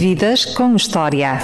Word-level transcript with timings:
Vidas 0.00 0.44
com 0.44 0.76
História. 0.76 1.40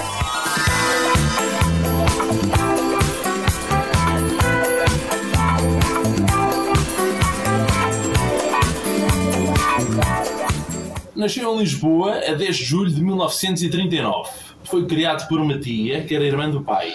Nasceu 11.13 11.53
em 11.53 11.59
Lisboa 11.59 12.13
a 12.25 12.33
10 12.33 12.55
de 12.55 12.63
julho 12.63 12.89
de 12.89 13.03
1939. 13.03 14.29
Foi 14.63 14.85
criado 14.85 15.27
por 15.27 15.41
uma 15.41 15.59
tia, 15.59 16.05
que 16.05 16.15
era 16.15 16.23
irmã 16.23 16.49
do 16.49 16.61
pai. 16.61 16.93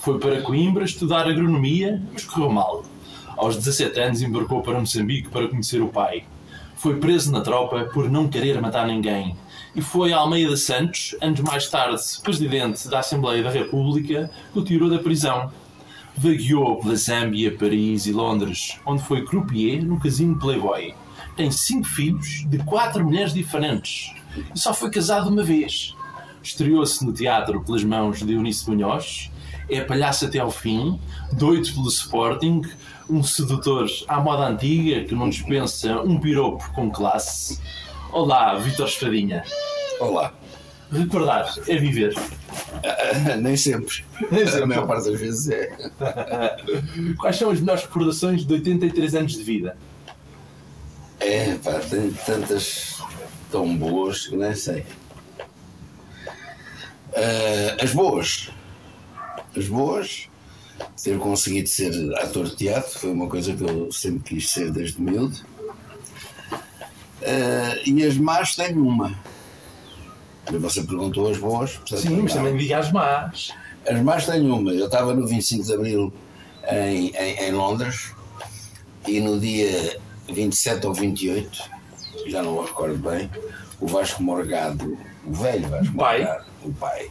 Foi 0.00 0.18
para 0.18 0.42
Coimbra 0.42 0.84
estudar 0.84 1.28
agronomia, 1.28 2.02
mas 2.12 2.24
correu 2.24 2.50
mal. 2.50 2.84
Aos 3.36 3.56
17 3.56 4.00
anos 4.00 4.22
embarcou 4.22 4.60
para 4.60 4.80
Moçambique 4.80 5.28
para 5.28 5.46
conhecer 5.46 5.80
o 5.80 5.86
pai. 5.86 6.24
Foi 6.74 6.96
preso 6.96 7.30
na 7.30 7.42
tropa 7.42 7.84
por 7.94 8.10
não 8.10 8.26
querer 8.26 8.60
matar 8.60 8.88
ninguém. 8.88 9.36
E 9.76 9.82
foi 9.82 10.10
Almeida 10.10 10.56
Santos, 10.56 11.14
anos 11.20 11.40
mais 11.40 11.68
tarde 11.68 12.02
presidente 12.22 12.88
da 12.88 13.00
Assembleia 13.00 13.42
da 13.42 13.50
República, 13.50 14.30
que 14.50 14.58
o 14.58 14.64
tirou 14.64 14.88
da 14.88 14.98
prisão. 14.98 15.52
Vagueou 16.16 16.80
pela 16.80 16.96
Zâmbia, 16.96 17.54
Paris 17.54 18.06
e 18.06 18.12
Londres, 18.12 18.80
onde 18.86 19.02
foi 19.02 19.26
croupier 19.26 19.84
no 19.84 20.00
casino 20.00 20.38
Playboy. 20.38 20.94
Tem 21.36 21.50
cinco 21.50 21.86
filhos 21.86 22.46
de 22.48 22.56
quatro 22.64 23.04
mulheres 23.04 23.34
diferentes 23.34 24.14
e 24.54 24.58
só 24.58 24.72
foi 24.72 24.90
casado 24.90 25.28
uma 25.28 25.44
vez. 25.44 25.94
Estreou-se 26.42 27.04
no 27.04 27.12
teatro 27.12 27.62
pelas 27.62 27.84
mãos 27.84 28.22
de 28.22 28.32
Eunice 28.32 28.70
Munhoz, 28.70 29.30
é 29.68 29.82
palhaço 29.82 30.24
até 30.24 30.38
ao 30.38 30.50
fim, 30.50 30.98
doido 31.32 31.70
pelo 31.74 31.88
Sporting, 31.88 32.62
um 33.10 33.22
sedutor 33.22 33.86
à 34.08 34.18
moda 34.22 34.48
antiga 34.48 35.04
que 35.04 35.14
não 35.14 35.28
dispensa 35.28 36.00
um 36.00 36.18
piropo 36.18 36.72
com 36.72 36.90
classe. 36.90 37.60
Olá, 38.10 38.54
Vitor 38.54 38.86
Estradinha. 38.86 39.44
Olá. 39.98 40.34
Recordar 40.92 41.52
é 41.66 41.76
viver. 41.76 42.14
Nem 43.40 43.56
sempre. 43.56 44.04
Nem 44.30 44.46
sempre. 44.46 44.62
A 44.62 44.66
maior 44.66 44.86
parte 44.86 45.10
das 45.10 45.20
vezes 45.20 45.48
é. 45.48 45.90
Quais 47.18 47.36
são 47.36 47.50
as 47.50 47.60
melhores 47.60 47.82
recordações 47.82 48.46
de 48.46 48.52
83 48.52 49.14
anos 49.14 49.32
de 49.32 49.42
vida? 49.42 49.76
É, 51.18 51.54
pá, 51.56 51.80
tem 51.80 52.12
tantas 52.12 53.00
tão 53.50 53.76
boas 53.76 54.26
que 54.26 54.36
nem 54.36 54.54
sei. 54.54 54.84
Ah, 57.14 57.82
as 57.82 57.92
boas. 57.92 58.50
As 59.56 59.66
boas. 59.66 60.28
Ter 61.02 61.18
conseguido 61.18 61.68
ser 61.68 62.14
ator 62.18 62.44
de 62.50 62.56
teatro 62.56 62.98
foi 62.98 63.10
uma 63.10 63.28
coisa 63.28 63.54
que 63.54 63.62
eu 63.62 63.90
sempre 63.90 64.34
quis 64.34 64.50
ser 64.50 64.70
desde 64.70 65.00
miúdo. 65.00 65.38
Ah, 67.22 67.80
e 67.84 68.04
as 68.04 68.16
más 68.18 68.54
tenho 68.54 68.86
uma. 68.86 69.16
Você 70.52 70.82
perguntou 70.82 71.30
as 71.30 71.38
boas. 71.38 71.72
portanto, 71.72 72.00
Sim, 72.00 72.22
mas 72.22 72.32
também 72.32 72.56
diga 72.56 72.78
as 72.78 72.92
más. 72.92 73.52
As 73.88 74.00
más 74.00 74.26
tenho 74.26 74.54
uma. 74.54 74.72
Eu 74.72 74.86
estava 74.86 75.14
no 75.14 75.26
25 75.26 75.64
de 75.64 75.72
Abril 75.72 76.12
em, 76.70 77.08
em, 77.16 77.48
em 77.48 77.52
Londres 77.52 78.12
e 79.06 79.20
no 79.20 79.38
dia 79.38 79.98
27 80.28 80.86
ou 80.86 80.94
28, 80.94 81.70
já 82.26 82.42
não 82.42 82.60
me 82.60 82.66
recordo 82.66 82.98
bem, 82.98 83.30
o 83.80 83.86
Vasco 83.86 84.22
Morgado, 84.22 84.98
o 85.24 85.32
velho 85.32 85.68
Vasco 85.68 85.92
O 85.92 85.96
pai? 85.96 86.18
Morgado, 86.18 86.44
o 86.64 86.72
pai, 86.72 87.10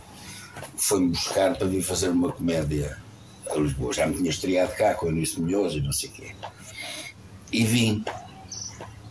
foi-me 0.78 1.10
buscar 1.10 1.56
para 1.56 1.68
vir 1.68 1.82
fazer 1.82 2.10
uma 2.10 2.32
comédia 2.32 2.98
a 3.50 3.56
Lisboa. 3.56 3.94
Já 3.94 4.08
me 4.08 4.16
tinha 4.16 4.30
estreado 4.30 4.76
cá 4.76 4.94
com 4.96 5.06
o 5.06 5.10
Eunice 5.10 5.40
Milhoso 5.40 5.78
e 5.78 5.82
não 5.82 5.92
sei 5.92 6.10
o 6.10 6.12
quê. 6.14 6.36
E 7.52 7.64
vim. 7.64 8.04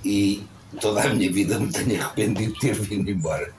E 0.04 0.44
toda 0.80 1.02
a 1.02 1.08
minha 1.10 1.30
vida 1.30 1.58
me 1.58 1.70
tenho 1.72 2.00
arrependido 2.02 2.52
de 2.54 2.60
ter 2.60 2.74
vindo 2.74 3.10
embora. 3.10 3.52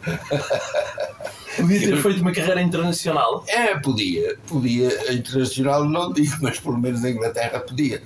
Podia 1.56 1.80
ter 1.80 2.02
feito 2.02 2.22
uma 2.22 2.32
carreira 2.34 2.62
internacional. 2.62 3.44
É, 3.48 3.78
podia. 3.80 4.38
Podia. 4.48 5.14
Internacional 5.14 5.86
não 5.86 6.12
digo, 6.12 6.36
mas 6.42 6.60
pelo 6.60 6.78
menos 6.78 7.04
a 7.04 7.10
Inglaterra 7.10 7.60
podia. 7.60 8.02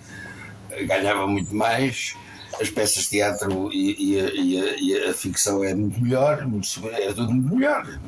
Ganhava 0.88 1.26
muito 1.28 1.54
mais, 1.56 2.16
as 2.62 2.70
peças 2.70 3.04
de 3.04 3.10
teatro 3.10 3.70
e, 3.74 3.96
e 4.16 4.20
a, 4.20 4.30
e 4.34 4.62
a- 4.62 4.76
e 5.06 5.10
a 5.10 5.14
ficção 5.14 5.64
é 5.64 5.74
muito 5.74 6.00
melhor, 6.02 6.46
muito, 6.46 6.68
é 6.94 7.08
tudo 7.12 7.32
muito 7.34 7.56
melhor. 7.56 8.00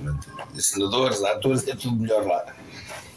Senadores, 0.58 1.24
atores, 1.24 1.68
é 1.68 1.76
tudo 1.76 1.96
melhor 1.98 2.26
lá. 2.26 2.46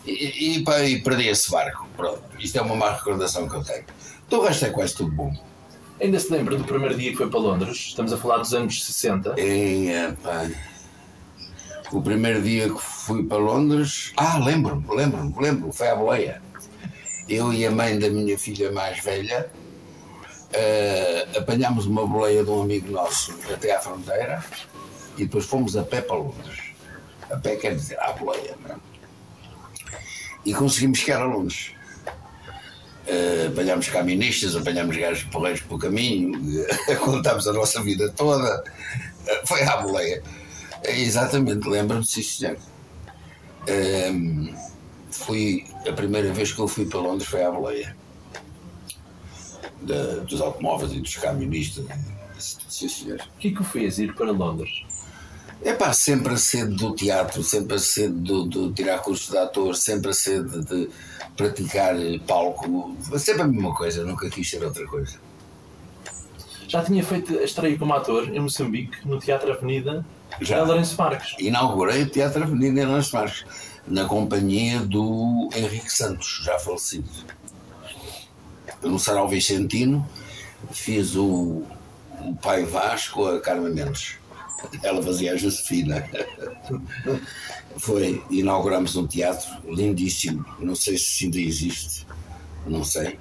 E, 0.06 0.56
e, 0.58 0.64
pá, 0.64 0.80
e 0.82 1.02
perdi 1.02 1.28
esse 1.28 1.50
barco. 1.50 1.86
Pronto. 1.96 2.22
Isto 2.38 2.58
é 2.58 2.62
uma 2.62 2.74
má 2.76 2.92
recordação 2.92 3.48
que 3.48 3.54
eu 3.54 3.62
tenho. 3.64 3.84
Do 4.28 4.40
resto 4.42 4.64
é 4.66 4.70
quase 4.70 4.94
tudo 4.94 5.10
bom. 5.12 5.32
Ainda 6.00 6.18
se 6.18 6.32
lembra 6.32 6.56
do 6.56 6.64
primeiro 6.64 6.96
dia 6.96 7.12
que 7.12 7.16
foi 7.16 7.30
para 7.30 7.38
Londres? 7.38 7.76
Estamos 7.76 8.12
a 8.12 8.16
falar 8.16 8.38
dos 8.38 8.52
anos 8.52 8.84
60. 8.84 9.40
E, 9.40 9.90
epá, 9.90 10.50
o 11.92 12.02
primeiro 12.02 12.42
dia 12.42 12.68
que 12.68 12.80
fui 12.80 13.22
para 13.24 13.38
Londres. 13.38 14.12
Ah, 14.16 14.38
lembro-me, 14.38 14.84
lembro-me, 14.88 15.32
lembro-me, 15.38 15.72
foi 15.72 15.88
à 15.88 15.94
boleia. 15.94 16.42
Eu 17.28 17.52
e 17.52 17.64
a 17.64 17.70
mãe 17.70 17.98
da 17.98 18.10
minha 18.10 18.36
filha 18.36 18.72
mais 18.72 19.02
velha 19.02 19.50
eh, 20.52 21.28
apanhámos 21.36 21.86
uma 21.86 22.06
boleia 22.06 22.44
de 22.44 22.50
um 22.50 22.62
amigo 22.62 22.90
nosso 22.90 23.32
até 23.52 23.74
à 23.74 23.80
fronteira 23.80 24.44
e 25.16 25.24
depois 25.24 25.46
fomos 25.46 25.76
a 25.76 25.84
pé 25.84 26.00
para 26.00 26.16
Londres. 26.16 26.74
A 27.30 27.36
pé 27.36 27.56
quer 27.56 27.74
dizer 27.74 27.98
à 28.00 28.12
boleia, 28.12 28.56
não 28.62 28.74
é? 28.74 28.78
E 30.44 30.52
conseguimos 30.52 30.98
chegar 30.98 31.22
a 31.22 31.24
Londres. 31.24 31.73
Eh, 33.06 33.48
apanhámos 33.52 33.88
caministas, 33.88 34.56
apanhámos 34.56 34.96
gajos 34.96 35.24
porreiros 35.24 35.60
pelo 35.60 35.78
caminho, 35.78 36.32
eh, 36.88 36.94
contámos 36.96 37.46
a 37.46 37.52
nossa 37.52 37.82
vida 37.82 38.10
toda. 38.10 38.64
Eh, 39.26 39.42
foi 39.46 39.62
à 39.62 39.76
boleia. 39.78 40.22
Exatamente, 40.84 41.68
lembro-me, 41.68 42.04
sim, 42.04 42.22
senhor. 42.22 42.56
Ehm, 43.66 44.54
fui, 45.10 45.66
a 45.88 45.92
primeira 45.92 46.32
vez 46.32 46.52
que 46.52 46.58
eu 46.60 46.68
fui 46.68 46.86
para 46.86 47.00
Londres 47.00 47.28
foi 47.28 47.42
à 47.44 47.50
boleia. 47.50 47.94
Da- 49.82 50.20
dos 50.24 50.40
automóveis 50.40 50.92
e 50.92 51.00
dos 51.00 51.16
camionistas. 51.16 51.84
Sim, 52.38 52.88
senhor. 52.88 53.20
O 53.20 53.38
que 53.38 53.48
é 53.48 53.50
que 53.52 53.60
o 53.60 53.64
fez 53.64 53.98
ir 53.98 54.14
para 54.14 54.30
Londres? 54.30 54.82
É 55.64 55.72
pá, 55.72 55.94
sempre 55.94 56.34
a 56.34 56.36
sede 56.36 56.74
do 56.76 56.94
teatro, 56.94 57.42
sempre 57.42 57.76
a 57.76 57.78
sede 57.78 58.12
do, 58.12 58.44
do 58.44 58.72
tirar 58.72 58.98
cursos 58.98 59.30
de 59.30 59.38
ator, 59.38 59.74
sempre 59.74 60.10
a 60.10 60.12
sede 60.12 60.62
de 60.62 60.90
praticar 61.34 61.96
palco, 62.26 62.94
sempre 63.18 63.42
a 63.42 63.46
mesma 63.46 63.74
coisa, 63.74 64.04
nunca 64.04 64.28
quis 64.28 64.48
ser 64.48 64.62
outra 64.62 64.86
coisa. 64.86 65.18
Já 66.68 66.84
tinha 66.84 67.02
feito 67.02 67.38
a 67.38 67.42
estreia 67.42 67.78
como 67.78 67.94
ator 67.94 68.28
em 68.28 68.40
Moçambique, 68.40 69.08
no 69.08 69.18
Teatro 69.18 69.52
Avenida, 69.52 70.04
Já. 70.40 70.58
já. 70.58 70.64
Lourenço 70.64 70.96
Marques. 70.98 71.34
Inaugurei 71.38 72.02
o 72.02 72.10
Teatro 72.10 72.42
Avenida 72.42 72.82
em 72.82 72.86
Lanços 72.86 73.12
Marques, 73.12 73.46
na 73.88 74.04
companhia 74.04 74.80
do 74.80 75.48
Henrique 75.54 75.90
Santos, 75.90 76.42
já 76.44 76.58
falecido. 76.58 77.08
No 78.82 78.98
Sarau 78.98 79.28
Vicentino, 79.28 80.06
fiz 80.72 81.16
o, 81.16 81.62
o 82.20 82.36
Pai 82.42 82.64
Vasco 82.64 83.26
a 83.26 83.40
Carmen 83.40 83.72
Mendes. 83.72 84.18
Ela 84.82 85.02
fazia 85.02 85.32
a 85.32 85.36
Josefina. 85.36 86.08
Foi, 87.76 88.22
inauguramos 88.30 88.96
um 88.96 89.06
teatro 89.06 89.50
lindíssimo, 89.68 90.44
não 90.60 90.76
sei 90.76 90.96
se 90.96 91.24
ainda 91.24 91.40
existe, 91.40 92.06
não 92.66 92.84
sei, 92.84 93.18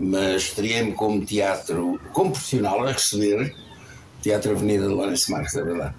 mas 0.00 0.42
estreiei-me 0.42 0.92
como 0.92 1.24
teatro, 1.24 2.00
como 2.12 2.30
profissional 2.32 2.82
a 2.84 2.92
receber 2.92 3.54
Teatro 4.22 4.52
Avenida 4.52 4.86
de 4.86 4.94
Lourenço 4.94 5.30
Marques, 5.32 5.54
é 5.56 5.62
verdade. 5.62 5.94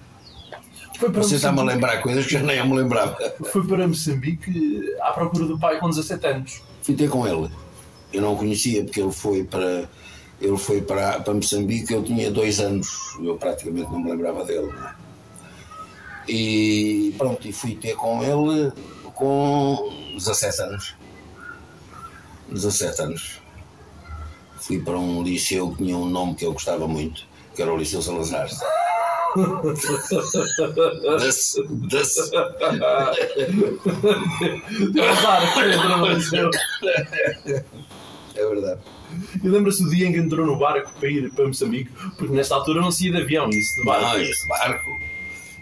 Foi 0.98 1.10
para, 1.10 1.22
Você 1.22 1.36
está-me 1.36 1.60
a 1.60 1.62
lembrar 1.62 2.00
coisas 2.00 2.24
que 2.24 2.32
já 2.32 2.42
nem 2.42 2.56
eu 2.56 2.66
me 2.66 2.76
lembrava. 2.76 3.16
foi 3.44 3.66
para 3.66 3.86
Moçambique 3.86 4.94
à 5.02 5.12
procura 5.12 5.44
do 5.44 5.58
pai 5.58 5.78
com 5.78 5.88
17 5.90 6.26
anos. 6.26 6.62
Fui 6.82 6.94
ter 6.94 7.08
com 7.10 7.26
ele. 7.26 7.50
Eu 8.12 8.22
não 8.22 8.34
o 8.34 8.36
conhecia 8.36 8.84
porque 8.84 9.00
ele 9.00 9.12
foi 9.12 9.44
para 9.44 9.88
ele 10.44 10.58
foi 10.58 10.82
para, 10.82 11.20
para 11.20 11.34
Moçambique, 11.34 11.92
eu 11.92 12.02
tinha 12.02 12.30
dois 12.30 12.60
anos, 12.60 12.88
eu 13.22 13.36
praticamente 13.36 13.90
não 13.90 14.00
me 14.00 14.10
lembrava 14.10 14.44
dele. 14.44 14.66
não 14.72 14.86
é? 14.86 14.94
E 16.28 17.14
pronto, 17.18 17.46
e 17.46 17.52
fui 17.52 17.74
ter 17.74 17.94
com 17.96 18.22
ele 18.22 18.72
com 19.14 19.90
17 20.14 20.62
anos. 20.62 20.94
17 22.50 23.02
anos. 23.02 23.40
Fui 24.60 24.80
para 24.80 24.98
um 24.98 25.22
liceu 25.22 25.70
que 25.70 25.84
tinha 25.84 25.96
um 25.96 26.06
nome 26.06 26.34
que 26.34 26.44
eu 26.44 26.52
gostava 26.52 26.88
muito, 26.88 27.22
que 27.54 27.60
era 27.62 27.72
o 27.72 27.76
Liceu 27.76 28.00
Salazar. 28.00 28.48
Das, 31.18 31.56
das, 31.90 32.14
Deu 34.92 35.04
azar, 35.08 35.54
Pedro, 35.54 36.50
é 38.36 38.46
verdade. 38.46 38.80
E 39.42 39.48
lembra-se 39.48 39.82
do 39.82 39.90
dia 39.90 40.06
em 40.06 40.12
que 40.12 40.18
entrou 40.18 40.46
no 40.46 40.58
barco 40.58 40.92
para 40.98 41.08
ir 41.08 41.30
para 41.32 41.46
Moçambique? 41.46 41.90
Porque 42.16 42.34
nesta 42.34 42.54
altura 42.54 42.80
não 42.80 42.90
se 42.90 43.06
ia 43.06 43.12
de 43.12 43.22
avião, 43.22 43.48
isso 43.50 43.76
de 43.76 43.84
barco. 43.84 44.06
Não, 44.06 44.20
este 44.20 44.48
barco, 44.48 45.00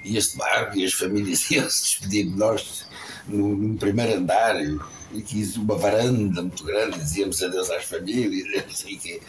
e 0.05 0.17
este 0.17 0.37
barco, 0.37 0.79
e 0.79 0.85
as 0.85 0.93
famílias 0.93 1.49
iam 1.51 1.69
se 1.71 1.83
despedir 1.83 2.27
de 2.27 2.37
nós 2.37 2.87
no, 3.29 3.57
no 3.57 3.77
primeiro 3.77 4.19
andar, 4.19 4.57
e, 4.61 5.23
quis 5.23 5.57
uma 5.57 5.77
varanda 5.77 6.43
muito 6.43 6.65
grande, 6.65 6.99
dizíamos 6.99 7.43
adeus 7.43 7.71
às 7.71 7.85
famílias, 7.85 8.49
não 8.67 8.75
sei 8.75 8.97
o 8.97 8.99
quê. 8.99 9.21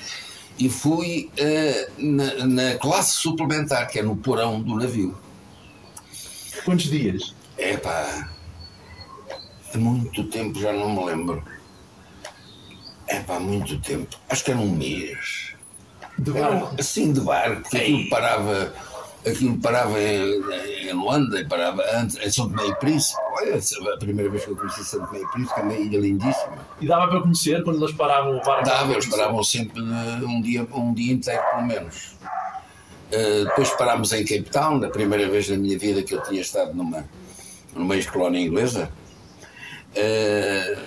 E 0.57 0.69
fui 0.69 1.31
eh, 1.35 1.89
na, 1.97 2.45
na 2.45 2.75
classe 2.75 3.17
suplementar, 3.17 3.89
que 3.89 3.99
é 3.99 4.03
no 4.03 4.15
porão 4.15 4.61
do 4.61 4.75
navio. 4.75 5.17
Quantos 6.63 6.85
dias? 6.85 7.35
É 7.57 7.75
pá, 7.75 8.29
de 9.71 9.79
muito 9.79 10.23
tempo 10.25 10.59
já 10.59 10.71
não 10.71 10.95
me 10.95 11.05
lembro. 11.05 11.43
Pá, 13.27 13.39
muito 13.39 13.79
tempo. 13.79 14.15
Acho 14.29 14.43
que 14.43 14.51
era 14.51 14.59
um 14.59 14.75
mês. 14.75 15.53
De 16.17 16.31
barco? 16.31 16.75
assim 16.79 17.11
de 17.11 17.21
barco, 17.21 17.61
porque 17.61 17.77
aquilo 17.77 18.09
parava, 18.09 18.73
aquilo 19.25 19.57
parava 19.57 19.99
em, 19.99 20.87
em 20.87 20.93
Luanda, 20.93 21.39
e 21.39 21.47
parava 21.47 21.83
antes, 21.95 22.17
em 22.17 22.29
São 22.29 22.47
Tomé 22.49 22.67
e 22.67 22.75
Príncipe. 22.75 23.19
Olha, 23.35 23.59
a 23.93 23.97
primeira 23.97 24.29
vez 24.29 24.45
que 24.45 24.51
eu 24.51 24.55
conheci 24.55 24.85
São 24.85 25.05
Tomé 25.05 25.21
e 25.21 25.27
Príncipe, 25.27 25.55
que 25.55 25.59
é 25.59 25.63
uma 25.63 25.73
ilha 25.73 25.99
lindíssima. 25.99 26.57
E 26.79 26.87
dava 26.87 27.07
para 27.07 27.21
conhecer 27.21 27.63
quando 27.63 27.83
eles 27.83 27.95
paravam 27.95 28.37
o 28.37 28.41
barco? 28.43 28.65
Dava, 28.65 28.93
eles 28.93 29.07
paravam 29.07 29.43
sempre 29.43 29.81
um 29.81 30.41
dia, 30.41 30.67
um 30.71 30.93
dia 30.93 31.13
inteiro, 31.13 31.41
pelo 31.49 31.65
menos. 31.65 32.15
Eh, 33.11 33.43
depois 33.45 33.69
parámos 33.71 34.11
em 34.11 34.25
Cape 34.25 34.49
Town, 34.49 34.83
a 34.83 34.89
primeira 34.89 35.29
vez 35.29 35.47
na 35.47 35.55
minha 35.55 35.77
vida 35.77 36.01
que 36.01 36.15
eu 36.15 36.23
tinha 36.23 36.41
estado 36.41 36.73
numa, 36.73 37.05
numa 37.75 37.95
ex-colónia 37.95 38.39
inglesa. 38.39 38.89
Eh, 39.95 40.77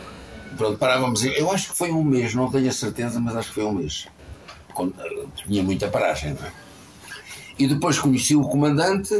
pronto, 0.57 0.79
parávamos, 0.79 1.25
eu 1.25 1.51
acho 1.53 1.71
que 1.71 1.77
foi 1.77 1.93
um 1.93 2.03
mês, 2.03 2.35
não 2.35 2.51
tenho 2.51 2.69
a 2.69 2.73
certeza, 2.73 3.21
mas 3.21 3.37
acho 3.37 3.49
que 3.49 3.55
foi 3.55 3.65
um 3.65 3.73
mês. 3.73 4.07
Tinha 5.47 5.63
muita 5.63 5.89
paragem, 5.89 6.35
não 6.35 6.47
é? 6.47 6.53
E 7.59 7.67
depois 7.67 7.99
conheci 7.99 8.37
o 8.37 8.43
comandante 8.43 9.15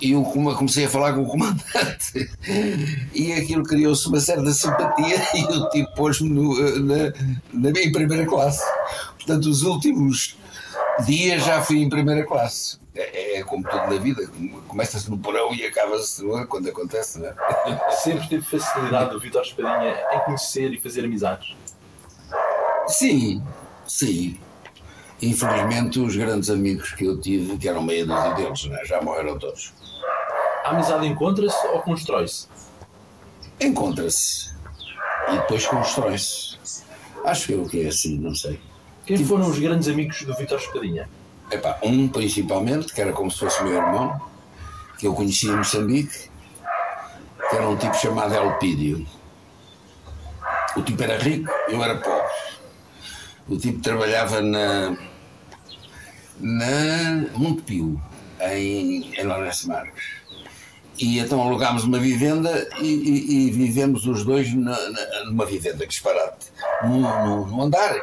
e 0.00 0.12
eu 0.12 0.22
come- 0.22 0.54
comecei 0.54 0.84
a 0.84 0.88
falar 0.88 1.12
com 1.14 1.22
o 1.22 1.26
comandante 1.26 2.30
e 3.14 3.32
aquilo 3.32 3.64
criou-se 3.64 4.06
uma 4.08 4.20
certa 4.20 4.52
simpatia 4.52 5.20
e 5.34 5.42
o 5.44 5.68
tipo 5.70 5.92
pôs-me 5.96 6.30
eh, 6.60 6.78
na, 7.52 7.70
na, 7.70 7.80
em 7.80 7.90
primeira 7.92 8.24
classe. 8.26 8.62
Portanto, 9.16 9.46
os 9.46 9.62
últimos 9.62 10.36
dias 11.00 11.44
já 11.44 11.62
fui 11.62 11.82
em 11.82 11.88
primeira 11.88 12.24
classe. 12.24 12.80
É, 12.94 13.38
é 13.38 13.42
como 13.44 13.64
tudo 13.64 13.86
na 13.88 13.98
vida, 13.98 14.30
começa-se 14.68 15.10
no 15.10 15.16
porão 15.16 15.54
e 15.54 15.64
acaba-se 15.64 16.22
é? 16.36 16.44
quando 16.44 16.68
acontece, 16.68 17.18
não 17.18 17.28
é? 17.28 17.90
Sempre 18.02 18.28
teve 18.28 18.44
facilidade 18.44 19.16
o 19.16 19.20
Vítor 19.20 19.42
Espadinha 19.42 19.96
em 20.12 20.18
conhecer 20.20 20.72
e 20.72 20.80
fazer 20.80 21.04
amizades. 21.04 21.56
Sim, 22.86 23.42
sim. 23.86 24.38
Infelizmente, 25.22 26.00
os 26.00 26.16
grandes 26.16 26.50
amigos 26.50 26.92
que 26.92 27.04
eu 27.04 27.18
tive, 27.18 27.56
que 27.56 27.68
eram 27.68 27.82
meia 27.82 28.04
dúzia 28.04 28.34
deles, 28.34 28.64
né? 28.64 28.84
já 28.84 29.00
morreram 29.00 29.38
todos. 29.38 29.72
A 30.64 30.70
amizade 30.70 31.06
encontra-se 31.06 31.66
ou 31.68 31.80
constrói-se? 31.80 32.46
Encontra-se 33.60 34.52
e 35.28 35.36
depois 35.36 35.66
constrói-se. 35.66 36.58
Acho 37.24 37.52
eu 37.52 37.64
que 37.66 37.84
é 37.84 37.88
assim, 37.88 38.18
não 38.18 38.34
sei. 38.34 38.60
Quem 39.06 39.24
foram 39.24 39.48
os 39.48 39.58
grandes 39.58 39.88
amigos 39.88 40.22
do 40.22 40.34
Vítor 40.36 40.58
Espadinha? 40.58 41.08
Epá, 41.50 41.78
um 41.82 42.08
principalmente, 42.08 42.92
que 42.92 43.00
era 43.00 43.12
como 43.12 43.30
se 43.30 43.38
fosse 43.38 43.62
meu 43.64 43.74
irmão, 43.74 44.20
que 44.98 45.06
eu 45.06 45.14
conhecia 45.14 45.52
em 45.52 45.56
Moçambique, 45.56 46.30
que 47.50 47.56
era 47.56 47.68
um 47.68 47.76
tipo 47.76 47.94
chamado 47.96 48.34
Elpídio. 48.34 49.06
O 50.76 50.82
tipo 50.82 51.02
era 51.02 51.18
rico, 51.18 51.50
eu 51.68 51.82
era 51.82 51.96
pobre. 51.96 52.32
O 53.48 53.56
tipo 53.58 53.80
trabalhava 53.82 54.40
na, 54.40 54.96
na 56.40 57.28
Montepio, 57.36 58.00
em, 58.40 59.12
em 59.14 59.24
Lourenço 59.24 59.68
Marques. 59.68 60.22
E 60.98 61.18
então 61.18 61.40
alugámos 61.42 61.84
uma 61.84 61.98
vivenda 61.98 62.68
e, 62.78 62.86
e- 62.86 63.46
e 63.48 63.50
vivemos 63.50 64.06
os 64.06 64.24
dois 64.24 64.54
na- 64.54 64.78
na- 64.90 65.24
numa 65.26 65.44
vivenda, 65.44 65.78
que 65.78 65.88
disparate, 65.88 66.46
num, 66.84 67.00
num- 67.00 67.46
num 67.46 67.62
andar. 67.62 67.94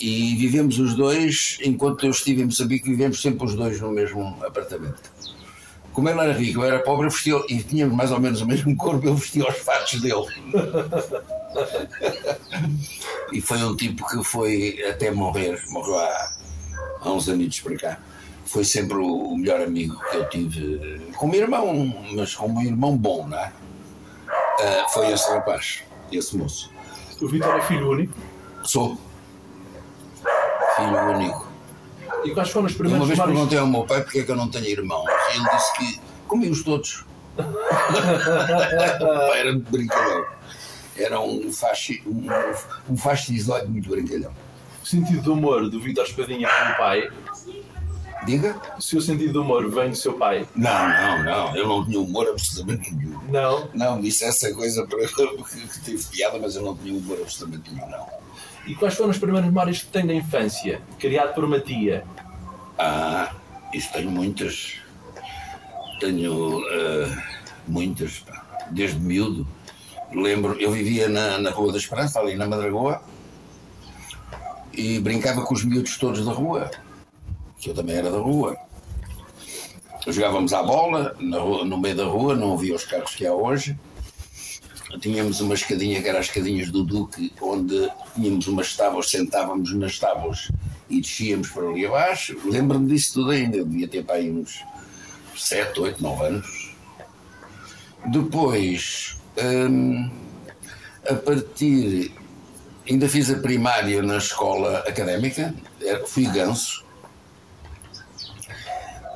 E 0.00 0.36
vivemos 0.36 0.78
os 0.78 0.94
dois, 0.94 1.58
enquanto 1.62 2.04
eu 2.04 2.10
estive 2.10 2.42
em 2.42 2.46
Moçambique, 2.46 2.88
vivemos 2.88 3.20
sempre 3.20 3.44
os 3.44 3.54
dois 3.54 3.80
no 3.80 3.90
mesmo 3.90 4.36
apartamento. 4.44 5.10
Como 5.92 6.08
ele 6.08 6.20
era 6.20 6.32
rico, 6.32 6.60
eu 6.60 6.64
era 6.64 6.78
pobre, 6.78 7.06
eu 7.06 7.10
vestia, 7.10 7.34
e 7.48 7.60
tínhamos 7.60 7.96
mais 7.96 8.12
ou 8.12 8.20
menos 8.20 8.40
o 8.40 8.46
mesmo 8.46 8.76
corpo, 8.76 9.04
eu 9.04 9.16
vestia 9.16 9.48
os 9.48 9.56
fatos 9.56 10.00
dele. 10.00 10.26
e 13.32 13.40
foi 13.40 13.58
um 13.64 13.74
tipo 13.74 14.08
que 14.08 14.22
foi 14.22 14.78
até 14.88 15.10
morrer, 15.10 15.60
morreu 15.70 15.98
há, 15.98 16.32
há 17.00 17.10
uns 17.10 17.28
anos 17.28 17.60
para 17.60 17.76
cá. 17.76 17.98
Foi 18.46 18.64
sempre 18.64 18.96
o, 18.96 19.36
melhor 19.36 19.60
amigo 19.60 20.00
que 20.10 20.16
eu 20.16 20.28
tive, 20.28 21.00
como 21.16 21.34
irmão, 21.34 21.92
mas 22.14 22.34
como 22.34 22.60
um 22.60 22.62
irmão 22.62 22.96
bom, 22.96 23.26
não 23.26 23.36
é? 23.36 23.52
Ah, 24.60 24.86
foi 24.90 25.10
esse 25.10 25.28
rapaz, 25.28 25.82
esse 26.12 26.36
moço. 26.36 26.70
O 27.20 27.26
Vítor 27.26 27.56
é 27.56 27.62
filho 27.62 27.90
único. 27.90 28.14
Sou 28.62 28.96
filho 30.78 31.16
único. 31.16 31.48
E 32.24 32.30
quais 32.32 32.50
foram 32.50 32.66
os 32.66 32.72
Uma 32.72 32.78
primeiros 32.78 33.06
vez 33.06 33.18
memórias? 33.18 33.36
perguntei 33.36 33.58
ao 33.58 33.66
meu 33.66 33.84
pai 33.84 34.02
porque 34.02 34.20
é 34.20 34.22
que 34.24 34.30
eu 34.30 34.36
não 34.36 34.48
tenho 34.48 34.66
irmãos. 34.66 35.04
E 35.32 35.36
ele 35.36 35.48
disse 35.50 35.72
que 35.76 36.00
comi-os 36.26 36.62
todos. 36.64 37.04
Pai 37.38 39.40
era 39.40 39.52
muito 39.52 39.70
brincalhão. 39.70 40.24
Era 40.96 41.20
um, 41.20 41.52
fasci, 41.52 42.02
um, 42.04 42.26
um 42.92 42.96
fascizoide 42.96 43.68
muito 43.68 43.88
brincalhão. 43.88 44.32
O 44.82 44.86
sentido 44.86 45.22
do 45.22 45.32
humor 45.34 45.70
do 45.70 45.80
Vítor 45.80 46.04
Espadinha 46.04 46.48
do 46.48 46.76
pai. 46.76 47.08
Diga? 48.26 48.60
O 48.76 48.82
seu 48.82 49.00
sentido 49.00 49.34
do 49.34 49.42
humor 49.42 49.70
vem 49.70 49.90
do 49.90 49.96
seu 49.96 50.14
pai. 50.14 50.48
Não, 50.56 50.88
não, 50.88 51.22
não. 51.24 51.56
Eu 51.56 51.68
não 51.68 51.84
tinha 51.84 52.00
humor 52.00 52.26
absolutamente 52.28 52.92
nenhum. 52.92 53.20
Não. 53.28 53.68
Não, 53.72 54.00
disse 54.00 54.24
essa 54.24 54.52
coisa 54.52 54.84
para 54.86 54.98
que 55.06 55.80
teve 55.84 56.02
piada, 56.06 56.38
mas 56.40 56.56
eu 56.56 56.62
não 56.62 56.76
tinha 56.76 56.98
humor 56.98 57.18
absolutamente 57.20 57.70
nenhum, 57.72 57.88
não. 57.88 58.06
E 58.66 58.74
quais 58.74 58.94
foram 58.94 59.10
as 59.10 59.18
primeiras 59.18 59.46
memórias 59.46 59.82
que 59.82 59.86
tem 59.90 60.06
da 60.06 60.14
infância? 60.14 60.80
Criado 60.98 61.34
por 61.34 61.44
uma 61.44 61.58
tia. 61.60 62.04
Ah, 62.78 63.32
isso 63.72 63.90
tenho 63.92 64.10
muitas. 64.10 64.74
Tenho 66.00 66.60
ah, 66.70 67.22
muitas, 67.66 68.24
desde 68.70 68.98
miúdo. 69.00 69.46
Lembro, 70.12 70.58
eu 70.60 70.70
vivia 70.70 71.08
na, 71.08 71.38
na 71.38 71.50
Rua 71.50 71.72
da 71.72 71.78
Esperança, 71.78 72.18
ali 72.20 72.34
na 72.34 72.46
Madragoa, 72.46 73.02
e 74.72 74.98
brincava 75.00 75.42
com 75.42 75.52
os 75.54 75.64
miúdos 75.64 75.98
todos 75.98 76.24
da 76.24 76.32
rua, 76.32 76.70
que 77.58 77.68
eu 77.68 77.74
também 77.74 77.96
era 77.96 78.10
da 78.10 78.18
rua. 78.18 78.56
Jogávamos 80.06 80.54
à 80.54 80.62
bola 80.62 81.14
rua- 81.20 81.64
no 81.64 81.76
meio 81.76 81.94
da 81.96 82.04
rua, 82.06 82.34
não 82.34 82.54
havia 82.54 82.74
os 82.74 82.84
carros 82.84 83.14
que 83.14 83.26
há 83.26 83.32
hoje. 83.34 83.78
Tínhamos 85.00 85.40
uma 85.40 85.54
escadinha 85.54 86.02
que 86.02 86.08
era 86.08 86.18
as 86.18 86.26
escadinhas 86.26 86.70
do 86.70 86.82
Duque, 86.82 87.32
onde 87.40 87.90
tínhamos 88.14 88.46
umas 88.46 88.74
tábuas, 88.74 89.10
sentávamos 89.10 89.72
nas 89.74 89.98
tábuas 89.98 90.48
e 90.88 91.00
descíamos 91.00 91.48
para 91.48 91.68
ali 91.68 91.84
abaixo. 91.84 92.38
Lembro-me 92.44 92.88
disso 92.88 93.14
tudo 93.14 93.30
ainda, 93.32 93.62
devia 93.62 93.86
ter 93.86 94.02
para 94.04 94.16
aí 94.16 94.30
uns 94.30 94.64
7, 95.36 95.78
8, 95.78 96.02
9 96.02 96.24
anos. 96.24 96.74
Depois, 98.06 99.18
hum, 99.36 100.10
a 101.08 101.14
partir. 101.14 102.12
Ainda 102.88 103.06
fiz 103.06 103.30
a 103.30 103.36
primária 103.36 104.02
na 104.02 104.16
escola 104.16 104.78
académica, 104.78 105.54
fui 106.06 106.24
ganso. 106.24 106.82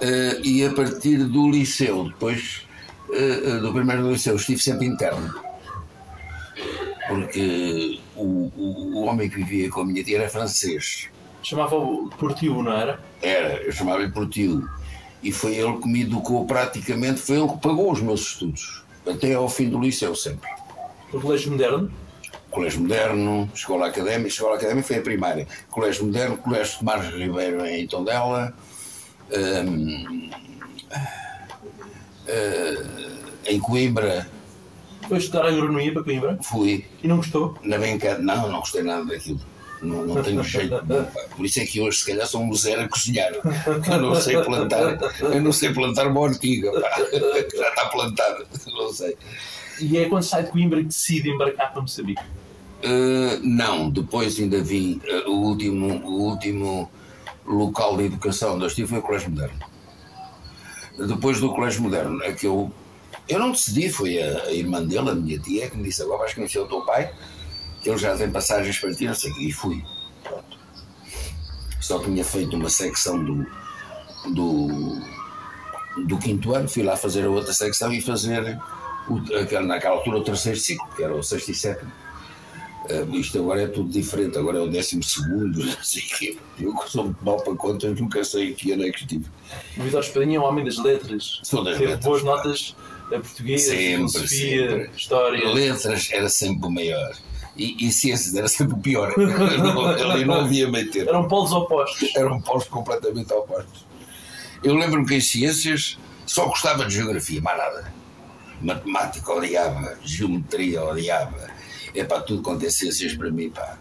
Eh, 0.02 0.40
e 0.44 0.64
a 0.66 0.74
partir 0.74 1.24
do 1.24 1.50
liceu, 1.50 2.04
depois 2.04 2.66
eh, 3.10 3.60
do 3.60 3.72
primeiro 3.72 4.12
liceu, 4.12 4.36
estive 4.36 4.60
sempre 4.60 4.86
interno. 4.86 5.51
Porque 7.08 8.00
o, 8.16 8.50
o, 8.56 8.92
o 8.94 9.04
homem 9.04 9.28
que 9.28 9.36
vivia 9.36 9.70
com 9.70 9.80
a 9.80 9.84
minha 9.84 10.02
tia 10.04 10.18
era 10.18 10.28
francês. 10.28 11.08
Chamava-o 11.42 12.08
por 12.10 12.34
tio, 12.34 12.62
não 12.62 12.72
era? 12.72 13.00
Era, 13.20 13.62
eu 13.62 13.72
chamava-lhe 13.72 14.10
por 14.10 14.28
tio. 14.28 14.68
E 15.22 15.32
foi 15.32 15.56
ele 15.56 15.78
que 15.78 15.88
me 15.88 16.02
educou 16.02 16.44
praticamente, 16.46 17.20
foi 17.20 17.38
ele 17.38 17.48
que 17.48 17.58
pagou 17.58 17.92
os 17.92 18.00
meus 18.00 18.20
estudos. 18.20 18.82
Até 19.06 19.34
ao 19.34 19.48
fim 19.48 19.68
do 19.68 19.80
liceu 19.80 20.14
sempre. 20.14 20.48
O 21.12 21.20
colégio 21.20 21.50
moderno. 21.50 21.90
Colégio 22.52 22.82
Moderno, 22.82 23.50
Escola 23.54 23.88
Académica, 23.88 24.28
Escola 24.28 24.56
Académica 24.56 24.86
foi 24.86 24.98
a 24.98 25.00
primária. 25.00 25.48
Colégio 25.70 26.04
Moderno, 26.04 26.36
Colégio 26.36 26.78
Tomás 26.80 27.08
Ribeiro 27.08 27.64
em 27.64 27.86
Tondela, 27.86 28.52
hum, 29.66 30.30
eh, 32.28 32.84
em 33.46 33.58
Coimbra 33.58 34.28
Foi 35.08 35.18
estudar 35.18 35.46
agronomia 35.46 35.92
para 35.92 36.04
Coimbra 36.04 36.38
fui 36.42 36.84
e 37.02 37.08
não 37.08 37.16
gostou. 37.16 37.56
na 37.62 37.78
brincadeira. 37.78 38.22
Não, 38.22 38.48
não 38.48 38.60
gostei 38.60 38.82
nada 38.82 39.04
daquilo. 39.04 39.40
Não, 39.82 40.06
não 40.06 40.22
tenho 40.22 40.42
jeito. 40.44 40.74
Por 41.36 41.44
isso 41.44 41.60
é 41.60 41.66
que 41.66 41.80
hoje, 41.80 41.98
se 41.98 42.06
calhar, 42.06 42.26
sou 42.26 42.42
um 42.42 42.54
zero 42.54 42.82
a 42.82 42.88
cozinhar. 42.88 43.32
Eu 43.34 44.00
não 44.00 44.14
sei 44.14 44.40
plantar. 44.40 44.98
Eu 45.20 45.42
não 45.42 45.52
sei 45.52 45.72
plantar 45.72 46.06
uma 46.06 46.20
ortiga. 46.20 46.70
pá. 46.80 46.90
Já 47.56 47.68
está 47.68 47.86
plantada. 47.86 48.46
Não 48.66 48.92
sei. 48.92 49.16
E 49.80 49.98
é 49.98 50.08
quando 50.08 50.22
sai 50.22 50.44
de 50.44 50.50
Coimbra 50.50 50.78
que 50.78 50.86
decide 50.86 51.30
embarcar 51.30 51.72
para 51.72 51.82
Moçambique. 51.82 52.22
Uh, 52.84 53.38
não, 53.42 53.90
depois 53.90 54.38
ainda 54.38 54.60
vi 54.62 55.00
uh, 55.26 55.30
o, 55.30 55.48
último, 55.48 55.86
o 56.04 56.22
último 56.30 56.90
local 57.46 57.96
de 57.96 58.04
educação 58.04 58.54
onde 58.54 58.64
eu 58.64 58.68
estive 58.68 58.88
foi 58.88 58.98
o 58.98 59.02
Colégio 59.02 59.30
Moderno. 59.30 59.58
Depois 61.08 61.40
do 61.40 61.52
Colégio 61.52 61.82
Moderno 61.82 62.22
é 62.22 62.32
que 62.32 62.46
eu. 62.46 62.72
Eu 63.28 63.38
não 63.38 63.52
decidi, 63.52 63.88
foi 63.90 64.20
a, 64.22 64.42
a 64.44 64.52
irmã 64.52 64.84
dele, 64.84 65.10
a 65.10 65.14
minha 65.14 65.38
tia, 65.38 65.70
que 65.70 65.76
me 65.76 65.84
disse: 65.84 66.02
agora 66.02 66.18
vais 66.20 66.34
conhecer 66.34 66.58
o 66.58 66.66
teu 66.66 66.80
pai, 66.82 67.12
que 67.82 67.88
ele 67.88 67.98
já 67.98 68.16
tem 68.16 68.30
passagens 68.30 68.78
para 68.78 68.94
ti, 68.94 69.06
não 69.06 69.14
sei 69.14 69.30
o 69.30 69.34
quê", 69.34 69.42
e 69.44 69.52
fui. 69.52 69.82
Pronto. 70.24 70.58
Só 71.80 71.98
tinha 72.00 72.24
feito 72.24 72.56
uma 72.56 72.68
secção 72.70 73.24
do, 73.24 73.46
do, 74.34 75.00
do 76.06 76.18
quinto 76.18 76.54
ano, 76.54 76.68
fui 76.68 76.82
lá 76.82 76.96
fazer 76.96 77.24
a 77.24 77.30
outra 77.30 77.52
secção 77.52 77.92
e 77.92 78.00
fazer, 78.00 78.58
o, 79.08 79.18
aquela- 79.36 79.66
naquela 79.66 79.96
altura, 79.96 80.18
o 80.18 80.24
terceiro 80.24 80.58
ciclo, 80.58 80.86
que 80.96 81.02
era 81.02 81.14
o 81.14 81.22
sexto 81.22 81.50
e 81.50 81.54
sétimo. 81.54 81.90
Ah, 82.90 83.16
isto 83.16 83.38
agora 83.38 83.62
é 83.62 83.66
tudo 83.68 83.88
diferente, 83.90 84.36
agora 84.36 84.58
é 84.58 84.60
o 84.60 84.68
décimo 84.68 85.02
segundo, 85.04 85.58
não 85.64 85.82
sei 85.82 86.02
o 86.02 86.18
quê. 86.18 86.38
Eu 86.58 86.74
que 86.76 86.90
sou 86.90 87.14
mal 87.22 87.40
para 87.40 87.54
contas, 87.54 87.98
nunca 88.00 88.22
sei 88.24 88.54
que 88.54 88.72
ano 88.72 88.84
é 88.84 88.90
que 88.90 89.00
estive. 89.00 89.26
O 89.76 89.82
Vitor 89.82 90.00
Espadinha 90.00 90.36
é 90.38 90.40
um 90.40 90.44
homem 90.44 90.64
das 90.64 90.78
letras. 90.78 91.40
Sou 91.44 91.62
das 91.62 91.74
Teve 91.78 91.86
letras, 91.86 92.04
boas 92.04 92.22
notas 92.24 92.76
a 93.16 93.20
português, 93.20 93.62
Sempre, 93.62 93.94
filosofia, 93.96 94.70
sempre. 94.70 94.90
história. 94.96 95.48
Letras 95.52 96.08
era 96.12 96.28
sempre 96.28 96.66
o 96.66 96.70
maior. 96.70 97.14
E, 97.56 97.86
e 97.86 97.92
ciências 97.92 98.34
era 98.34 98.48
sempre 98.48 98.74
o 98.74 98.78
pior. 98.78 99.12
ali 99.18 100.24
não 100.24 100.40
havia 100.40 100.68
meio 100.70 100.90
termo. 100.90 101.10
Eram 101.10 101.28
polos 101.28 101.52
opostos. 101.52 102.10
eram 102.16 102.40
postos 102.40 102.72
completamente 102.72 103.32
opostos. 103.32 103.86
Eu 104.64 104.74
lembro-me 104.74 105.06
que 105.06 105.14
em 105.14 105.20
ciências 105.20 105.98
só 106.24 106.46
gostava 106.46 106.86
de 106.86 106.94
geografia, 106.94 107.40
mais 107.42 107.58
nada. 107.58 107.92
Matemática 108.60 109.32
odiava, 109.32 109.98
geometria 110.02 110.82
odiava. 110.84 111.50
É 111.94 112.04
para 112.04 112.22
tudo 112.22 112.42
quanto 112.42 112.64
é 112.64 112.70
ciências 112.70 113.14
para 113.14 113.30
mim, 113.30 113.50
pá. 113.50 113.76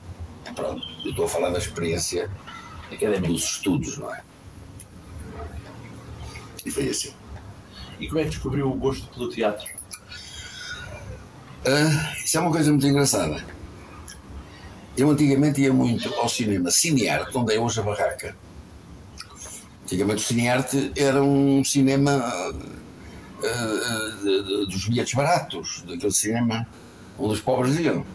Pronto, 0.56 0.86
eu 1.06 1.12
estou 1.12 1.26
a 1.26 1.30
falar 1.30 1.50
da 1.52 1.60
experiência 1.60 2.30
Académico. 2.92 3.32
dos 3.32 3.44
estudos, 3.44 3.98
não 3.98 4.14
é? 4.14 4.22
E 6.66 6.72
foi 6.72 6.90
assim. 6.90 7.14
E 8.02 8.08
como 8.08 8.20
é 8.20 8.24
que 8.24 8.30
descobriu 8.32 8.68
o 8.70 8.74
gosto 8.74 9.08
pelo 9.14 9.30
teatro? 9.30 9.70
Ah, 11.66 12.14
isso 12.26 12.36
é 12.38 12.42
uma 12.42 12.52
coisa 12.52 12.72
muito 12.72 12.88
engraçada. 12.88 13.46
Eu 14.98 15.10
antigamente 15.10 15.62
ia 15.62 15.72
muito 15.72 16.14
ao 16.16 16.28
cinema 16.28 16.72
Cinearte, 16.72 17.38
onde 17.38 17.54
é 17.54 17.60
hoje 17.60 17.80
a 17.80 17.84
barraca. 17.84 18.36
Antigamente 19.84 20.24
o 20.24 20.26
Cinearte 20.26 20.92
era 20.98 21.24
um 21.24 21.64
cinema 21.64 22.20
de- 24.24 24.44
de- 24.44 24.66
dos 24.66 24.88
bilhetes 24.88 25.14
baratos, 25.14 25.84
daquele 25.88 26.12
cinema 26.12 26.68
onde 27.20 27.34
os 27.36 27.42
pobres 27.42 27.78
iam. 27.80 28.06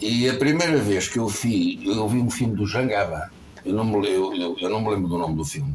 E 0.00 0.28
a 0.28 0.34
primeira 0.36 0.76
vez 0.78 1.08
que 1.08 1.18
eu 1.18 1.26
vi, 1.28 1.80
eu 1.86 2.08
vi 2.08 2.18
um 2.18 2.30
filme 2.30 2.54
do 2.54 2.66
Jangaba, 2.66 3.30
eu 3.64 3.72
não 3.72 3.84
me, 3.84 4.06
eu, 4.08 4.34
eu, 4.34 4.56
eu 4.58 4.68
não 4.68 4.82
me 4.82 4.90
lembro 4.90 5.08
do 5.08 5.16
nome 5.18 5.36
do 5.36 5.44
filme. 5.44 5.74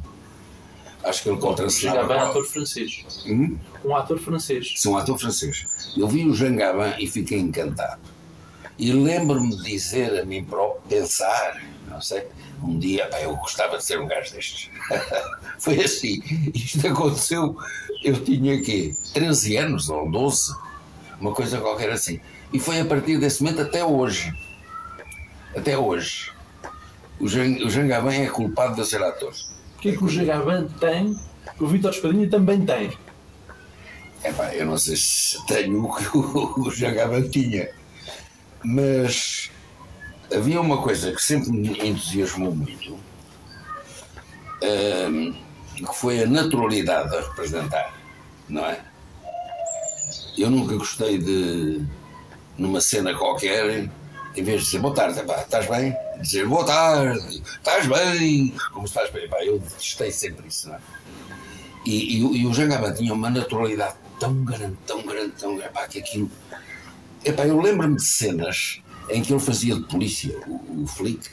Acho 1.03 1.23
que 1.23 1.29
ele 1.29 1.37
contracenava. 1.37 2.01
Chegava 2.01 2.25
um 2.25 2.29
ator 2.29 2.45
francês. 2.45 3.05
Hum? 3.25 3.57
Um 3.83 3.95
ator 3.95 4.19
francês. 4.19 4.73
Sou 4.77 4.93
um 4.93 4.97
ator 4.97 5.17
francês. 5.17 5.93
Eu 5.95 6.07
vi 6.07 6.25
o 6.25 6.33
Jean 6.33 6.55
Gabin 6.55 7.01
e 7.01 7.07
fiquei 7.07 7.39
encantado. 7.39 8.01
E 8.77 8.91
lembro-me 8.91 9.55
de 9.57 9.63
dizer 9.63 10.19
a 10.19 10.25
mim 10.25 10.43
próprio, 10.43 10.81
pensar, 10.87 11.61
não 11.89 12.01
sei, 12.01 12.27
um 12.63 12.77
dia, 12.77 13.07
pá, 13.07 13.19
eu 13.21 13.35
gostava 13.35 13.77
de 13.77 13.83
ser 13.83 13.99
um 13.99 14.07
gajo 14.07 14.33
destes. 14.33 14.69
Foi 15.59 15.81
assim. 15.81 16.21
Isto 16.53 16.87
aconteceu, 16.87 17.57
eu 18.03 18.23
tinha 18.23 18.61
quê? 18.61 18.95
13 19.13 19.57
anos 19.57 19.89
ou 19.89 20.09
12, 20.09 20.53
uma 21.19 21.33
coisa 21.33 21.59
qualquer 21.59 21.89
assim. 21.89 22.19
E 22.51 22.59
foi 22.59 22.79
a 22.79 22.85
partir 22.85 23.19
desse 23.19 23.43
momento 23.43 23.61
até 23.61 23.83
hoje. 23.83 24.33
Até 25.55 25.77
hoje. 25.77 26.31
O 27.19 27.27
Jean, 27.27 27.65
o 27.65 27.69
Jean 27.69 27.87
Gabin 27.87 28.21
é 28.21 28.27
culpado 28.27 28.75
de 28.75 28.87
ser 28.87 29.03
ator. 29.03 29.33
O 29.79 29.81
que 29.81 29.89
é 29.91 29.95
que 29.95 30.03
o 30.03 30.09
Jagaban 30.09 30.67
tem 30.77 31.17
que 31.57 31.63
o 31.63 31.67
Vitor 31.67 31.91
Espadinha 31.91 32.29
também 32.29 32.65
tem? 32.65 32.91
Epá, 34.25 34.53
eu 34.53 34.65
não 34.65 34.77
sei 34.77 34.97
se 34.97 35.45
tenho 35.47 35.85
o 35.85 35.95
que 35.95 36.17
o, 36.17 36.69
Jagaban 36.69 37.29
tinha, 37.29 37.69
mas 38.61 39.49
havia 40.35 40.59
uma 40.59 40.81
coisa 40.81 41.13
que 41.13 41.23
sempre 41.23 41.51
me 41.51 41.69
entusiasmou 41.79 42.53
muito, 42.53 42.99
que 44.59 45.95
foi 45.95 46.23
a 46.23 46.27
naturalidade 46.27 47.15
a 47.15 47.21
representar, 47.21 47.97
não 48.49 48.65
é? 48.65 48.81
Eu 50.37 50.49
nunca 50.49 50.75
gostei 50.75 51.19
de, 51.19 51.85
numa 52.57 52.81
cena 52.81 53.15
qualquer, 53.15 53.89
em 54.35 54.43
vez 54.43 54.61
de 54.61 54.65
dizer 54.65 54.79
boa 54.79 54.93
tarde, 54.93 55.19
epá, 55.19 55.41
estás 55.41 55.67
bem? 55.67 55.95
Dizer 56.21 56.47
boa 56.47 56.65
tarde, 56.65 57.41
estás 57.43 57.87
bem? 57.87 58.53
Como 58.71 58.87
faz 58.87 59.09
bem? 59.11 59.25
Epá, 59.25 59.43
eu 59.43 59.59
detestei 59.59 60.11
sempre 60.11 60.47
isso, 60.47 60.67
não 60.67 60.75
é? 60.75 60.79
E, 61.85 62.17
e 62.17 62.41
e 62.41 62.45
o 62.45 62.53
Jangaba 62.53 62.91
tinha 62.91 63.13
uma 63.13 63.29
naturalidade 63.29 63.95
tão 64.19 64.43
grande, 64.43 64.77
tão 64.85 65.01
grande, 65.01 65.31
tão 65.39 65.55
grande, 65.55 65.73
pá, 65.73 65.87
que 65.87 65.99
aquilo. 65.99 66.29
Epá, 67.23 67.47
eu 67.47 67.59
lembro-me 67.59 67.95
de 67.95 68.05
cenas 68.05 68.81
em 69.09 69.21
que 69.21 69.33
ele 69.33 69.39
fazia 69.39 69.75
de 69.75 69.81
polícia, 69.83 70.37
o, 70.47 70.83
o 70.83 70.87
Flick, 70.87 71.29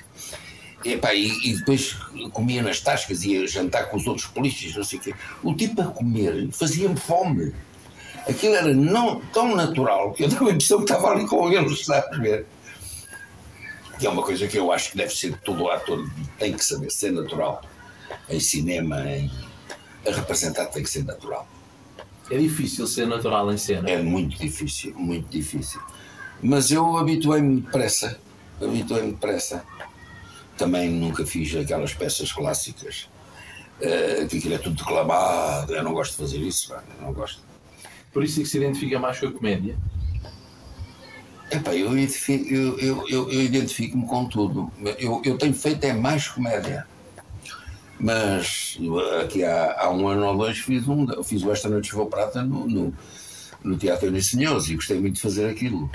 epá, 0.84 1.12
e, 1.14 1.28
e 1.44 1.56
depois 1.56 1.94
comia 2.32 2.62
nas 2.62 2.80
tascas, 2.80 3.24
ia 3.24 3.46
jantar 3.46 3.90
com 3.90 3.96
os 3.96 4.06
outros 4.06 4.26
polícias, 4.26 4.74
não 4.74 4.84
sei 4.84 4.98
o 4.98 5.02
quê. 5.02 5.14
O 5.42 5.54
tipo 5.54 5.82
a 5.82 5.86
comer 5.86 6.48
fazia-me 6.52 6.96
fome. 6.96 7.52
Aquilo 8.28 8.56
era 8.56 8.74
não, 8.74 9.20
tão 9.32 9.54
natural 9.54 10.12
que 10.12 10.24
eu 10.24 10.28
dava 10.28 10.48
a 10.48 10.52
impressão 10.52 10.78
que 10.78 10.84
estava 10.84 11.12
ali 11.12 11.26
com 11.26 11.52
eles, 11.52 11.80
está 11.80 11.98
a 11.98 12.16
ver? 12.16 12.46
Que 13.98 14.06
é 14.06 14.10
uma 14.10 14.22
coisa 14.22 14.46
que 14.46 14.58
eu 14.58 14.70
acho 14.72 14.90
que 14.90 14.96
deve 14.98 15.14
ser 15.14 15.38
todo 15.40 15.70
ator 15.70 16.08
tem 16.38 16.52
que 16.52 16.64
saber 16.64 16.90
ser 16.90 17.12
natural. 17.12 17.62
Em 18.28 18.38
cinema, 18.40 19.00
em, 19.10 19.30
a 20.06 20.10
representar 20.10 20.66
tem 20.66 20.82
que 20.82 20.90
ser 20.90 21.04
natural. 21.04 21.48
É 22.30 22.36
difícil 22.36 22.86
ser 22.86 23.06
natural 23.06 23.52
em 23.52 23.56
cena. 23.56 23.88
É 23.88 24.02
muito 24.02 24.36
difícil, 24.38 24.92
muito 24.96 25.28
difícil. 25.28 25.80
Mas 26.42 26.70
eu 26.70 26.96
habituei-me 26.96 27.60
depressa. 27.60 28.18
Habituei-me 28.60 29.12
depressa. 29.12 29.64
Também 30.58 30.90
nunca 30.90 31.24
fiz 31.24 31.54
aquelas 31.54 31.94
peças 31.94 32.32
clássicas. 32.32 33.08
eh, 33.80 34.26
que 34.28 34.38
aquilo 34.38 34.54
é 34.54 34.58
tudo 34.58 34.76
declamado. 34.76 35.74
Eu 35.74 35.82
não 35.84 35.92
gosto 35.92 36.12
de 36.12 36.18
fazer 36.18 36.38
isso, 36.38 36.74
não 37.00 37.12
gosto. 37.12 37.40
Por 38.12 38.24
isso 38.24 38.40
é 38.40 38.42
que 38.42 38.48
se 38.48 38.56
identifica 38.56 38.98
mais 38.98 39.20
com 39.20 39.26
a 39.26 39.32
comédia. 39.32 39.76
Epá, 41.50 41.74
eu 41.74 41.96
identifico- 41.96 42.52
eu, 42.52 42.78
eu, 42.78 43.08
eu, 43.08 43.42
identifico-me 43.42 44.06
com 44.06 44.26
tudo. 44.26 44.70
Eu, 44.98 45.22
eu 45.24 45.38
tenho 45.38 45.54
feito 45.54 45.84
é 45.84 45.92
mais 45.92 46.26
comédia. 46.28 46.86
Mas 47.98 48.76
aqui 49.22 49.42
há, 49.44 49.76
há 49.80 49.90
um 49.90 50.06
ano 50.08 50.26
ou 50.26 50.36
dois 50.36 50.58
fiz, 50.58 50.86
um, 50.86 51.06
fiz 51.22 51.42
o 51.42 51.50
Esta 51.52 51.68
Noite 51.68 51.94
Vou 51.94 52.06
Prata 52.06 52.42
no, 52.42 52.66
no, 52.68 52.94
no 53.62 53.76
Teatro 53.76 54.08
Unissinhoso 54.08 54.70
e 54.72 54.76
gostei 54.76 55.00
muito 55.00 55.14
de 55.14 55.20
fazer 55.22 55.48
aquilo. 55.48 55.90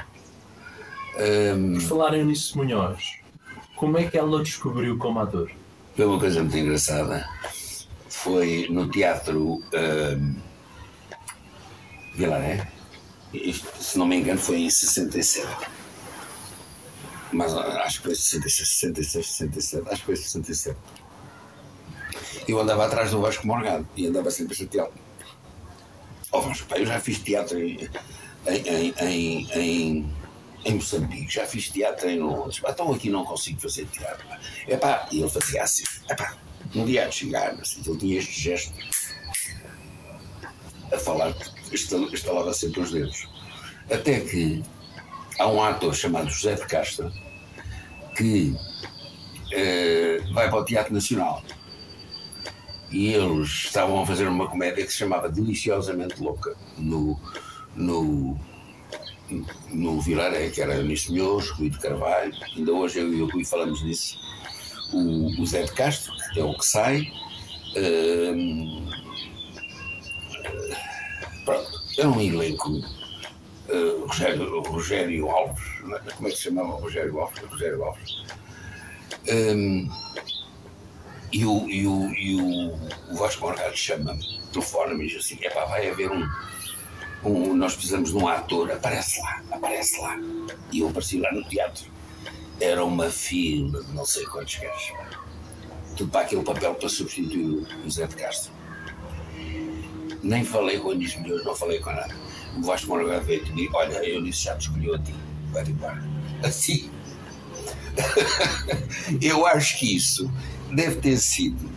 Hum, 1.20 1.74
Por 1.74 1.82
falar 1.82 2.16
em 2.16 2.22
Eunice 2.22 2.58
Munhoz, 2.58 3.18
como 3.76 3.98
é 3.98 4.06
que 4.06 4.18
ela 4.18 4.38
o 4.38 4.44
descobriu 4.44 4.98
como 4.98 5.20
ator? 5.20 5.52
Foi 5.96 6.06
uma 6.06 6.20
coisa 6.20 6.42
muito 6.42 6.58
engraçada. 6.58 7.28
Foi 8.10 8.68
no 8.70 8.88
teatro 8.90 9.62
um, 9.74 10.36
Vilaré. 12.16 12.68
Se 13.80 13.98
não 13.98 14.06
me 14.06 14.18
engano, 14.18 14.40
foi 14.40 14.60
em 14.60 14.70
67. 14.70 15.48
Mas 17.32 17.54
ah, 17.54 17.84
acho 17.84 17.98
que 17.98 18.08
foi 18.08 18.16
66, 18.16 18.68
66, 18.68 19.28
67. 19.28 19.90
Acho 19.90 20.00
que 20.00 20.06
foi 20.06 20.16
67. 20.16 20.78
Eu 22.48 22.60
andava 22.60 22.86
atrás 22.86 23.12
do 23.12 23.22
Vasco 23.22 23.48
Morgado 23.48 23.88
e 23.96 24.06
andava 24.08 24.30
sempre 24.32 24.54
a 24.54 24.58
chateá-lo. 24.58 24.94
Ó 26.32 26.42
Vasco, 26.42 26.68
pá, 26.68 26.78
eu 26.78 26.86
já 26.86 27.00
fiz 27.00 27.20
teatro 27.20 27.60
em, 27.60 27.90
em, 28.48 28.94
em, 29.00 29.52
em, 29.54 30.16
em, 30.66 30.74
Moçambique, 30.74 31.34
já 31.34 31.46
fiz 31.46 31.70
teatro 31.70 32.10
em 32.10 32.20
Londres. 32.20 32.60
Pá, 32.60 32.72
então 32.72 32.92
aqui 32.92 33.10
não 33.10 33.24
consigo 33.24 33.62
fazer 33.62 33.86
teatro. 33.86 34.28
Pá. 34.28 34.40
Epá, 34.68 35.08
e 35.12 35.22
ele 35.22 35.30
fazia 35.30 35.64
assim. 35.64 35.84
Epá, 36.10 36.36
um 36.76 36.86
dia 36.86 37.08
de 37.08 37.16
chegar, 37.16 37.54
assim, 37.54 37.82
ele 37.86 37.98
tinha 37.98 38.20
este 38.20 38.42
gesto 38.42 38.74
a 40.94 40.98
falar, 40.98 41.34
estal- 41.72 42.10
estalava 42.14 42.54
sempre 42.54 42.82
os 42.82 42.92
dedos. 42.92 43.28
Até 43.90 44.20
que 44.22 44.64
há 45.40 45.48
um 45.48 45.62
ator 45.64 45.94
chamado 45.96 46.30
José 46.30 46.56
de 46.56 46.66
Castro 46.68 47.12
que 48.16 48.56
eh, 49.52 50.22
vai 50.34 50.50
para 50.50 50.60
o 50.60 50.66
Teatro 50.66 50.94
Nacional 50.94 51.44
e 52.92 53.14
eles 53.14 53.48
estavam 53.48 54.02
a 54.02 54.06
fazer 54.06 54.28
uma 54.28 54.48
comédia 54.50 54.86
que 54.86 54.92
se 54.92 54.98
chamava 55.00 55.30
Deliciosamente 55.30 56.22
Louca 56.22 56.56
no, 56.78 57.18
no, 57.74 58.38
no 59.70 60.02
Vilaré, 60.02 60.50
que 60.50 60.62
era 60.62 60.84
Nisso 60.84 61.14
Milhos, 61.14 61.50
Rui 61.52 61.70
de 61.70 61.80
Carvalho. 61.80 62.34
Ainda 62.56 62.74
hoje 62.74 63.00
eu 63.00 63.14
e 63.14 63.22
o 63.22 63.30
Rui 63.30 63.46
falamos 63.46 63.80
disso. 63.80 64.18
O, 64.94 65.42
o 65.42 65.46
Zé 65.46 65.64
de 65.64 65.72
Castro, 65.72 66.12
que 66.34 66.40
é 66.42 66.44
o 66.44 66.54
que 66.58 66.66
sai. 66.66 67.08
Pronto, 67.74 69.01
era 71.98 72.10
um 72.10 72.22
elenco. 72.22 72.70
Uh, 73.70 74.06
Rogério, 74.06 74.62
Rogério 74.64 75.30
Alves, 75.30 75.64
é? 76.06 76.12
como 76.12 76.28
é 76.28 76.32
que 76.32 76.38
se 76.38 76.44
chamava 76.44 76.70
Rogério 76.70 77.20
Alves? 77.20 77.44
Rogério 77.44 77.84
Alves. 77.84 78.24
Hum, 79.30 79.90
e 81.32 81.46
o, 81.46 81.70
e 81.70 81.88
o, 81.88 82.14
e 82.14 82.42
o, 82.42 83.16
Vasco 83.16 83.46
Morgado 83.46 83.76
chama-me, 83.78 84.42
telefona-me 84.52 85.06
e 85.06 85.08
diz 85.08 85.24
assim: 85.24 85.38
epá, 85.42 85.64
vai 85.66 85.90
haver 85.90 86.12
um, 86.12 86.28
um. 87.24 87.54
Nós 87.56 87.74
precisamos 87.76 88.10
de 88.10 88.18
um 88.18 88.28
ator, 88.28 88.70
aparece 88.72 89.22
lá, 89.22 89.42
aparece 89.52 90.02
lá. 90.02 90.18
E 90.72 90.80
eu 90.80 90.90
apareci 90.90 91.20
lá 91.20 91.32
no 91.32 91.44
teatro. 91.46 91.86
Era 92.60 92.84
uma 92.84 93.10
fila 93.10 93.82
de 93.84 93.94
não 93.94 94.06
sei 94.06 94.26
quantos 94.26 94.56
gajos. 94.56 94.94
Tudo 95.96 96.12
para 96.12 96.22
aquele 96.22 96.44
papel 96.44 96.76
para 96.76 96.90
substituir 96.90 97.66
o 97.86 97.90
Zé 97.90 98.08
de 98.08 98.16
Castro. 98.16 98.52
Nem 100.24 100.44
falei 100.44 100.80
com 100.80 100.92
Anis 100.92 101.16
Milhões, 101.16 101.44
não 101.44 101.56
falei 101.56 101.80
com 101.80 101.92
nada. 101.92 102.16
O 102.58 102.62
Vasco 102.62 102.88
Moura 102.88 103.20
veio 103.22 103.46
comigo, 103.46 103.76
olha, 103.76 103.98
eu 104.06 104.22
disse 104.22 104.44
já 104.44 104.56
te 104.56 104.68
escolheu 104.68 104.96
a 104.96 105.00
ti, 105.00 105.14
vai 105.52 105.64
embora. 105.64 106.04
Assim. 106.44 106.90
eu 109.22 109.46
acho 109.46 109.80
que 109.80 109.96
isso 109.96 110.32
deve 110.72 110.96
ter 110.98 111.18
sido 111.18 111.70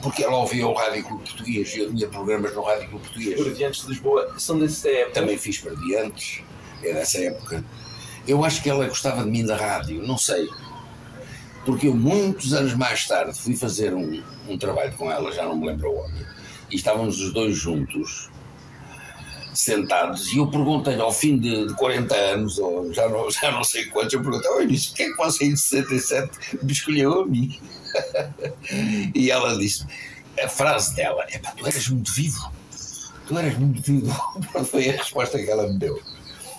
porque 0.00 0.24
ela 0.24 0.36
ouvia 0.36 0.66
o 0.66 0.72
Rádio 0.72 1.04
Clube 1.04 1.22
Português 1.22 1.74
e 1.74 1.80
eu 1.80 1.94
tinha 1.94 2.08
programas 2.08 2.54
no 2.54 2.62
Rádio 2.62 2.88
Clube 2.88 3.04
Português. 3.04 3.42
Perdiantes 3.42 3.82
de 3.82 3.88
Lisboa 3.88 4.34
são 4.38 4.58
dessa 4.58 4.88
época. 4.88 5.20
Também 5.20 5.38
fiz 5.38 5.58
Perdiantes, 5.58 6.42
é 6.82 6.92
dessa 6.94 7.18
época. 7.18 7.64
Eu 8.26 8.44
acho 8.44 8.62
que 8.62 8.70
ela 8.70 8.86
gostava 8.88 9.22
de 9.22 9.30
mim 9.30 9.44
da 9.44 9.56
rádio, 9.56 10.02
não 10.06 10.16
sei. 10.16 10.48
Porque 11.64 11.86
eu, 11.86 11.94
muitos 11.94 12.52
anos 12.52 12.74
mais 12.74 13.06
tarde, 13.06 13.38
fui 13.38 13.54
fazer 13.54 13.94
um, 13.94 14.22
um 14.48 14.58
trabalho 14.58 14.92
com 14.96 15.10
ela, 15.10 15.30
já 15.30 15.44
não 15.44 15.56
me 15.56 15.66
lembro 15.68 15.92
onde, 15.96 16.26
e 16.72 16.76
estávamos 16.76 17.20
os 17.20 17.32
dois 17.32 17.56
juntos, 17.56 18.30
sentados, 19.54 20.32
e 20.32 20.38
eu 20.38 20.50
perguntei-lhe 20.50 21.02
ao 21.02 21.12
fim 21.12 21.38
de, 21.38 21.68
de 21.68 21.74
40 21.74 22.14
anos, 22.14 22.58
ou 22.58 22.92
já 22.92 23.08
não, 23.08 23.30
já 23.30 23.52
não 23.52 23.62
sei 23.62 23.84
quantos, 23.86 24.14
eu 24.14 24.22
perguntei: 24.22 24.50
Olha, 24.50 24.72
isso, 24.72 24.88
porquê 24.88 25.02
é 25.04 25.10
que 25.10 25.16
você 25.16 25.44
em 25.44 25.54
67 25.54 26.58
me 26.62 26.72
escolheu 26.72 27.20
a 27.20 27.26
mim? 27.26 27.60
e 29.14 29.30
ela 29.30 29.56
disse: 29.56 29.86
a 30.42 30.48
frase 30.48 30.94
dela 30.94 31.24
é 31.30 31.38
tu 31.38 31.66
eras 31.66 31.88
muito 31.88 32.12
vivo. 32.12 32.50
Tu 33.26 33.38
eras 33.38 33.56
muito 33.58 33.82
vivo. 33.82 34.12
Foi 34.70 34.88
a 34.88 34.92
resposta 34.92 35.38
que 35.38 35.50
ela 35.50 35.68
me 35.68 35.78
deu. 35.78 36.00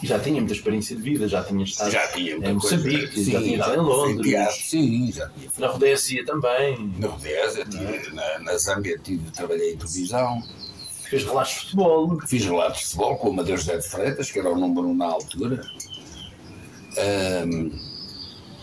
Já 0.03 0.19
tinha 0.19 0.35
muita 0.35 0.53
experiência 0.53 0.95
de 0.95 1.01
vida, 1.01 1.27
já 1.27 1.43
tinha 1.43 1.63
estado 1.63 1.91
já 1.91 2.07
tinha 2.07 2.35
em 2.35 2.53
Moçambique, 2.53 3.23
já 3.31 3.39
tinha 3.39 3.57
estado 3.57 3.75
em 3.75 3.85
Londres. 3.85 4.27
Teatro, 4.27 4.61
sim, 4.61 5.11
já 5.11 5.29
tinha. 5.29 5.49
Na 5.57 5.67
Rodésia 5.67 6.25
também. 6.25 6.93
Na 6.99 7.07
Rodésia, 7.07 7.65
na, 8.13 8.39
na 8.39 8.57
Zâmbia 8.57 8.99
tive, 9.01 9.31
trabalhei 9.31 9.73
em 9.73 9.77
televisão. 9.77 10.43
Fez 11.09 11.23
relatos 11.23 11.53
de 11.53 11.59
futebol. 11.59 12.19
Fiz 12.27 12.45
relatos 12.45 12.79
de 12.79 12.85
futebol 12.85 13.17
com 13.17 13.29
o 13.29 13.33
Madeira 13.33 13.59
José 13.59 13.77
de 13.77 13.87
Freitas, 13.87 14.31
que 14.31 14.39
era 14.39 14.51
o 14.51 14.57
número 14.57 14.87
um 14.87 14.95
na 14.95 15.05
altura. 15.05 15.61
Um, 17.45 17.71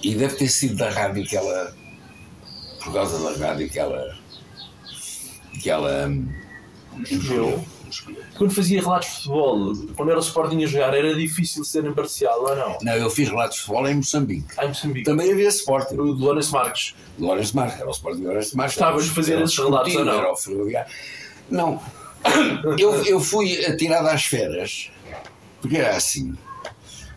e 0.03 0.15
deve 0.15 0.37
ter 0.37 0.49
sido 0.49 0.77
da 0.77 0.91
rádio 0.91 1.25
que 1.25 1.37
ela 1.37 1.75
por 2.83 2.95
causa 2.95 3.19
da 3.19 3.47
rádio 3.47 3.69
que 3.69 3.79
ela. 3.79 4.17
que 5.63 5.71
ela. 5.71 6.09
Hum, 6.09 6.29
escolheu. 7.03 7.65
Quando 8.41 8.55
fazia 8.55 8.81
relatos 8.81 9.09
de 9.09 9.15
futebol, 9.17 9.75
quando 9.95 10.09
era 10.09 10.19
o 10.19 10.23
Sporting 10.23 10.65
a 10.65 10.67
jogar, 10.67 10.95
era 10.95 11.15
difícil 11.15 11.63
ser 11.63 11.85
imparcial 11.85 12.41
ou 12.41 12.57
não? 12.57 12.79
Não, 12.81 12.95
eu 12.95 13.11
fiz 13.11 13.29
relatos 13.29 13.57
de 13.57 13.65
futebol 13.65 13.87
em 13.87 13.97
Moçambique. 13.97 14.47
Ah, 14.57 14.65
em 14.65 14.69
Moçambique. 14.69 15.05
Também 15.05 15.31
havia 15.31 15.49
Sporting. 15.49 15.97
O 15.97 16.17
de 16.17 16.23
Lourenço 16.23 16.51
Marques. 16.51 16.95
Lourenço 17.19 17.55
Marques, 17.55 17.79
era 17.79 17.87
o 17.87 17.91
Sporting 17.91 18.21
de 18.21 18.27
Lourenço 18.27 18.57
Marques. 18.57 18.77
Estavas 18.77 19.11
a 19.11 19.13
fazer 19.13 19.43
esses 19.43 19.59
relatos 19.59 19.95
ou 19.95 20.05
não? 20.07 20.19
Era 20.19 20.33
o 20.33 20.37
ferroviário. 20.39 20.91
Não. 21.51 21.83
Eu, 22.79 23.05
eu 23.05 23.21
fui 23.21 23.63
atirado 23.67 24.09
às 24.09 24.25
feras, 24.25 24.91
porque 25.61 25.77
era 25.77 25.95
assim. 25.95 26.35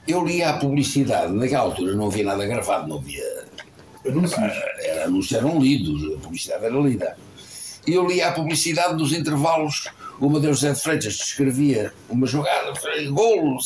Eu 0.05 0.25
lia 0.25 0.49
a 0.49 0.57
publicidade, 0.57 1.31
naquela 1.31 1.63
altura 1.63 1.95
não 1.95 2.07
havia 2.07 2.25
nada 2.25 2.45
gravado, 2.45 2.89
não 2.89 2.97
havia 2.97 3.23
Anúncios? 4.05 4.41
Era, 4.79 5.05
anúncios 5.05 5.31
eram 5.31 5.57
lidos, 5.57 6.15
a 6.15 6.19
publicidade 6.19 6.65
era 6.65 6.75
lida. 6.75 7.17
Eu 7.87 8.07
lia 8.07 8.27
a 8.27 8.31
publicidade 8.33 8.97
dos 8.97 9.13
intervalos. 9.13 9.87
O 10.23 10.29
Madeira 10.29 10.53
José 10.53 10.71
de 10.71 10.79
Freitas 10.79 11.17
descrevia 11.17 11.93
uma 12.09 12.25
jogada, 12.25 12.71
golo, 13.11 13.57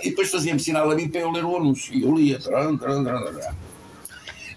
e 0.00 0.08
depois 0.08 0.30
fazia-me 0.30 0.58
sinal 0.58 0.90
a 0.90 0.94
mim 0.94 1.06
para 1.06 1.20
eu 1.20 1.30
ler 1.30 1.44
o 1.44 1.54
anúncio. 1.54 1.92
E 1.92 2.02
eu 2.02 2.14
lia. 2.16 2.38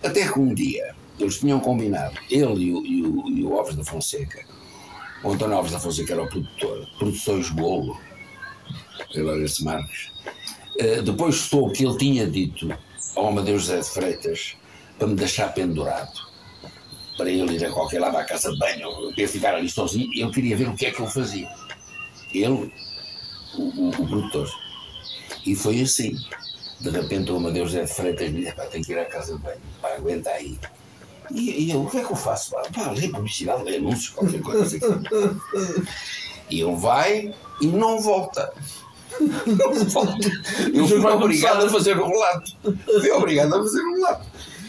Até 0.02 0.32
que 0.32 0.40
um 0.40 0.54
dia 0.54 0.96
eles 1.20 1.38
tinham 1.38 1.60
combinado, 1.60 2.18
ele 2.32 2.68
e 2.68 2.74
o, 2.74 2.86
e 2.86 3.04
o, 3.06 3.30
e 3.30 3.44
o 3.44 3.54
Alves 3.54 3.76
da 3.76 3.84
Fonseca, 3.84 4.46
o 5.26 5.34
António 5.34 5.58
Alves 5.58 5.74
da 5.74 5.80
Fonseca 5.80 6.14
era 6.14 6.24
o 6.24 6.30
produtor, 6.30 6.88
Produções 6.98 7.50
Golo, 7.50 8.00
ele 9.14 9.28
era 9.28 9.44
esse 9.44 9.62
Marques. 9.62 10.14
Uh, 10.80 11.02
depois 11.02 11.36
soube 11.36 11.74
que 11.74 11.86
ele 11.86 11.98
tinha 11.98 12.26
dito 12.26 12.74
ao 13.14 13.28
Amadeu 13.28 13.60
José 13.60 13.82
de 13.82 13.90
Freitas 13.90 14.56
para 14.98 15.08
me 15.10 15.16
deixar 15.16 15.54
pendurado, 15.54 16.14
para 17.18 17.30
ele 17.30 17.56
ir 17.56 17.66
a 17.66 17.72
qualquer 17.72 18.00
lado 18.00 18.18
à 18.18 18.24
casa 18.24 18.52
de 18.52 18.58
banho, 18.58 19.14
eu 19.16 19.28
ficar 19.28 19.56
ali 19.56 19.70
sozinho, 19.70 20.10
eu 20.14 20.32
queria 20.32 20.56
ver 20.58 20.68
o 20.68 20.76
que 20.76 20.86
é 20.86 20.92
que 20.92 21.02
ele 21.02 21.12
fazia. 21.12 21.50
Ele, 22.34 22.72
o, 23.54 23.62
o, 23.62 23.90
o 23.90 24.08
produtor. 24.08 24.50
E 25.46 25.56
foi 25.56 25.82
assim. 25.82 26.18
De 26.80 26.90
repente 26.90 27.32
o 27.32 27.38
Amadeus 27.38 27.72
Zé 27.72 27.84
de 27.84 27.94
Freitas 27.94 28.30
me 28.32 28.42
disse, 28.42 28.54
tenho 28.70 28.84
que 28.84 28.92
ir 28.92 29.00
à 29.00 29.06
casa 29.06 29.36
de 29.36 29.42
banho, 29.42 29.62
pá, 29.82 29.90
aguenta 29.96 30.30
aí. 30.32 30.60
E, 31.32 31.64
e 31.64 31.72
eu, 31.72 31.84
o 31.84 31.90
que 31.90 31.98
é 31.98 32.04
que 32.04 32.12
eu 32.12 32.16
faço? 32.16 32.52
Pá, 32.52 32.64
pá 32.74 32.92
lê 32.92 33.08
publicidade, 33.08 33.64
lê 33.64 33.78
anúncios, 33.78 34.10
qualquer 34.10 34.42
coisa 34.42 34.64
assim. 34.64 34.80
E 36.50 36.62
ele 36.62 36.76
vai 36.76 37.34
e 37.62 37.68
não 37.68 38.00
volta. 38.00 38.54
Não 39.48 39.74
volta. 39.86 40.28
Eu 40.74 40.86
fui 40.86 41.00
obrigado 41.00 41.66
a 41.66 41.70
fazer 41.70 41.98
o 41.98 42.06
relato. 42.06 42.52
Fui 42.84 43.12
obrigado 43.12 43.56
a 43.56 43.60
fazer 43.60 43.80
o 43.80 43.96
relato. 43.96 44.26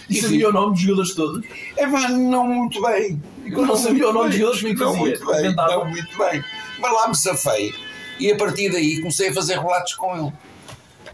E 0.09 0.21
sabia 0.21 0.49
o 0.49 0.53
nome 0.53 0.73
dos 0.73 0.81
jogadores 0.81 1.15
todos? 1.15 1.47
É 1.77 1.87
pá, 1.87 2.09
não 2.09 2.47
muito 2.47 2.81
bem. 2.83 3.21
E 3.45 3.51
quando 3.51 3.69
não 3.69 3.77
sabia 3.77 4.09
o 4.09 4.13
nome 4.13 4.29
dos 4.31 4.39
jogadores, 4.39 4.63
que 4.63 4.75
Não 4.75 4.97
muito 4.97 5.27
bem, 5.27 5.55
não 5.55 5.85
muito 5.89 6.19
bem. 6.19 6.45
Mas 6.79 6.93
lá 6.93 7.09
me 7.09 7.17
safei. 7.17 7.75
E 8.19 8.31
a 8.31 8.37
partir 8.37 8.71
daí 8.71 8.99
comecei 8.99 9.29
a 9.29 9.35
fazer 9.35 9.59
relatos 9.59 9.95
com 9.95 10.17
ele. 10.17 10.33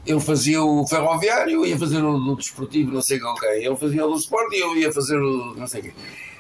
Ele 0.05 0.21
fazia 0.21 0.63
o 0.63 0.87
ferroviário, 0.87 1.53
eu 1.53 1.67
ia 1.67 1.79
fazer 1.79 2.03
o 2.03 2.19
do 2.19 2.37
desportivo, 2.37 2.93
não 2.93 3.03
sei 3.03 3.21
com 3.21 3.35
quem. 3.35 3.65
Ele 3.65 3.77
fazia 3.77 4.05
o 4.05 4.11
do 4.11 4.19
esporte 4.19 4.57
e 4.57 4.61
eu 4.61 4.77
ia 4.77 4.93
fazer 4.93 5.17
o 5.17 5.55
não 5.57 5.67
sei 5.67 5.81
o 5.81 5.85
quê. 5.85 5.93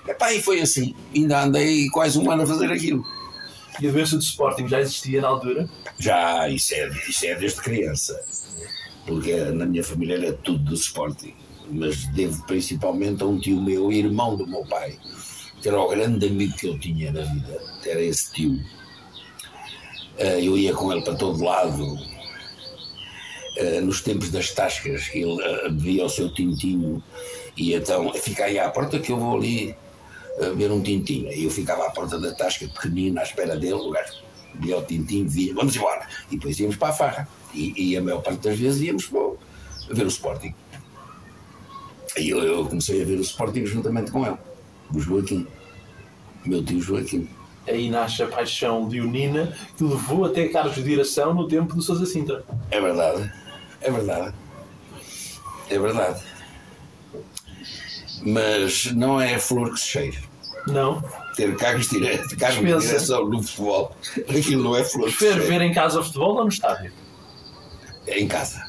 Epá, 0.08 0.32
e 0.32 0.42
foi 0.42 0.60
assim. 0.60 0.94
Ainda 1.14 1.44
andei 1.44 1.88
quase 1.90 2.18
um 2.18 2.30
ano 2.30 2.42
a 2.42 2.46
fazer 2.46 2.70
aquilo. 2.72 3.04
E 3.80 3.88
a 3.88 3.90
doença 3.90 4.16
do 4.16 4.22
Sporting 4.22 4.68
já 4.68 4.80
existia 4.80 5.20
na 5.20 5.28
altura? 5.28 5.68
Já, 5.98 6.48
isso 6.48 6.74
é, 6.74 6.88
isso 7.08 7.24
é 7.24 7.34
desde 7.34 7.60
criança. 7.60 8.20
Porque 9.06 9.34
na 9.36 9.64
minha 9.64 9.82
família 9.82 10.16
era 10.16 10.32
tudo 10.32 10.64
do 10.64 10.74
Sporting. 10.74 11.34
Mas 11.70 12.06
devo 12.08 12.44
principalmente 12.46 13.22
a 13.22 13.26
um 13.26 13.38
tio 13.38 13.60
meu, 13.60 13.90
irmão 13.92 14.36
do 14.36 14.46
meu 14.46 14.64
pai, 14.66 14.98
que 15.60 15.68
era 15.68 15.80
o 15.80 15.88
grande 15.88 16.26
amigo 16.26 16.56
que 16.56 16.66
eu 16.68 16.78
tinha 16.78 17.12
na 17.12 17.22
vida. 17.22 17.60
Era 17.84 18.00
esse 18.00 18.32
tio. 18.32 18.58
Eh, 20.18 20.44
Eu 20.44 20.58
ia 20.58 20.74
com 20.74 20.92
ele 20.92 21.02
para 21.02 21.14
todo 21.14 21.42
lado. 21.42 21.96
Eh, 23.56 23.80
Nos 23.80 24.00
tempos 24.00 24.30
das 24.30 24.50
tascas, 24.50 25.10
ele 25.14 25.40
eh, 25.42 25.68
bebia 25.68 26.04
o 26.04 26.08
seu 26.08 26.32
tintinho 26.32 27.02
e 27.56 27.74
então 27.74 28.12
fica 28.14 28.44
aí 28.44 28.58
à 28.58 28.68
porta 28.70 28.98
que 28.98 29.12
eu 29.12 29.18
vou 29.18 29.36
ali 29.36 29.74
ver 30.56 30.70
um 30.72 30.82
tintinho. 30.82 31.30
E 31.32 31.44
eu 31.44 31.50
ficava 31.50 31.86
à 31.86 31.90
porta 31.90 32.18
da 32.18 32.32
tasca, 32.32 32.66
pequenino, 32.66 33.20
à 33.20 33.22
espera 33.22 33.56
dele, 33.56 33.74
o 33.74 33.90
gajo 33.90 34.22
bebia 34.54 34.78
o 34.78 34.82
tintinho, 34.82 35.28
via, 35.28 35.54
vamos 35.54 35.76
embora. 35.76 36.06
E 36.30 36.36
depois 36.36 36.58
íamos 36.58 36.76
para 36.76 36.88
a 36.88 36.92
farra. 36.92 37.28
E, 37.54 37.90
e 37.90 37.96
a 37.96 38.02
maior 38.02 38.22
parte 38.22 38.40
das 38.40 38.58
vezes 38.58 38.80
íamos 38.82 39.06
para 39.06 39.20
ver 39.90 40.04
o 40.04 40.08
Sporting. 40.08 40.54
E 42.16 42.28
eu, 42.30 42.42
eu 42.42 42.66
comecei 42.66 43.02
a 43.02 43.04
ver 43.04 43.18
o 43.18 43.22
Sporting 43.22 43.64
juntamente 43.64 44.10
com 44.10 44.26
ele, 44.26 44.36
o 44.94 45.00
Joaquim, 45.00 45.46
meu 46.44 46.62
tio 46.64 46.80
Joaquim. 46.80 47.28
Aí 47.66 47.88
nasce 47.88 48.22
a 48.22 48.26
paixão 48.26 48.88
leonina 48.88 49.56
que 49.76 49.84
levou 49.84 50.24
até 50.24 50.48
Carlos 50.48 50.74
de 50.74 50.82
Direção 50.82 51.32
no 51.32 51.46
tempo 51.46 51.74
do 51.74 51.80
Sousa 51.80 52.04
Sintra. 52.04 52.44
É 52.70 52.80
verdade, 52.80 53.32
é 53.80 53.90
verdade, 53.90 54.34
é 55.70 55.78
verdade. 55.78 56.22
Mas 58.24 58.92
não 58.92 59.20
é 59.20 59.34
a 59.34 59.40
flor 59.40 59.72
que 59.72 59.80
se 59.80 59.88
cheira. 59.88 60.18
Não? 60.66 61.02
Ter 61.34 61.56
cargos 61.56 61.88
direto, 61.88 62.36
cargos 62.36 62.60
de 62.60 62.86
direção 62.86 63.28
no 63.28 63.42
futebol, 63.42 63.96
aquilo 64.28 64.62
não 64.62 64.76
é 64.76 64.84
flor 64.84 65.06
que 65.06 65.12
se 65.12 65.18
cheira. 65.18 65.40
ver 65.40 65.62
em 65.62 65.72
casa 65.72 66.00
o 66.00 66.04
futebol 66.04 66.36
ou 66.36 66.42
no 66.42 66.48
estádio? 66.48 66.92
É 68.06 68.20
em 68.20 68.28
casa. 68.28 68.62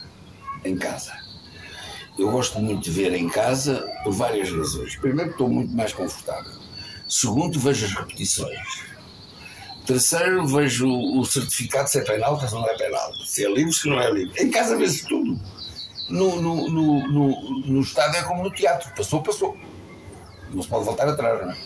Em 0.64 0.78
casa. 0.78 1.23
Eu 2.18 2.32
gosto 2.32 2.60
muito 2.60 2.84
de 2.84 2.92
ver 2.92 3.14
em 3.14 3.28
casa 3.28 3.90
por 4.04 4.14
várias 4.14 4.52
razões. 4.52 4.96
Primeiro, 4.96 5.32
estou 5.32 5.50
muito 5.50 5.74
mais 5.74 5.94
confortável. 5.94 6.54
Segundo, 7.10 7.60
vejo 7.60 7.86
as 7.86 7.94
repetições. 7.94 8.84
Terceiro, 9.86 10.48
vejo 10.48 10.88
o 10.88 11.26
certificado 11.26 11.90
se 11.90 12.00
é 12.00 12.02
penalti 12.02 12.48
se 12.48 12.54
não 12.54 12.68
é 12.68 12.78
penalti. 12.78 13.28
Se 13.28 13.46
é 13.46 13.52
livre, 13.52 13.74
se 13.74 13.90
não 13.90 14.00
é 14.00 14.12
livre. 14.12 14.42
Em 14.42 14.50
casa 14.50 14.78
vê-se 14.78 15.06
tudo. 15.08 15.40
No, 16.10 16.42
no, 16.42 16.70
no, 16.70 17.08
no, 17.08 17.60
no 17.66 17.82
estádio 17.82 18.20
é 18.20 18.24
como 18.24 18.44
no 18.44 18.52
teatro. 18.52 18.94
Passou, 18.96 19.22
passou. 19.22 19.58
Não 20.54 20.62
se 20.62 20.70
pode 20.70 20.86
voltar 20.86 21.08
atrás, 21.08 21.42
não 21.42 21.52
é? 21.52 21.58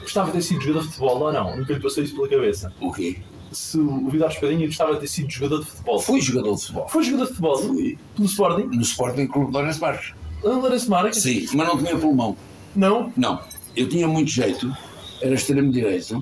Gostava 0.00 0.26
de 0.28 0.38
ter 0.38 0.42
sido 0.42 0.60
jogador 0.60 0.80
de 0.80 0.86
futebol 0.88 1.20
ou 1.20 1.32
não? 1.32 1.56
Nunca 1.56 1.74
lhe 1.74 1.80
passou 1.80 2.02
isso 2.02 2.14
pela 2.14 2.28
cabeça. 2.28 2.72
O 2.80 2.92
quê? 2.92 3.22
Se 3.56 3.78
o 3.78 4.10
Vidal 4.10 4.28
Espadinha 4.28 4.66
gostava 4.66 4.92
de 4.94 5.00
ter 5.00 5.08
sido 5.08 5.30
jogador 5.30 5.60
de 5.60 5.70
futebol. 5.70 5.98
Fui 5.98 6.20
jogador 6.20 6.54
de 6.56 6.60
futebol. 6.60 6.88
Foi 6.88 7.02
jogador 7.02 7.22
de 7.24 7.28
futebol? 7.30 7.58
Fui. 7.58 7.98
Pelo 8.14 8.28
Sporting? 8.28 8.76
No 8.76 8.82
Sporting 8.82 9.26
Clube 9.28 9.46
de 9.46 9.52
Lourenço 9.54 9.80
Marques. 9.80 10.14
Ah, 10.44 10.48
Lourenço 10.48 10.90
Marques? 10.90 11.22
Sim, 11.22 11.46
mas 11.54 11.66
não 11.66 11.78
tinha 11.82 11.96
pulmão. 11.96 12.36
Não? 12.74 13.10
Não, 13.16 13.40
eu 13.74 13.88
tinha 13.88 14.06
muito 14.06 14.30
jeito, 14.30 14.76
era 15.22 15.34
extremo 15.34 15.72
direito, 15.72 16.20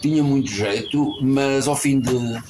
tinha 0.00 0.22
muito 0.22 0.48
jeito, 0.52 1.04
mas 1.20 1.66
ao 1.66 1.74
fim 1.74 1.98
de, 1.98 2.40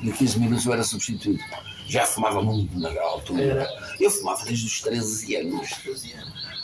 de 0.00 0.12
15 0.12 0.40
minutos 0.40 0.64
eu 0.64 0.72
era 0.72 0.82
substituído. 0.82 1.42
Já 1.86 2.06
fumava 2.06 2.42
muito 2.42 2.78
na 2.80 2.88
altura. 3.02 3.42
Era. 3.42 3.68
Eu 4.00 4.10
fumava 4.10 4.42
desde 4.46 4.64
os 4.64 4.80
13 4.80 5.36
anos. 5.36 5.68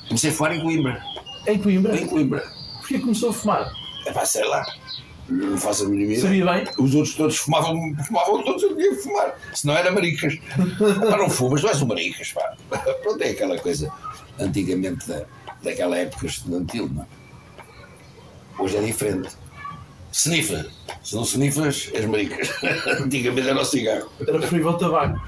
Comecei 0.07 0.31
a 0.31 0.33
fumar 0.33 0.57
em 0.57 0.63
Coimbra. 0.63 1.05
Em 1.47 1.59
Coimbra? 1.59 2.01
Em 2.01 2.07
Coimbra. 2.07 2.51
Porquê 2.79 2.99
começou 2.99 3.29
a 3.29 3.33
fumar? 3.35 3.71
É 4.07 4.13
pá, 4.13 4.25
sei 4.25 4.47
lá. 4.47 4.65
Não 5.29 5.59
faço 5.59 5.85
a 5.85 5.89
mínima 5.89 6.13
ideia. 6.13 6.23
Sabia 6.23 6.45
bem? 6.47 6.65
Os 6.79 6.95
outros 6.95 7.15
todos 7.15 7.37
fumavam, 7.37 7.95
fumavam 8.07 8.43
todos, 8.43 8.63
eu 8.63 8.75
devia 8.75 8.97
fumar. 9.03 9.39
Se 9.55 9.67
não 9.67 9.75
era 9.75 9.91
maricas. 9.91 10.39
Pá, 11.11 11.17
não 11.17 11.29
fumas, 11.29 11.63
não 11.63 11.69
és 11.69 11.83
um 11.83 11.87
maricas, 11.87 12.33
pá. 12.33 12.57
Pronto, 13.03 13.23
é 13.23 13.31
aquela 13.31 13.59
coisa 13.59 13.93
antigamente 14.39 15.07
da, 15.07 15.25
daquela 15.63 15.99
época 15.99 16.27
estudantil, 16.27 16.89
não 16.89 17.03
é? 17.03 17.07
Hoje 18.59 18.77
é 18.77 18.81
diferente. 18.81 19.31
Snifa. 20.13 20.67
Se 21.03 21.15
não 21.15 21.23
snifas, 21.23 21.91
és 21.93 22.05
maricas. 22.07 22.51
Antigamente 23.01 23.49
era 23.49 23.61
o 23.61 23.65
cigarro. 23.65 24.11
Era 24.21 24.39
preferível 24.39 24.71
o 24.71 24.79
tabaco. 24.79 25.21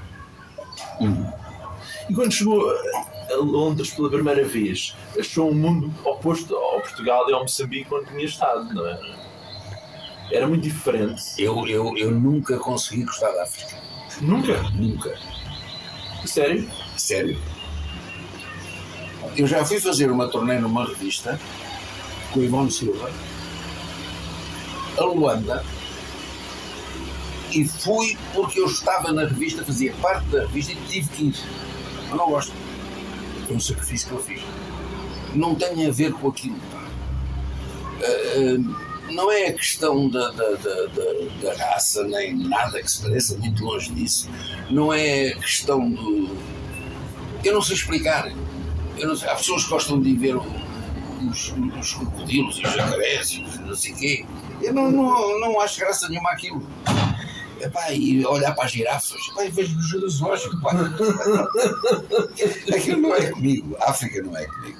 E 2.09 2.13
quando 2.13 2.31
chegou 2.31 2.69
a 2.69 3.35
Londres 3.35 3.91
pela 3.91 4.09
primeira 4.09 4.43
vez, 4.43 4.95
achou 5.17 5.49
um 5.51 5.53
mundo 5.53 5.93
oposto 6.03 6.55
ao 6.55 6.81
Portugal 6.81 7.29
e 7.29 7.33
ao 7.33 7.41
Moçambique 7.41 7.93
onde 7.93 8.07
tinha 8.07 8.25
estado, 8.25 8.73
não 8.73 8.85
é? 8.85 8.99
Era 10.31 10.47
muito 10.47 10.63
diferente. 10.63 11.23
Eu, 11.37 11.67
eu, 11.67 11.97
eu 11.97 12.11
nunca 12.11 12.57
consegui 12.57 13.03
gostar 13.03 13.31
da 13.31 13.43
África. 13.43 13.77
Nunca? 14.21 14.61
Nunca. 14.73 15.17
Sério? 16.25 16.69
Sério. 16.97 17.37
Eu 19.35 19.45
já 19.45 19.65
fui 19.65 19.79
fazer 19.79 20.09
uma 20.09 20.27
turnê 20.27 20.57
numa 20.59 20.85
revista 20.85 21.39
com 22.31 22.39
o 22.39 22.43
Ivone 22.43 22.71
Silva, 22.71 23.11
a 24.97 25.03
Luanda, 25.03 25.63
e 27.51 27.67
fui 27.67 28.17
porque 28.33 28.59
eu 28.59 28.67
estava 28.67 29.11
na 29.11 29.25
revista, 29.25 29.65
fazia 29.65 29.93
parte 30.01 30.25
da 30.27 30.41
revista 30.41 30.71
e 30.71 30.75
tive 30.87 31.09
que 31.09 31.23
ir. 31.25 31.35
Eu 32.09 32.15
não 32.15 32.29
gosto. 32.29 32.53
Foi 33.47 33.55
um 33.55 33.59
sacrifício 33.59 34.07
que 34.07 34.13
eu 34.13 34.23
fiz. 34.23 34.41
Não 35.33 35.55
tem 35.55 35.87
a 35.87 35.91
ver 35.91 36.13
com 36.13 36.29
aquilo. 36.29 36.59
Ah, 38.01 38.05
ah, 38.05 38.90
não 39.09 39.31
é 39.31 39.47
a 39.47 39.53
questão 39.53 40.09
da, 40.09 40.29
da, 40.31 40.49
da, 40.51 40.85
da- 41.41 41.53
raça, 41.71 42.03
nem 42.03 42.35
nada 42.35 42.81
que 42.81 42.91
se 42.91 43.01
pareça, 43.01 43.37
muito 43.37 43.63
longe 43.63 43.91
disso. 43.91 44.29
Não 44.69 44.93
é 44.93 45.29
a 45.29 45.39
questão 45.39 45.89
do. 45.89 46.35
Eu 47.43 47.53
não 47.53 47.61
sei 47.61 47.75
explicar. 47.75 48.31
Eu 48.97 49.07
não 49.07 49.15
sei- 49.15 49.29
Há 49.29 49.35
pessoas 49.35 49.63
que 49.63 49.69
gostam 49.69 50.01
de 50.01 50.13
ver 50.15 50.35
os, 50.35 51.53
os 51.79 51.93
crocodilos 51.93 52.57
e 52.57 52.63
os 52.65 52.73
jacarés 52.73 53.31
e 53.31 53.41
não 53.65 53.75
sei 53.75 53.93
o 53.93 53.97
quê. 53.97 54.25
Eu 54.61 54.73
não, 54.73 54.91
não, 54.91 55.39
não 55.39 55.59
acho 55.59 55.79
graça 55.79 56.07
nenhuma 56.07 56.31
àquilo. 56.31 56.65
Epá, 57.59 57.91
e 57.91 58.25
olhar 58.25 58.53
para 58.55 58.65
as 58.65 58.71
girafas, 58.71 59.19
epá, 59.31 59.45
e 59.45 59.49
vejo 59.51 59.75
no 59.99 60.09
zoológico. 60.09 60.57
Aquilo 62.75 63.01
não 63.01 63.15
é 63.15 63.29
comigo. 63.29 63.75
A 63.79 63.91
África 63.91 64.21
não 64.23 64.35
é 64.35 64.45
comigo. 64.45 64.79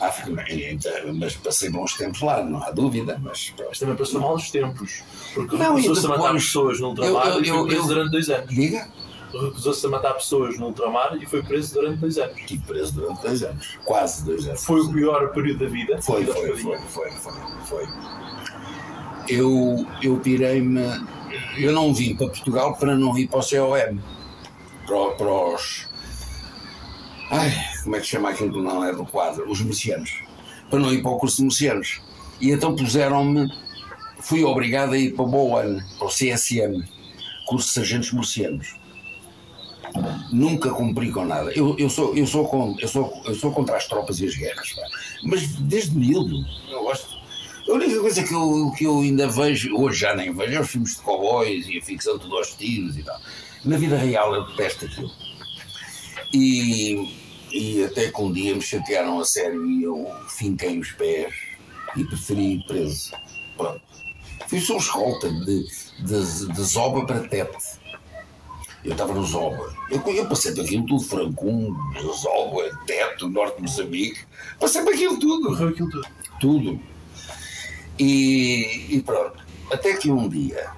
África 0.00 0.42
é, 0.48 1.12
mas 1.12 1.34
passei 1.36 1.70
bons 1.70 1.94
tempos 1.94 2.20
lá, 2.20 2.42
não 2.42 2.62
há 2.62 2.70
dúvida, 2.70 3.20
mas. 3.22 3.52
Mas 3.68 3.78
também 3.78 3.96
passou 3.96 4.20
maus 4.20 4.50
tempos. 4.50 5.02
Porque 5.34 5.56
Não, 5.56 5.74
recusou-se 5.74 6.06
a 6.06 6.08
matar 6.08 6.32
pessoas 6.34 6.80
no 6.80 6.88
ultramar 6.88 7.26
eu- 7.28 7.32
eu- 7.34 7.42
e 7.42 7.48
foi 7.48 7.66
preso 7.66 7.82
eu- 7.82 7.86
durante 7.88 8.10
dois 8.10 8.28
anos. 8.30 8.54
Diga? 8.54 8.88
Recusou-se 9.32 9.86
a 9.86 9.90
matar 9.90 10.14
pessoas 10.14 10.58
no 10.58 10.66
ultramar 10.66 11.16
e 11.20 11.26
foi 11.26 11.42
preso 11.42 11.74
durante 11.74 11.98
dois 11.98 12.16
anos. 12.16 12.36
Estive 12.38 12.62
preso 12.66 12.94
durante 12.94 13.20
dois 13.22 13.42
anos, 13.42 13.78
quase 13.84 14.24
dois 14.24 14.46
anos. 14.46 14.64
Foi 14.64 14.80
o 14.80 14.92
pior 14.92 15.28
período 15.32 15.58
da 15.64 15.70
vida. 15.70 16.00
Foi, 16.00 16.24
foi, 16.24 16.56
foi, 16.56 16.78
foi, 16.78 17.10
foi, 17.10 17.32
foi. 17.66 17.86
Eu, 19.28 19.86
eu 20.02 20.16
pirei-me. 20.18 20.80
Eu 21.58 21.72
não 21.72 21.92
vim 21.92 22.14
para 22.16 22.28
Portugal 22.28 22.74
para 22.76 22.96
não 22.96 23.16
ir 23.18 23.26
para 23.28 23.40
o 23.40 23.42
COM. 23.42 23.98
Para, 24.86 25.10
para 25.16 25.54
os. 25.54 25.87
Ai, 27.30 27.52
como 27.82 27.94
é 27.96 28.00
que 28.00 28.06
chama 28.06 28.30
aquilo 28.30 28.52
que 28.52 28.60
não 28.60 28.82
é 28.82 28.92
do 28.92 29.04
quadro? 29.04 29.50
Os 29.50 29.60
mercianos. 29.60 30.22
Para 30.70 30.78
não 30.78 30.92
ir 30.92 31.02
para 31.02 31.10
o 31.10 31.18
curso 31.18 31.36
de 31.36 31.42
mercianos. 31.42 32.00
E 32.40 32.50
então 32.50 32.74
puseram-me. 32.74 33.48
Fui 34.20 34.42
obrigado 34.44 34.94
a 34.94 34.98
ir 34.98 35.14
para 35.14 35.26
BOAN, 35.26 35.78
para 35.98 36.06
o 36.06 36.10
CSM, 36.10 36.82
curso 37.46 37.68
de 37.68 37.74
sargentos 37.74 38.12
mercianos. 38.12 38.74
Nunca 40.32 40.70
cumpri 40.70 41.10
com 41.10 41.24
nada. 41.24 41.52
Eu, 41.52 41.76
eu, 41.78 41.88
sou, 41.88 42.16
eu, 42.16 42.26
sou 42.26 42.46
com, 42.48 42.76
eu, 42.80 42.88
sou, 42.88 43.22
eu 43.24 43.34
sou 43.34 43.52
contra 43.52 43.76
as 43.76 43.86
tropas 43.86 44.20
e 44.20 44.26
as 44.26 44.34
guerras, 44.34 44.72
pá. 44.72 44.82
mas 45.24 45.46
desde 45.46 45.96
miúdo 45.96 46.44
eu 46.68 46.82
gosto. 46.82 47.16
A 47.68 47.72
única 47.72 48.00
coisa 48.00 48.22
que 48.22 48.34
eu, 48.34 48.72
que 48.76 48.84
eu 48.84 49.00
ainda 49.00 49.28
vejo, 49.28 49.74
hoje 49.76 50.00
já 50.00 50.14
nem 50.14 50.32
vejo, 50.32 50.56
é 50.56 50.60
os 50.60 50.70
filmes 50.70 50.96
de 50.96 51.02
cowboys 51.02 51.66
e 51.68 51.78
a 51.78 51.82
ficção 51.82 52.18
tudo 52.18 52.36
aos 52.36 52.54
tiros 52.54 52.96
e 52.96 53.02
tal. 53.02 53.20
Na 53.64 53.76
vida 53.76 53.96
real 53.96 54.34
eu 54.34 54.46
detesto 54.46 54.86
aquilo. 54.86 55.10
E, 56.32 57.14
e 57.52 57.84
até 57.84 58.10
que 58.10 58.20
um 58.20 58.32
dia 58.32 58.54
me 58.54 58.60
chatearam 58.60 59.18
a 59.20 59.24
sério 59.24 59.64
e 59.66 59.82
eu 59.82 60.10
finquei 60.28 60.78
os 60.78 60.90
pés 60.92 61.34
e 61.96 62.04
preferi 62.04 62.54
ir 62.54 62.66
preso. 62.66 63.12
Pronto. 63.56 63.80
Fiz 64.46 64.68
uma 64.70 64.78
escolta 64.78 65.30
de, 65.30 65.64
de, 66.00 66.52
de 66.52 66.62
Zoba 66.62 67.04
para 67.06 67.20
Tete. 67.28 67.78
Eu 68.84 68.92
estava 68.92 69.12
no 69.12 69.24
Zoba. 69.24 69.74
Eu, 69.90 70.00
eu 70.14 70.26
passei 70.26 70.54
por 70.54 70.64
aquilo 70.64 70.86
tudo, 70.86 71.02
Francum, 71.04 71.74
Zoba, 72.14 72.78
Teto, 72.86 73.28
Norte 73.28 73.56
de 73.56 73.62
Moçambique. 73.62 74.20
Passei 74.60 74.82
por 74.82 74.94
aquilo 74.94 75.18
tudo. 75.18 75.48
Correu 75.48 75.68
aquilo 75.68 75.90
tudo. 75.90 76.08
Tudo. 76.40 76.80
E, 77.98 78.86
e 78.96 79.02
pronto. 79.02 79.36
Até 79.72 79.94
que 79.94 80.10
um 80.10 80.28
dia, 80.28 80.70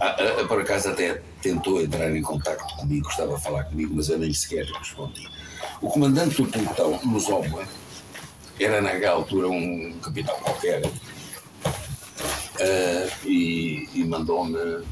a, 0.00 0.04
a- 0.06 0.40
a- 0.42 0.46
por 0.46 0.60
acaso 0.60 0.90
até 0.90 1.22
tentou 1.44 1.78
entrar 1.82 2.10
em 2.10 2.22
contato 2.22 2.64
comigo, 2.76 3.06
estava 3.06 3.36
a 3.36 3.38
falar 3.38 3.64
comigo, 3.64 3.94
mas 3.94 4.08
eu 4.08 4.18
nem 4.18 4.32
sequer 4.32 4.64
respondi. 4.64 5.28
O 5.82 5.90
comandante 5.90 6.40
do 6.40 6.48
pelotão, 6.48 6.98
no 7.04 7.20
Zoba, 7.20 7.68
era 8.58 8.80
naquela 8.80 9.16
altura 9.16 9.48
um 9.48 9.92
capitão 10.02 10.34
qualquer, 10.40 10.82
ah, 11.66 13.08
e, 13.26 13.86
e 13.92 14.04
mandou-me 14.04 14.86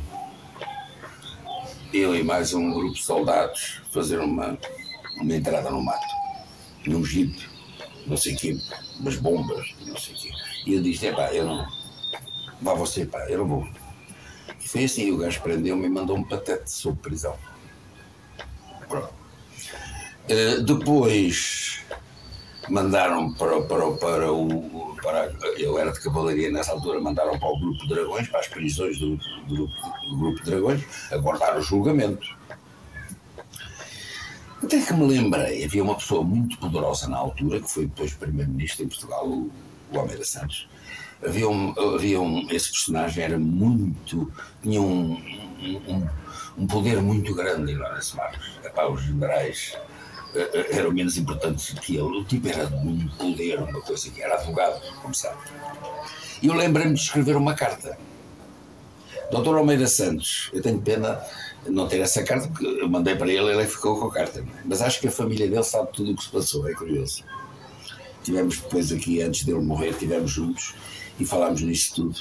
eu 1.95 2.15
e 2.15 2.23
mais 2.23 2.53
um 2.53 2.71
grupo 2.71 2.95
de 2.95 3.03
soldados 3.03 3.81
fazer 3.91 4.19
uma, 4.19 4.59
uma 5.17 5.35
entrada 5.35 5.71
no 5.71 5.83
mato, 5.83 6.15
num 6.87 7.03
jipe, 7.03 7.49
não 8.07 8.17
sei 8.19 8.35
o 8.35 8.37
quê, 8.37 8.59
umas 9.01 9.17
bombas, 9.17 9.75
não 9.87 9.97
sei 9.97 10.15
o 10.15 10.19
quê. 10.19 10.31
E 10.67 10.75
eu 10.75 10.83
disse, 10.83 11.07
epá, 11.07 11.33
eu 11.33 11.47
não, 11.47 11.67
vá 12.61 12.75
você, 12.75 13.07
pá, 13.07 13.25
eu 13.31 13.39
não 13.39 13.49
vou. 13.49 13.82
Foi 14.73 14.85
assim, 14.85 15.11
o 15.11 15.19
gajo 15.19 15.39
prendeu-me 15.43 15.85
e 15.85 15.91
mandou-me 15.91 16.25
para 16.25 16.39
Tete, 16.39 16.71
sob 16.71 16.99
prisão. 16.99 17.37
Eh, 20.27 20.61
depois 20.61 21.83
mandaram 22.71 23.35
para, 23.35 23.61
para, 23.65 23.91
para 23.93 24.33
o. 24.33 24.97
Para, 25.03 25.31
eu 25.59 25.79
era 25.79 25.93
de 25.93 26.01
cavalaria 26.01 26.51
nessa 26.51 26.73
altura, 26.73 27.03
mandaram 27.03 27.39
para 27.39 27.49
o 27.49 27.61
Grupo 27.61 27.87
Dragões, 27.87 28.29
para 28.29 28.41
as 28.41 28.49
prisões 28.49 28.99
do, 28.99 29.17
do 29.19 29.47
grupo, 29.47 29.75
do 30.09 30.17
grupo 30.17 30.43
Dragões, 30.43 30.83
aguardar 31.13 31.59
o 31.59 31.61
julgamento. 31.61 32.35
Até 34.65 34.81
que 34.81 34.95
me 34.95 35.07
lembrei, 35.07 35.67
havia 35.67 35.83
uma 35.83 35.97
pessoa 35.97 36.25
muito 36.25 36.57
poderosa 36.57 37.09
na 37.09 37.19
altura, 37.19 37.61
que 37.61 37.71
foi 37.71 37.85
depois 37.85 38.15
Primeiro-Ministro 38.15 38.87
em 38.87 38.89
Portugal, 38.89 39.29
o, 39.29 39.53
o 39.93 39.99
Almeida 39.99 40.25
Santos. 40.25 40.67
Havia 41.25 41.49
um, 41.49 41.73
havia 41.95 42.21
um. 42.21 42.47
Esse 42.51 42.71
personagem 42.71 43.23
era 43.25 43.39
muito. 43.39 44.31
tinha 44.63 44.81
um, 44.81 45.13
um, 45.61 46.09
um- 46.59 46.67
poder 46.67 47.01
muito 47.01 47.35
grande 47.35 47.73
em 47.73 47.77
Lourenço 47.77 48.17
Marques. 48.17 48.41
Os 48.91 49.03
generais 49.03 49.77
eh, 50.35 50.51
eh, 50.53 50.67
eram 50.79 50.91
menos 50.93 51.17
importantes 51.17 51.75
que 51.81 51.97
ele. 51.97 52.19
O 52.19 52.25
tipo 52.25 52.49
era 52.49 52.67
de 52.67 52.75
um 52.75 53.09
poder, 53.17 53.61
uma 53.61 53.81
coisa 53.81 54.11
que 54.11 54.21
era 54.21 54.35
advogado, 54.35 54.81
como 55.01 55.15
sabe. 55.15 55.39
E 56.43 56.49
eu 56.49 56.55
lembrei-me 56.55 56.95
de 56.95 57.01
escrever 57.01 57.37
uma 57.37 57.55
carta. 57.55 57.97
Doutor 59.31 59.57
Almeida 59.57 59.87
Santos, 59.87 60.51
eu 60.53 60.61
tenho 60.61 60.81
pena 60.81 61.21
não 61.67 61.87
ter 61.87 62.01
essa 62.01 62.23
carta, 62.25 62.49
porque 62.49 62.67
eu 62.67 62.89
mandei 62.89 63.15
para 63.15 63.29
ele 63.33 63.47
e 63.47 63.55
ele 63.55 63.67
ficou 63.67 63.99
com 63.99 64.07
a 64.09 64.13
carta. 64.13 64.45
Mas 64.65 64.83
acho 64.83 65.01
que 65.01 65.07
a 65.07 65.13
família 65.13 65.49
dele 65.49 65.63
sabe 65.63 65.91
tudo 65.93 66.11
o 66.13 66.17
que 66.17 66.25
se 66.25 66.31
passou, 66.31 66.69
é 66.69 66.75
curioso. 66.75 67.23
Tivemos 68.25 68.59
depois 68.59 68.91
aqui, 68.93 69.23
antes 69.23 69.45
dele 69.45 69.61
morrer, 69.61 69.91
estivemos 69.91 70.31
juntos 70.31 70.75
e 71.23 71.27
falámos 71.27 71.63
nisso 71.63 71.95
tudo. 71.95 72.21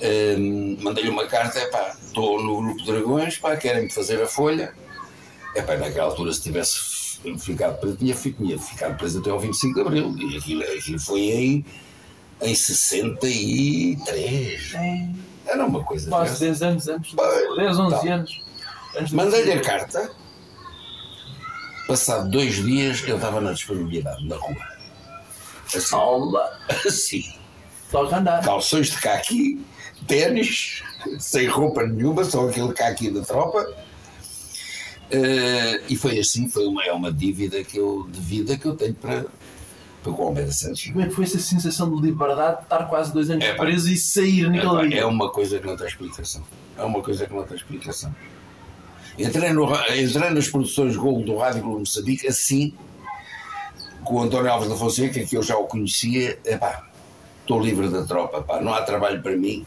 Hum, 0.00 0.78
Mandei-lhe 0.80 1.10
uma 1.10 1.26
carta, 1.26 1.58
epá, 1.58 1.94
estou 2.04 2.42
no 2.42 2.62
grupo 2.62 2.78
de 2.78 2.86
dragões, 2.86 3.36
pá, 3.38 3.54
querem-me 3.56 3.90
fazer 3.90 4.22
a 4.22 4.26
folha. 4.26 4.72
Epá, 5.54 5.76
naquela 5.76 6.06
altura, 6.06 6.32
se 6.32 6.42
tivesse 6.42 7.20
ficado 7.38 7.78
preso, 7.78 7.96
tinha, 7.96 8.14
tinha 8.14 8.58
ficado 8.58 8.96
preso 8.96 9.20
até 9.20 9.30
ao 9.30 9.38
25 9.38 9.74
de 9.74 9.80
Abril. 9.80 10.16
E 10.18 10.36
aquilo, 10.36 10.62
aquilo 10.62 10.98
foi 10.98 11.20
em, 11.20 11.64
em 12.40 12.54
63. 12.54 14.72
Era 15.46 15.66
uma 15.66 15.84
coisa 15.84 16.08
Quase 16.08 16.32
dessa. 16.32 16.44
10 16.44 16.62
anos 16.62 16.88
antes. 16.88 17.14
Bem, 17.14 17.56
10, 17.56 17.78
11 17.78 17.96
tá. 17.96 18.02
anos. 18.14 18.42
Mandei-lhe 19.12 19.52
a 19.52 19.60
carta. 19.60 20.10
Passado 21.86 22.28
dois 22.30 22.56
dias, 22.56 23.06
eu 23.06 23.16
estava 23.16 23.40
na 23.40 23.52
disponibilidade, 23.52 24.26
na 24.26 24.36
rua. 24.36 24.72
Assim, 25.74 25.94
Aula. 25.94 26.58
assim. 26.86 27.41
A 27.94 28.16
andar. 28.18 28.42
calções 28.44 28.88
de 28.90 28.98
caqui, 29.00 29.60
ténis, 30.06 30.82
sem 31.18 31.46
roupa 31.46 31.86
nenhuma, 31.86 32.24
só 32.24 32.48
aquele 32.48 32.72
caqui 32.72 33.10
da 33.10 33.22
tropa. 33.22 33.66
Eh, 35.10 35.82
e 35.90 35.96
foi 35.96 36.18
assim, 36.18 36.48
foi 36.48 36.66
uma, 36.66 36.82
é 36.84 36.92
uma 36.92 37.12
dívida 37.12 37.62
que 37.62 37.76
eu, 37.76 38.06
de 38.10 38.18
vida 38.20 38.56
que 38.56 38.64
eu 38.66 38.74
tenho 38.74 38.94
para, 38.94 39.26
com 40.02 40.10
o 40.10 40.22
Almeida 40.28 40.50
Santos. 40.52 40.86
Como 40.86 41.02
é 41.02 41.06
que 41.08 41.14
foi 41.14 41.24
essa 41.24 41.38
sensação 41.38 41.94
de 41.94 42.00
liberdade 42.00 42.58
de 42.58 42.62
estar 42.62 42.84
quase 42.86 43.12
dois 43.12 43.28
anos 43.28 43.44
É, 43.44 43.52
pá. 43.54 43.64
preso 43.64 43.92
e 43.92 43.96
sair 43.96 44.48
naquele 44.48 44.86
É, 44.86 44.88
dia? 44.88 45.00
é 45.00 45.04
uma 45.06 45.30
coisa 45.30 45.58
que 45.58 45.66
não 45.66 45.76
tem 45.76 45.86
explicação. 45.86 46.42
É 46.78 46.82
uma 46.82 47.02
coisa 47.02 47.26
que 47.26 47.34
não 47.34 47.42
tem 47.44 47.56
explicação. 47.56 48.14
Entrei, 49.18 49.52
no, 49.52 49.64
entrei 49.94 50.30
nas 50.30 50.48
produções 50.48 50.96
Gol 50.96 51.22
do 51.22 51.36
Rádio 51.36 51.60
Globo 51.62 51.80
Moçambique 51.80 52.26
assim, 52.26 52.72
com 54.04 54.14
o 54.14 54.22
António 54.22 54.50
Alves 54.50 54.70
da 54.70 54.74
Fonseca, 54.76 55.22
que 55.22 55.36
eu 55.36 55.42
já 55.42 55.58
o 55.58 55.66
conhecia. 55.66 56.38
Epá, 56.46 56.88
estou 57.42 57.60
livre 57.60 57.88
da 57.88 58.04
tropa, 58.04 58.40
pá, 58.42 58.60
não 58.60 58.72
há 58.72 58.82
trabalho 58.82 59.22
para 59.22 59.36
mim. 59.36 59.66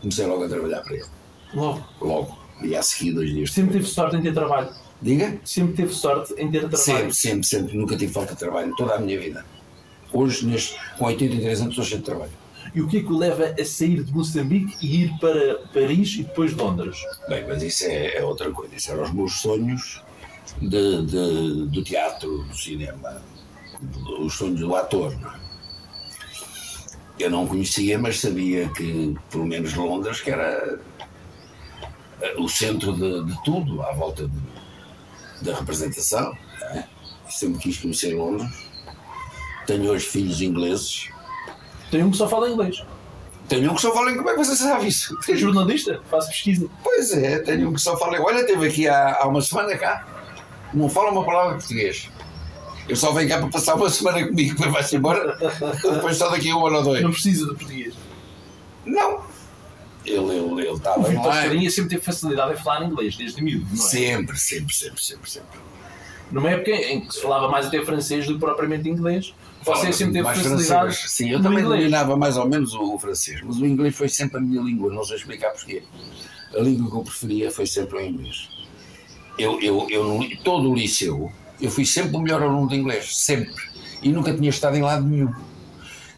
Comecei 0.00 0.26
logo 0.26 0.44
a 0.44 0.48
trabalhar 0.48 0.80
para 0.80 0.94
ele. 0.94 1.06
Logo. 1.54 1.84
Logo. 2.00 2.38
E 2.62 2.74
a 2.74 2.82
seguir 2.82 3.12
dois 3.12 3.30
dias. 3.30 3.52
Sempre 3.52 3.74
teve 3.74 3.86
sorte 3.86 4.16
em 4.16 4.22
ter 4.22 4.32
trabalho. 4.34 4.68
Diga? 5.00 5.38
Sempre 5.44 5.74
teve 5.74 5.94
sorte 5.94 6.32
em 6.38 6.50
ter 6.50 6.60
trabalho. 6.60 6.78
Sempre, 6.78 7.14
sempre, 7.14 7.46
sempre. 7.46 7.76
Nunca 7.76 7.96
tive 7.96 8.12
falta 8.12 8.32
de 8.32 8.38
trabalho, 8.38 8.74
toda 8.76 8.94
a 8.94 8.98
minha 8.98 9.18
vida. 9.18 9.44
Hoje, 10.12 10.46
neste, 10.46 10.74
com 10.96 11.04
83 11.04 11.60
anos, 11.60 11.72
estou 11.72 11.84
cheio 11.84 12.00
de 12.00 12.04
trabalho. 12.06 12.32
E 12.74 12.80
o 12.82 12.88
que 12.88 12.98
é 12.98 13.00
que 13.00 13.12
o 13.12 13.16
leva 13.16 13.54
a 13.60 13.64
sair 13.64 14.02
de 14.02 14.12
Moçambique 14.12 14.76
e 14.84 15.04
ir 15.04 15.18
para 15.20 15.56
Paris 15.72 16.14
e 16.18 16.22
depois 16.24 16.52
Londres? 16.54 16.98
Bem, 17.28 17.44
mas 17.46 17.62
isso 17.62 17.84
é, 17.84 18.16
é 18.18 18.24
outra 18.24 18.50
coisa. 18.50 18.74
Isso 18.74 18.90
eram 18.90 19.04
os 19.04 19.12
meus 19.12 19.40
sonhos 19.40 20.02
de, 20.60 21.02
de- 21.06 21.66
do 21.66 21.82
teatro, 21.82 22.42
do 22.44 22.56
cinema, 22.56 23.22
os 24.20 24.34
sonhos 24.34 24.60
do 24.60 24.74
ator. 24.74 25.16
Não 25.18 25.30
é? 25.32 25.47
Eu 27.18 27.30
não 27.30 27.46
conhecia, 27.46 27.98
mas 27.98 28.20
sabia 28.20 28.68
que, 28.70 29.16
pelo 29.30 29.44
menos 29.46 29.74
Londres, 29.74 30.20
que 30.20 30.30
era 30.30 30.78
eh, 32.22 32.34
o 32.38 32.48
centro 32.48 32.92
de, 32.92 33.24
de 33.24 33.44
tudo, 33.44 33.82
à 33.82 33.92
volta 33.92 34.28
de- 34.28 35.44
da 35.44 35.56
representação. 35.56 36.36
é? 36.72 36.84
Sempre 37.28 37.58
quis 37.60 37.78
conhecer 37.78 38.14
Londres. 38.14 38.48
Tenho 39.66 39.90
hoje 39.90 40.06
filhos 40.06 40.40
ingleses. 40.40 41.10
Tem 41.90 42.02
um 42.02 42.10
que 42.10 42.16
só 42.16 42.28
fala 42.28 42.48
inglês. 42.50 42.82
Tenho 43.48 43.72
um 43.72 43.74
que 43.74 43.80
só 43.80 43.92
fala 43.92 44.10
em 44.12 44.16
como 44.16 44.28
é 44.30 44.32
que 44.34 44.38
você 44.44 44.54
sabe 44.56 44.86
isso? 44.88 45.16
É 45.28 45.34
jornalista, 45.34 46.00
faz 46.10 46.26
pesquisa. 46.26 46.68
Pois 46.84 47.12
é, 47.12 47.38
tenho 47.40 47.68
um 47.70 47.72
que 47.72 47.80
só 47.80 47.96
fala. 47.98 48.20
Olha, 48.20 48.44
teve 48.46 48.66
aqui 48.66 48.86
há, 48.88 49.16
há 49.20 49.26
uma 49.26 49.40
semana 49.40 49.76
cá, 49.76 50.06
não 50.72 50.88
fala 50.88 51.10
uma 51.10 51.24
palavra 51.24 51.52
de 51.56 51.58
português. 51.60 52.10
Eu 52.88 52.96
só 52.96 53.12
venho 53.12 53.28
cá 53.28 53.38
para 53.38 53.48
passar 53.48 53.74
uma 53.74 53.90
semana 53.90 54.26
comigo, 54.26 54.54
depois 54.54 54.72
vai-se 54.72 54.96
embora, 54.96 55.36
depois 55.82 56.16
só 56.16 56.30
daqui 56.30 56.50
a 56.50 56.56
um 56.56 56.66
ano 56.66 56.78
ou 56.78 56.82
dois. 56.84 57.02
Não 57.02 57.10
precisa 57.10 57.46
de 57.46 57.54
português. 57.54 57.94
Não. 58.86 59.20
Ele 60.06 60.36
ele 60.36 60.62
ele 60.62 60.72
está 60.76 60.96
O 60.96 61.02
bem 61.02 61.10
Vitor 61.10 61.26
lá. 61.26 61.42
Farinha 61.42 61.70
sempre 61.70 61.90
teve 61.90 62.02
facilidade 62.02 62.54
em 62.54 62.56
falar 62.56 62.86
inglês, 62.86 63.14
desde 63.16 63.42
miúdo, 63.42 63.66
não 63.66 63.74
é? 63.74 63.88
Sempre, 63.88 64.38
sempre, 64.38 64.74
sempre, 64.74 65.02
sempre, 65.02 65.30
sempre. 65.30 65.58
Numa 66.32 66.50
época 66.50 66.70
em 66.70 67.00
que 67.02 67.12
se 67.14 67.20
falava 67.20 67.48
mais 67.48 67.66
até 67.66 67.84
francês 67.84 68.26
do 68.26 68.34
que 68.34 68.40
propriamente 68.40 68.88
inglês, 68.88 69.34
você 69.62 69.92
sempre 69.92 70.14
teve 70.14 70.24
mais 70.24 70.38
facilidade 70.38 70.66
francês. 70.94 71.10
Sim, 71.10 71.30
eu 71.30 71.42
também 71.42 71.60
inglês. 71.62 71.82
dominava 71.82 72.16
mais 72.16 72.36
ou 72.38 72.48
menos 72.48 72.72
o, 72.74 72.94
o 72.94 72.98
francês, 72.98 73.40
mas 73.42 73.56
o 73.58 73.66
inglês 73.66 73.94
foi 73.94 74.08
sempre 74.08 74.38
a 74.38 74.40
minha 74.40 74.62
língua, 74.62 74.92
não 74.92 75.04
sei 75.04 75.16
explicar 75.16 75.50
porquê. 75.50 75.82
A 76.54 76.60
língua 76.60 76.90
que 76.90 76.96
eu 76.96 77.02
preferia 77.02 77.50
foi 77.50 77.66
sempre 77.66 77.98
o 77.98 78.00
inglês. 78.00 78.48
Eu, 79.38 79.60
eu, 79.60 79.86
eu 79.90 80.20
todo 80.42 80.70
o 80.70 80.74
liceu, 80.74 81.30
eu 81.60 81.70
fui 81.70 81.84
sempre 81.84 82.16
o 82.16 82.20
melhor 82.20 82.42
aluno 82.42 82.68
de 82.68 82.76
inglês, 82.76 83.16
sempre. 83.16 83.54
E 84.02 84.10
nunca 84.10 84.32
tinha 84.34 84.50
estado 84.50 84.76
em 84.76 84.82
lado 84.82 85.04
nenhum. 85.06 85.32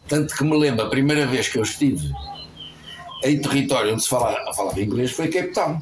Tanto 0.07 0.35
que 0.35 0.43
me 0.43 0.57
lembro, 0.57 0.85
a 0.85 0.89
primeira 0.89 1.25
vez 1.25 1.47
que 1.47 1.57
eu 1.57 1.63
estive 1.63 2.11
em 3.23 3.39
território 3.39 3.93
onde 3.93 4.03
se 4.03 4.09
falava, 4.09 4.53
falava 4.53 4.81
inglês 4.81 5.11
foi 5.11 5.27
Cape 5.29 5.53
Town. 5.53 5.79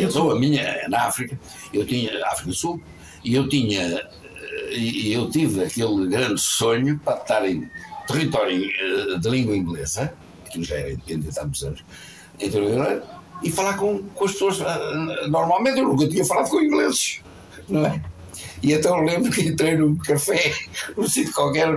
Então 0.00 0.30
a 0.30 0.38
minha, 0.38 0.88
na 0.88 1.04
África, 1.04 1.38
eu 1.72 1.86
tinha, 1.86 2.10
África 2.26 2.50
do 2.50 2.54
Sul, 2.54 2.82
e 3.24 3.34
eu 3.34 3.48
tinha, 3.48 3.80
eh, 3.82 4.76
e 4.76 5.12
eu 5.12 5.30
tive 5.30 5.62
aquele 5.64 6.08
grande 6.08 6.40
sonho 6.40 6.98
para 6.98 7.16
estar 7.18 7.48
em 7.48 7.68
território 8.08 8.68
eh, 8.68 9.18
de 9.18 9.30
língua 9.30 9.56
inglesa, 9.56 10.12
que 10.50 10.62
já 10.64 10.76
era 10.76 10.92
independente 10.92 11.38
há 11.38 11.42
muitos 11.42 11.62
anos, 11.62 11.84
em 12.40 12.50
território, 12.50 13.02
e 13.42 13.50
falar 13.52 13.74
com, 13.74 14.02
com 14.02 14.24
as 14.24 14.32
pessoas. 14.32 14.60
eh, 14.60 15.28
Normalmente 15.28 15.78
eu 15.78 15.88
nunca 15.88 16.08
tinha 16.08 16.24
falado 16.24 16.50
com 16.50 16.60
ingleses, 16.60 17.20
não 17.68 17.86
é? 17.86 18.02
E 18.62 18.72
então 18.72 19.04
lembro 19.04 19.30
que 19.30 19.42
entrei 19.42 19.76
num 19.76 19.96
café, 19.96 20.52
num 20.96 21.08
sítio 21.08 21.32
qualquer, 21.34 21.68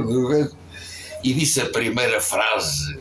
e 1.23 1.33
disse 1.33 1.61
a 1.61 1.69
primeira 1.69 2.19
frase. 2.19 2.99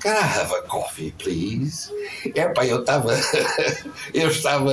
Can 0.00 0.12
I 0.14 0.22
have 0.40 0.54
a 0.54 0.62
coffee, 0.62 1.12
please? 1.18 1.90
Epá, 2.34 2.64
eu 2.64 2.80
estava. 2.80 3.12
eu 4.14 4.28
estava. 4.30 4.72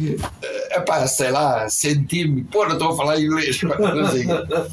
eh, 0.00 0.76
Epá, 0.76 1.04
sei 1.08 1.30
lá, 1.32 1.68
senti-me. 1.68 2.44
Pô, 2.44 2.64
não 2.66 2.74
estou 2.74 2.92
a 2.92 2.96
falar 2.96 3.20
inglês. 3.20 3.60
pá. 3.60 3.76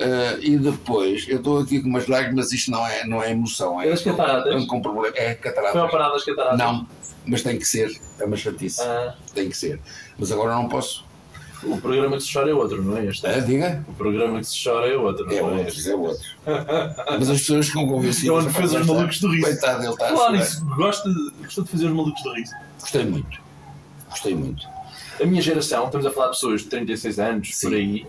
Eh, 0.00 0.38
e 0.42 0.56
depois, 0.56 1.26
eu 1.28 1.38
estou 1.38 1.58
aqui 1.58 1.80
com 1.80 1.88
umas 1.88 2.06
lágrimas, 2.06 2.52
isto 2.52 2.70
não 2.70 2.86
é, 2.86 3.04
não 3.04 3.20
é 3.20 3.32
emoção. 3.32 3.80
É, 3.82 3.88
É 3.88 3.90
das 3.90 4.02
cataratas? 4.02 4.64
Com 4.66 4.80
problema. 4.80 5.12
É 5.16 5.34
Foi 5.34 5.88
parar 5.90 6.10
das 6.10 6.24
cataratas? 6.24 6.56
Não, 6.56 6.86
mas 7.26 7.42
tem 7.42 7.58
que 7.58 7.64
ser. 7.64 7.90
É 8.20 8.24
uma 8.24 8.36
chatice. 8.36 8.80
Ah, 8.80 9.16
Tem 9.34 9.48
que 9.48 9.56
ser. 9.56 9.80
Mas 10.16 10.30
agora 10.30 10.54
não 10.54 10.68
posso. 10.68 11.04
O 11.64 11.80
programa 11.80 12.16
que 12.16 12.22
se 12.22 12.32
chora 12.32 12.50
é 12.50 12.54
outro, 12.54 12.82
não 12.82 12.96
é 12.96 13.06
este? 13.06 13.26
Ah, 13.26 13.38
diga? 13.40 13.84
O 13.88 13.92
programa 13.94 14.38
que 14.40 14.46
se 14.46 14.62
chora 14.64 14.86
é 14.86 14.96
outro, 14.96 15.24
É 15.32 15.40
não 15.40 15.48
é 15.50 15.52
outro, 15.58 15.68
este? 15.68 15.90
é 15.90 15.94
outro. 15.96 16.28
Mas 17.18 17.30
as 17.30 17.40
pessoas 17.40 17.66
ficam 17.66 17.86
convencidas. 17.88 18.28
É 18.28 18.32
onde 18.32 18.52
fez 18.54 18.72
os 18.74 18.86
malucos 18.86 19.20
do 19.20 19.28
riso. 19.30 19.42
Coitado, 19.46 19.82
ele 19.84 19.92
está 19.92 20.04
a 20.06 20.08
Falar 20.08 20.18
chorar. 20.26 20.38
nisso, 20.38 20.64
gosto 20.76 21.08
de, 21.12 21.30
gosto 21.42 21.64
de 21.64 21.70
fazer 21.70 21.86
os 21.86 21.92
malucos 21.92 22.22
do 22.22 22.32
riso. 22.34 22.52
Gostei 22.80 23.04
muito. 23.04 23.38
Gostei 24.10 24.34
muito. 24.34 24.66
A 25.20 25.26
minha 25.26 25.42
geração, 25.42 25.86
estamos 25.86 26.06
a 26.06 26.10
falar 26.10 26.26
de 26.26 26.32
pessoas 26.34 26.62
de 26.62 26.68
36 26.68 27.18
anos, 27.18 27.56
Sim. 27.56 27.68
por 27.68 27.76
aí, 27.76 28.06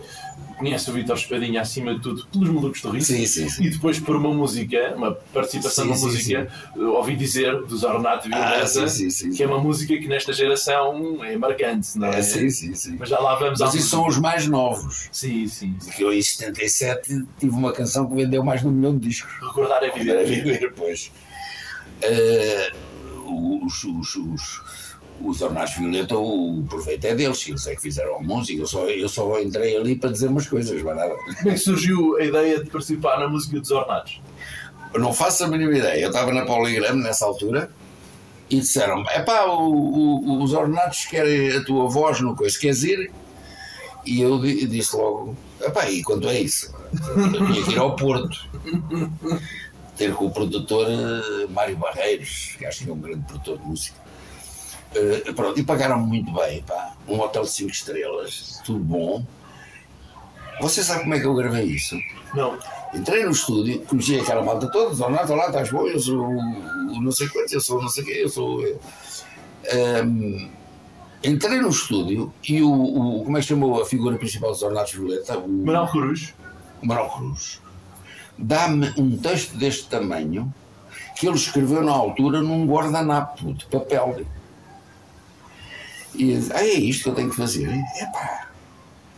conhece 0.58 0.90
o 0.90 0.92
Vitor 0.92 1.16
Espadinha 1.16 1.62
acima 1.62 1.94
de 1.94 2.00
tudo 2.02 2.26
pelos 2.26 2.48
malucos 2.50 2.82
do 2.82 2.90
riso. 2.90 3.06
Sim, 3.06 3.26
sim, 3.26 3.48
sim. 3.48 3.64
E 3.64 3.70
depois 3.70 3.98
por 3.98 4.14
uma 4.14 4.32
música, 4.32 4.94
uma 4.94 5.12
participação 5.12 5.86
numa 5.86 5.96
música, 5.98 6.48
ouvi 6.76 7.16
dizer 7.16 7.62
dos 7.62 7.82
Ornato 7.82 8.28
Ah, 8.32 8.50
Violeta, 8.62 8.88
sim. 8.88 9.32
que 9.32 9.42
é 9.42 9.46
uma 9.46 9.58
música 9.58 9.96
que 9.96 10.06
nesta 10.06 10.32
geração 10.32 11.24
é 11.24 11.36
marcante, 11.36 11.98
não 11.98 12.08
é? 12.08 12.18
É, 12.18 12.22
sim, 12.22 12.50
sim, 12.50 12.74
sim. 12.74 12.96
Mas 12.98 13.08
já 13.08 13.18
lá 13.18 13.34
vamos 13.36 13.58
Mas 13.58 13.74
isso 13.74 13.88
são 13.88 14.06
os 14.06 14.18
mais 14.18 14.46
novos. 14.46 15.08
Sim, 15.10 15.48
sim. 15.48 15.76
Porque 15.82 16.04
eu 16.04 16.12
em 16.12 16.22
77 16.22 17.24
tive 17.38 17.52
uma 17.52 17.72
canção 17.72 18.06
que 18.06 18.14
vendeu 18.14 18.44
mais 18.44 18.60
de 18.60 18.68
um 18.68 18.70
milhão 18.70 18.96
de 18.96 19.08
discos. 19.08 19.32
Recordar 19.40 19.82
é 19.82 19.90
viver. 19.90 20.10
Era 20.16 20.24
viver, 20.28 20.72
pois. 20.76 21.10
Eh, 22.02 22.72
os, 23.26 23.84
os, 23.84 24.16
os, 24.16 24.62
os 25.20 25.42
Ornatos 25.42 25.74
Violeta, 25.74 26.16
o 26.16 26.64
proveito 26.68 27.04
é 27.04 27.14
deles, 27.14 27.46
eles 27.48 27.66
é 27.66 27.74
que 27.74 27.82
fizeram 27.82 28.16
a 28.16 28.20
música. 28.22 28.60
Eu 28.62 28.66
só, 28.66 28.88
eu 28.88 29.08
só 29.08 29.40
entrei 29.40 29.76
ali 29.76 29.94
para 29.96 30.10
dizer 30.10 30.28
umas 30.28 30.46
coisas, 30.48 30.82
mas 30.82 30.96
nada. 30.96 31.14
Como 31.14 31.50
é 31.50 31.52
que 31.52 31.58
surgiu 31.58 32.16
a 32.16 32.24
ideia 32.24 32.62
de 32.64 32.70
participar 32.70 33.18
na 33.20 33.28
música 33.28 33.60
dos 33.60 33.70
Ornatos? 33.70 34.20
Eu 34.92 35.00
não 35.00 35.12
faço 35.12 35.44
a 35.44 35.48
mínima 35.48 35.76
ideia. 35.76 36.02
Eu 36.02 36.08
estava 36.10 36.32
na 36.32 36.44
Poligrama 36.44 37.02
nessa 37.02 37.24
altura 37.24 37.70
e 38.48 38.56
disseram: 38.60 39.04
é 39.10 39.20
pá, 39.20 39.44
os 39.46 40.52
Ornatos 40.52 41.04
querem 41.04 41.56
a 41.56 41.64
tua 41.64 41.88
voz 41.88 42.20
no 42.20 42.34
coisa, 42.34 42.58
queres 42.58 42.82
ir? 42.82 43.10
E 44.06 44.20
eu 44.20 44.40
di- 44.40 44.66
disse 44.66 44.96
logo: 44.96 45.36
epá, 45.60 45.88
e 45.90 46.02
quanto 46.02 46.28
é 46.28 46.40
isso? 46.40 46.74
Eu 47.16 47.46
tinha 47.52 47.62
que 47.64 47.70
ir 47.72 47.78
ao 47.78 47.94
Porto. 47.94 48.48
Ter 49.96 50.14
com 50.14 50.26
o 50.26 50.30
produtor 50.30 50.86
eh, 50.88 51.46
Mário 51.50 51.76
Barreiros, 51.76 52.54
que 52.58 52.64
acho 52.64 52.84
que 52.84 52.90
é 52.90 52.92
um 52.92 52.98
grande 52.98 53.22
produtor 53.26 53.58
de 53.58 53.66
música. 53.66 53.96
Eh, 54.94 55.32
pronto, 55.32 55.58
e 55.58 55.62
pagaram 55.62 55.98
muito 56.00 56.32
bem, 56.32 56.62
pá. 56.62 56.92
Um 57.06 57.20
hotel 57.20 57.42
de 57.42 57.50
5 57.50 57.70
estrelas, 57.70 58.60
tudo 58.64 58.80
bom. 58.80 59.24
Você 60.60 60.82
sabe 60.84 61.02
como 61.02 61.14
é 61.14 61.20
que 61.20 61.26
eu 61.26 61.34
gravei 61.34 61.64
isso? 61.64 61.96
Não. 62.34 62.58
Entrei 62.92 63.24
no 63.24 63.30
estúdio, 63.30 63.80
conheci 63.82 64.18
aquela 64.18 64.42
malta 64.42 64.66
toda, 64.70 64.94
Donato, 64.94 65.32
lá 65.34 65.46
estás 65.46 65.70
bom, 65.70 65.86
eu 65.86 65.98
sou 66.00 66.26
o, 66.26 67.00
não 67.00 67.12
sei 67.12 67.28
quantos, 67.28 67.52
eu 67.52 67.60
sou 67.60 67.80
não 67.80 67.88
sei 67.88 68.04
quem, 68.04 68.16
eu 68.16 68.28
sou 68.28 68.62
eu. 68.66 68.80
Ahm, 69.72 70.50
entrei 71.22 71.60
no 71.60 71.68
estúdio 71.68 72.32
e 72.48 72.60
o, 72.62 72.70
o- 72.72 73.24
como 73.24 73.38
é 73.38 73.40
que 73.40 73.46
chamou 73.46 73.80
a 73.80 73.86
figura 73.86 74.16
principal 74.18 74.50
dos 74.50 74.62
Ornatos 74.62 74.92
Violeta? 74.92 75.38
O 75.38 75.48
Manuel 75.48 75.86
Cruz. 75.88 76.34
Manuel 76.82 77.08
Cruz. 77.10 77.60
Dá-me 78.36 78.92
um 78.98 79.16
texto 79.16 79.56
deste 79.56 79.86
tamanho 79.86 80.52
que 81.16 81.26
ele 81.28 81.36
escreveu 81.36 81.82
na 81.84 81.92
altura 81.92 82.42
num 82.42 82.66
guardanapo 82.66 83.52
de 83.54 83.66
papel. 83.66 84.20
E 86.14 86.32
eu 86.32 86.42
ah, 86.54 86.62
é 86.62 86.74
isto 86.74 87.04
que 87.04 87.08
eu 87.10 87.14
tenho 87.14 87.30
que 87.30 87.36
fazer? 87.36 87.68
Epá, 87.68 88.48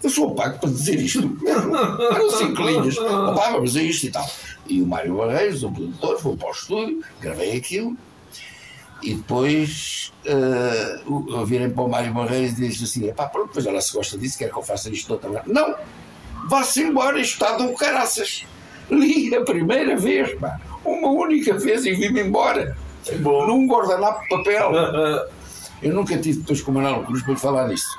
eu 0.03 0.11
sou 0.11 0.35
pago 0.35 0.59
para 0.59 0.71
dizer 0.71 0.99
isto. 1.01 1.39
Eram 1.47 2.31
cinco 2.31 2.63
linhas. 2.63 2.99
Opá, 2.99 3.51
vamos 3.51 3.77
a 3.77 3.83
isto 3.83 4.07
e 4.07 4.11
tal. 4.11 4.29
E 4.67 4.83
o 4.83 4.87
Mário 4.87 5.17
Barreiros, 5.17 5.63
o 5.63 5.71
produtor, 5.71 6.21
foi 6.21 6.37
para 6.37 6.49
o 6.49 6.53
estúdio, 6.53 7.05
gravei 7.21 7.57
aquilo. 7.57 7.97
E 9.03 9.15
depois 9.15 10.13
uh, 10.27 11.31
eu 11.31 11.47
virei 11.47 11.69
para 11.69 11.83
o 11.83 11.89
Mário 11.89 12.13
Barreiros 12.13 12.59
e 12.59 12.69
disse 12.69 12.85
assim: 12.85 13.13
pá, 13.13 13.27
pronto, 13.27 13.51
pois 13.53 13.67
ela 13.67 13.81
se 13.81 13.93
gosta 13.93 14.19
disso, 14.19 14.39
quer 14.39 14.51
que 14.51 14.57
eu 14.57 14.63
faça 14.63 14.91
isto 14.91 15.07
de 15.07 15.13
outra. 15.13 15.43
Não! 15.47 15.75
Vá-se 16.49 16.83
embora, 16.83 17.21
isto 17.21 17.35
está 17.35 17.57
do 17.57 17.73
caraças. 17.75 18.45
Li 18.91 19.35
a 19.35 19.43
primeira 19.43 19.97
vez, 19.97 20.35
pá, 20.39 20.61
uma 20.85 21.09
única 21.09 21.57
vez 21.57 21.85
e 21.85 21.93
vim-me 21.93 22.21
embora. 22.21 22.77
Bom. 23.21 23.47
Num 23.47 23.67
guardanapo 23.67 24.23
de 24.23 24.29
papel. 24.29 24.73
Eu 25.83 25.95
nunca 25.95 26.17
tive 26.19 26.41
depois 26.41 26.61
com 26.61 26.71
o 26.71 26.75
Manuel 26.75 27.03
Cruz 27.05 27.23
para 27.23 27.37
falar 27.37 27.69
nisso. 27.69 27.99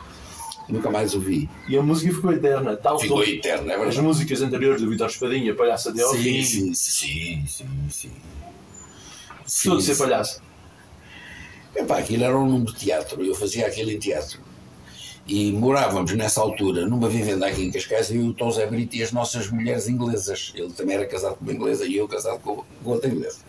Nunca 0.69 0.89
mais 0.89 1.13
o 1.13 1.19
vi. 1.19 1.50
E 1.67 1.78
a 1.78 1.84
música 1.84 2.13
ficou 2.13 2.32
eterna, 2.32 2.78
tal 2.78 2.98
Ficou 2.98 3.19
como 3.19 3.30
eterno, 3.30 3.69
é 3.69 3.74
as 3.74 3.80
verdade. 3.80 4.02
músicas 4.02 4.41
anteriores 4.41 4.82
do 4.82 4.89
Vitor 4.89 5.08
Espadinha, 5.10 5.54
Palhaço 5.54 5.89
até 5.89 6.02
ao 6.02 6.13
fim. 6.13 6.41
Sim, 6.43 6.74
sim, 6.74 7.46
sim, 7.46 7.46
sim, 7.46 7.89
sim. 7.89 8.12
Tudo 9.69 9.82
Sim, 9.82 9.93
ser 9.93 10.02
palhaço. 10.02 10.41
Epá, 11.76 11.98
aquilo 11.98 12.24
era 12.24 12.38
um 12.38 12.48
número 12.48 12.72
de 12.72 12.80
teatro, 12.80 13.22
eu 13.24 13.36
fazia 13.36 13.67
aquilo 13.67 13.91
em 13.91 14.00
teatro. 14.00 14.39
E 15.28 15.52
morávamos 15.52 16.13
nessa 16.13 16.39
altura 16.39 16.86
numa 16.86 17.10
vivenda 17.10 17.46
aqui 17.48 17.63
em 17.63 17.72
Cascais, 17.72 18.10
e 18.10 18.17
o 18.19 18.34
Tom 18.34 18.52
Zé 18.52 18.65
Brito 18.65 18.96
e 18.96 19.04
as 19.04 19.12
nossas 19.12 19.50
mulheres 19.50 19.88
inglesas. 19.88 20.54
Ele 20.56 20.72
também 20.72 20.96
era 20.96 21.06
casado 21.06 21.36
com 21.36 21.43
uma 21.43 21.54
inglesa 21.54 21.86
e 21.86 21.98
eu 21.98 22.08
casado 22.08 22.39
com 22.39 22.63
outra 22.86 23.10
inglesa. 23.10 23.39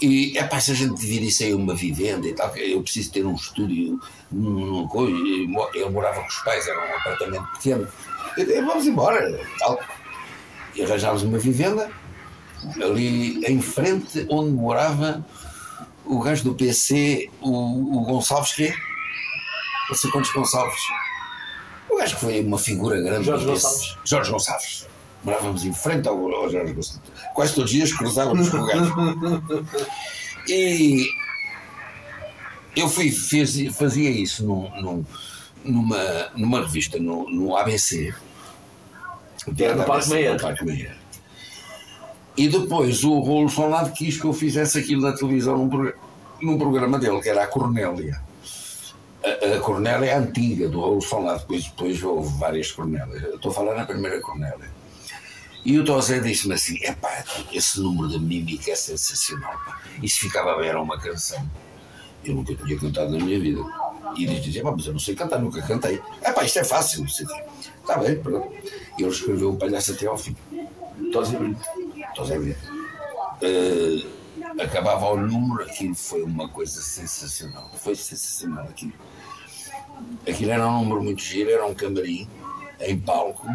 E 0.00 0.38
é 0.38 0.44
pá, 0.44 0.60
se 0.60 0.70
a 0.70 0.74
gente 0.74 0.98
dividisse 0.98 1.44
aí 1.44 1.54
uma 1.54 1.74
vivenda 1.74 2.26
e 2.26 2.32
tal, 2.32 2.54
eu 2.56 2.80
preciso 2.82 3.10
ter 3.10 3.26
um 3.26 3.34
estúdio, 3.34 4.00
um, 4.32 4.80
um, 4.80 4.88
coisa, 4.88 5.16
eu 5.74 5.90
morava 5.90 6.20
com 6.20 6.28
os 6.28 6.38
pais, 6.40 6.68
era 6.68 6.78
um 6.78 6.96
apartamento 6.96 7.46
pequeno. 7.52 7.88
Eu 8.36 8.64
vamos 8.64 8.86
embora, 8.86 9.40
tal. 9.58 9.80
E 10.74 10.82
arranjámos 10.82 11.22
uma 11.22 11.38
vivenda 11.38 11.90
ali 12.76 13.44
em 13.44 13.60
frente 13.60 14.26
onde 14.30 14.50
morava 14.50 15.24
o 16.04 16.20
gajo 16.20 16.44
do 16.44 16.54
PC, 16.54 17.28
o, 17.40 17.98
o 17.98 18.04
Gonçalves, 18.04 18.52
que 18.52 18.72
não 19.88 19.96
sei 19.96 20.10
quantos 20.10 20.32
Gonçalves. 20.32 20.80
O 21.90 21.96
gajo 21.96 22.14
que 22.14 22.20
foi 22.20 22.40
uma 22.40 22.58
figura 22.58 23.00
grande. 23.00 23.26
Jorge 23.26 23.44
do 23.44 23.52
PC. 23.52 23.66
Gonçalves. 23.66 23.96
Jorge 24.04 24.30
Gonçalves. 24.30 24.87
Morávamos 25.24 25.64
em 25.64 25.72
frente 25.72 26.08
ao, 26.08 26.16
ao 26.34 26.48
Jorge 26.50 26.72
Gonçalves. 26.72 27.00
Quase 27.34 27.54
todos 27.54 27.70
os 27.70 27.76
dias 27.76 27.92
cruzávamos 27.92 28.48
com 28.48 28.58
o 28.58 28.66
gajo. 28.66 28.94
E 30.50 31.06
eu 32.74 32.88
fui, 32.88 33.10
fiz- 33.10 33.76
fazia 33.76 34.08
isso 34.08 34.46
num- 34.46 34.70
num- 34.80 35.04
numa, 35.62 36.28
numa 36.34 36.60
revista 36.62 36.98
no, 36.98 37.28
no 37.28 37.54
ABC. 37.54 38.14
Que 39.54 39.64
era 39.64 39.74
no 39.76 39.84
Parque 39.84 40.08
Meyer. 40.08 40.96
E 42.34 42.48
depois 42.48 43.04
o 43.04 43.18
Rolo 43.18 43.50
Solnado 43.50 43.92
quis 43.92 44.18
que 44.18 44.24
eu 44.24 44.32
fizesse 44.32 44.78
aquilo 44.78 45.02
na 45.02 45.12
televisão 45.12 45.58
num, 45.58 45.92
num 46.40 46.56
programa 46.58 46.98
dele, 46.98 47.20
que 47.20 47.28
era 47.28 47.44
a 47.44 47.46
Cornélia. 47.46 48.18
A, 49.22 49.56
a 49.56 49.60
Cornélia 49.60 50.06
é 50.06 50.14
antiga, 50.16 50.68
do 50.68 50.80
Rolo 50.80 51.02
Solnado, 51.02 51.40
depois, 51.40 51.64
depois 51.64 52.02
houve 52.02 52.38
várias 52.38 52.70
Cornélias. 52.72 53.22
Eu 53.22 53.34
Estou 53.36 53.50
a 53.50 53.54
falar 53.54 53.74
na 53.74 53.84
primeira 53.84 54.18
Cornélia. 54.22 54.77
E 55.68 55.78
o 55.78 55.84
Tosé 55.84 56.18
disse-me 56.18 56.54
assim: 56.54 56.78
epá, 56.82 57.22
esse 57.52 57.78
número 57.78 58.08
da 58.08 58.18
mímica 58.18 58.70
é 58.70 58.74
sensacional. 58.74 59.52
Pá. 59.66 59.82
Isso 60.02 60.20
ficava 60.20 60.56
bem, 60.56 60.70
era 60.70 60.80
uma 60.80 60.98
canção. 60.98 61.46
Eu 62.24 62.36
nunca 62.36 62.54
tinha 62.54 62.78
cantado 62.78 63.10
na 63.10 63.22
minha 63.22 63.38
vida. 63.38 63.60
E 64.16 64.24
ele 64.24 64.40
dizia: 64.40 64.62
pá, 64.62 64.72
mas 64.72 64.86
eu 64.86 64.94
não 64.94 64.98
sei 64.98 65.14
cantar, 65.14 65.38
nunca 65.38 65.60
cantei. 65.60 66.00
Epá, 66.26 66.42
isto 66.42 66.60
é 66.60 66.64
fácil. 66.64 67.04
Está 67.04 67.98
bem, 67.98 68.18
pronto. 68.18 68.50
E 68.98 69.02
ele 69.02 69.10
escreveu 69.10 69.50
o 69.50 69.56
palhaço 69.58 69.92
até 69.92 70.06
ao 70.06 70.16
fim. 70.16 70.34
Tosé 71.12 72.38
Brito. 72.38 72.58
Eh, 73.42 74.06
acabava 74.64 75.04
ao 75.04 75.18
número, 75.18 75.64
aquilo 75.64 75.94
foi 75.94 76.22
uma 76.22 76.48
coisa 76.48 76.80
sensacional. 76.80 77.70
Foi 77.76 77.94
sensacional 77.94 78.64
aquilo. 78.64 78.94
Aquilo 80.26 80.50
era 80.50 80.66
um 80.66 80.80
número 80.80 81.02
muito 81.02 81.20
giro, 81.20 81.50
era 81.50 81.66
um 81.66 81.74
camarim 81.74 82.26
em 82.80 82.98
palco. 82.98 83.46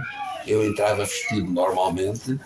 Eu 0.46 0.66
entrava 0.66 1.06
vestido 1.06 1.50
normalmente 1.52 2.40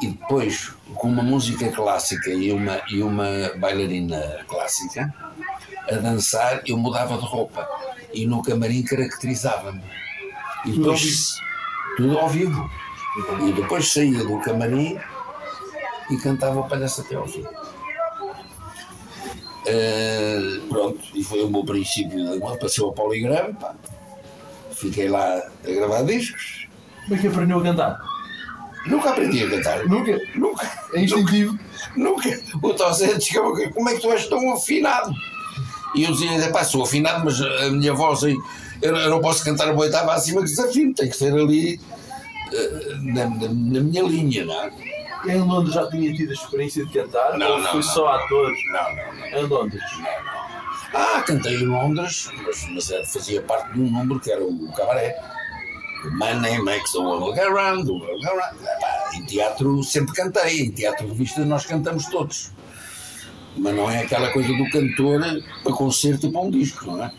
e 0.00 0.08
depois, 0.08 0.72
com 0.94 1.08
uma 1.08 1.22
música 1.22 1.70
clássica 1.70 2.30
e 2.30 2.52
uma, 2.52 2.80
e 2.90 3.02
uma 3.02 3.52
bailarina 3.56 4.44
clássica, 4.48 5.14
a 5.88 5.94
dançar, 5.96 6.62
eu 6.66 6.78
mudava 6.78 7.18
de 7.18 7.24
roupa. 7.24 7.68
E 8.12 8.26
no 8.26 8.42
camarim 8.42 8.82
caracterizava-me. 8.82 9.82
E 10.64 10.72
depois, 10.72 11.36
tudo 11.96 12.18
ao 12.18 12.28
vivo. 12.28 12.70
E 13.46 13.52
depois 13.52 13.92
saía 13.92 14.24
do 14.24 14.38
camarim 14.40 14.98
e 16.10 16.16
cantava 16.16 16.60
o 16.60 16.68
palhaço 16.68 17.02
até 17.02 17.16
ao 17.16 17.26
fim. 17.26 17.44
Eh, 19.66 20.60
pronto, 20.68 21.00
e 21.14 21.22
foi 21.22 21.42
o 21.42 21.50
meu 21.50 21.64
princípio. 21.64 22.40
Passei 22.58 22.82
ao 22.82 22.92
poligrama, 22.92 23.54
pá. 23.54 23.74
fiquei 24.72 25.08
lá 25.08 25.36
a 25.36 25.70
gravar 25.70 26.02
discos. 26.02 26.59
Como 27.10 27.18
é 27.18 27.22
que 27.22 27.26
aprendeu 27.26 27.58
a 27.58 27.62
cantar? 27.62 27.98
Nunca 28.86 29.10
aprendi 29.10 29.42
a 29.42 29.50
cantar. 29.50 29.84
Nunca. 29.88 30.16
Nunca. 30.36 30.70
É 30.94 31.00
instintivo. 31.02 31.58
Nunca. 31.96 32.40
O 32.62 32.72
Tosé 32.72 33.18
chegava 33.18 33.50
como 33.74 33.88
é 33.88 33.94
que 33.96 34.00
tu 34.00 34.12
és 34.12 34.28
tão 34.28 34.52
afinado? 34.52 35.12
E 35.96 36.04
eu 36.04 36.12
dizia, 36.12 36.50
pá, 36.52 36.62
sou 36.62 36.84
afinado, 36.84 37.24
mas 37.24 37.40
a 37.40 37.68
minha 37.70 37.92
voz 37.92 38.22
aí, 38.22 38.36
eu, 38.80 38.94
eu 38.96 39.10
não 39.10 39.20
posso 39.20 39.44
cantar 39.44 39.68
uma 39.72 39.80
oitava 39.80 40.14
acima 40.14 40.40
que 40.40 40.46
desafio, 40.46 40.94
tem 40.94 41.08
que 41.10 41.16
ser 41.16 41.32
ali 41.34 41.80
eh, 42.52 42.94
na, 43.02 43.26
na- 43.28 43.48
na 43.48 43.80
minha 43.80 44.02
linha, 44.04 44.44
não 44.44 44.54
é? 44.62 44.70
Em 45.26 45.40
Londres 45.40 45.74
já 45.74 45.90
tinha 45.90 46.14
tido 46.14 46.30
a 46.30 46.34
experiência 46.34 46.86
de 46.86 46.92
cantar? 46.92 47.36
Não, 47.36 47.50
ou 47.54 47.58
não, 47.58 47.66
foi 47.72 47.80
não. 47.80 47.82
só 47.82 48.06
ator 48.06 48.52
Não, 48.72 48.94
não, 48.96 49.14
não. 49.32 49.38
em 49.38 49.46
Londres? 49.46 49.82
Ah, 50.94 51.22
cantei 51.26 51.54
em 51.56 51.66
Londres, 51.66 52.30
mas, 52.46 52.66
mas 52.72 52.90
era- 52.92 53.04
fazia 53.04 53.42
parte 53.42 53.72
de 53.72 53.80
um 53.80 53.90
número 53.90 54.20
que 54.20 54.30
era 54.30 54.42
o 54.44 54.72
cabaré. 54.72 55.16
Name 56.08 56.64
makes 56.64 56.92
the 56.92 57.00
world 57.00 57.36
go 57.36 57.50
round, 57.50 57.86
the 57.86 57.92
world 57.92 58.22
go. 58.22 58.30
Epá, 58.38 59.10
Em 59.14 59.24
teatro 59.24 59.82
sempre 59.82 60.14
cantei, 60.14 60.60
em 60.60 60.70
teatro 60.70 61.06
de 61.06 61.14
vista 61.14 61.44
nós 61.44 61.66
cantamos 61.66 62.06
todos. 62.06 62.50
Mas 63.56 63.74
não 63.74 63.90
é 63.90 64.02
aquela 64.02 64.30
coisa 64.32 64.48
do 64.48 64.70
cantor 64.70 65.20
para 65.62 65.72
concerto 65.72 66.26
e 66.26 66.30
para 66.32 66.40
um 66.40 66.50
disco, 66.50 66.86
não 66.86 67.04
é? 67.04 67.12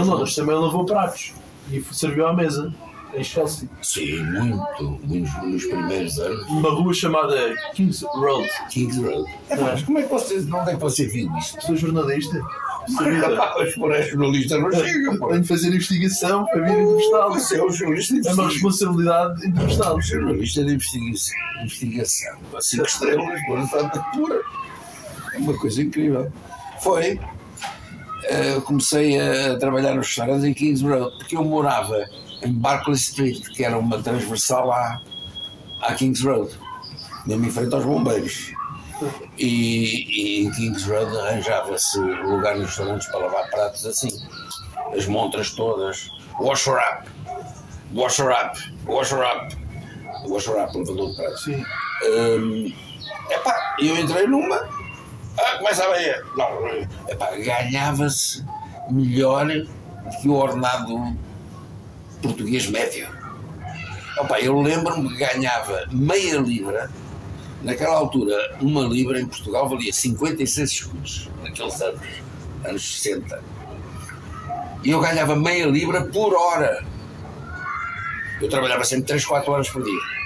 Os 0.00 0.06
Londres 0.06 0.34
também 0.34 0.56
lavou 0.56 0.84
pratos 0.84 1.32
e 1.70 1.80
serviu 1.92 2.26
à 2.26 2.32
mesa, 2.34 2.74
em 3.14 3.24
Chelsea. 3.24 3.68
Sim, 3.82 4.22
muito, 4.22 5.00
nos 5.44 5.64
primeiros 5.64 6.18
anos. 6.18 6.48
Numa 6.48 6.70
rua 6.70 6.92
chamada 6.92 7.54
King's 7.74 8.02
Road. 8.02 8.48
Kings 8.70 9.00
Road. 9.00 9.30
É, 9.50 9.56
mas 9.56 9.82
como 9.82 9.98
é 9.98 10.02
que 10.02 10.08
vocês, 10.08 10.46
não 10.46 10.62
é 10.62 10.74
que 10.74 10.80
você 10.80 11.06
viu 11.06 11.30
isto? 11.38 11.60
Sou 11.64 11.76
jornalista. 11.76 12.40
Mas 12.90 13.74
por 13.74 13.92
aí 13.92 14.08
jornalista 14.08 14.58
não 14.58 14.72
chega, 14.72 15.18
pô. 15.18 15.28
Tenho 15.28 15.42
de 15.42 15.48
fazer 15.48 15.68
investigação 15.68 16.46
para 16.46 16.62
vir 16.62 16.78
entrevistá-lo. 16.78 17.34
Você 17.34 17.56
é 17.58 17.62
o 17.62 17.70
jornalista 17.70 18.20
de 18.20 18.28
É 18.28 18.32
uma 18.32 18.48
responsabilidade 18.48 19.46
entrevistá-lo. 19.46 20.00
jornalista 20.00 20.64
de 20.64 20.72
investigação, 20.72 21.34
investigação 21.62 22.38
cinco 22.60 22.86
estrelas, 22.86 23.40
boa 23.46 23.66
fanta 23.66 24.00
pura. 24.12 24.40
É 25.34 25.38
uma 25.38 25.58
coisa 25.58 25.82
incrível. 25.82 26.32
Foi. 26.80 27.20
Eu 28.30 28.62
comecei 28.62 29.18
a 29.20 29.56
trabalhar 29.58 29.94
nos 29.94 30.06
restaurantes 30.06 30.44
em 30.44 30.52
Kings 30.52 30.84
Road, 30.84 31.16
porque 31.18 31.36
eu 31.36 31.44
morava 31.44 32.04
em 32.42 32.52
Barclay 32.52 32.96
Street, 32.96 33.48
que 33.48 33.64
era 33.64 33.78
uma 33.78 34.02
transversal 34.02 34.72
à, 34.72 35.00
à 35.82 35.94
Kings 35.94 36.24
Road, 36.24 36.50
mesmo 37.26 37.46
em 37.46 37.50
frente 37.50 37.74
aos 37.74 37.84
bombeiros. 37.84 38.52
E, 39.38 40.40
e 40.40 40.46
em 40.46 40.50
Kings 40.52 40.90
Road 40.90 41.16
arranjava-se 41.18 41.98
lugar 41.98 42.56
nos 42.56 42.66
restaurantes 42.66 43.06
para 43.08 43.20
lavar 43.20 43.48
pratos 43.50 43.86
assim. 43.86 44.08
As 44.96 45.06
montras 45.06 45.50
todas. 45.52 46.10
Wash 46.40 46.66
her 46.66 46.78
up. 46.78 47.08
Wash 47.92 48.18
her 48.18 48.30
up. 48.30 48.58
Wash 48.86 49.12
her 49.12 49.24
up. 49.24 49.56
Wash 50.26 50.46
her 50.46 50.58
up, 50.58 50.76
lavador 50.76 51.10
de 51.10 51.16
pratos. 51.16 51.44
Sim. 51.44 51.64
Hum, 52.04 52.72
epá, 53.30 53.76
eu 53.80 53.96
entrei 53.96 54.26
numa. 54.26 54.56
Ah, 55.38 55.58
começa 55.58 55.84
a 55.84 55.92
ver. 55.92 56.24
Não, 56.36 56.66
epá, 57.08 57.30
ganhava-se 57.36 58.44
melhor 58.90 59.46
que 60.20 60.28
o 60.28 60.34
ordenado 60.34 61.16
português 62.22 62.66
médio. 62.68 63.08
Epá, 64.18 64.40
eu 64.40 64.60
lembro-me 64.60 65.08
que 65.08 65.16
ganhava 65.16 65.86
meia 65.90 66.38
libra. 66.38 66.90
Naquela 67.62 67.96
altura, 67.96 68.56
uma 68.60 68.82
libra 68.82 69.20
em 69.20 69.26
Portugal 69.26 69.68
valia 69.68 69.92
56 69.92 70.70
escudos, 70.70 71.28
naqueles 71.42 71.80
anos, 71.80 72.00
anos 72.64 73.00
60. 73.00 73.42
E 74.84 74.90
eu 74.90 75.00
ganhava 75.00 75.34
meia 75.34 75.66
libra 75.66 76.04
por 76.04 76.34
hora. 76.34 76.84
Eu 78.40 78.48
trabalhava 78.48 78.84
sempre 78.84 79.06
3, 79.06 79.24
4 79.24 79.50
horas 79.50 79.68
por 79.68 79.82
dia 79.82 80.18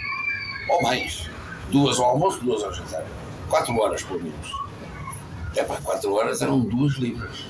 ou 0.72 0.82
mais. 0.82 1.28
Duas 1.70 1.99
ao 1.99 2.07
almoço, 2.07 2.40
duas 2.40 2.62
ao 2.62 2.72
jantar. 2.72 3.05
Quatro 3.49 3.78
horas, 3.78 4.03
pelo 4.03 4.22
menos. 4.22 4.62
É 5.55 5.62
pá, 5.62 5.76
quatro 5.82 6.12
horas 6.14 6.40
eram 6.43 6.61
duas 6.61 6.95
libras. 6.95 7.45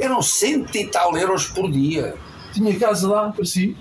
Eram 0.00 0.20
cento 0.20 0.74
e 0.76 0.86
tal 0.88 1.16
euros 1.16 1.46
por 1.46 1.70
dia. 1.70 2.14
Tinha 2.54 2.78
casa 2.78 3.08
lá 3.08 3.32
para 3.32 3.44
si? 3.44 3.76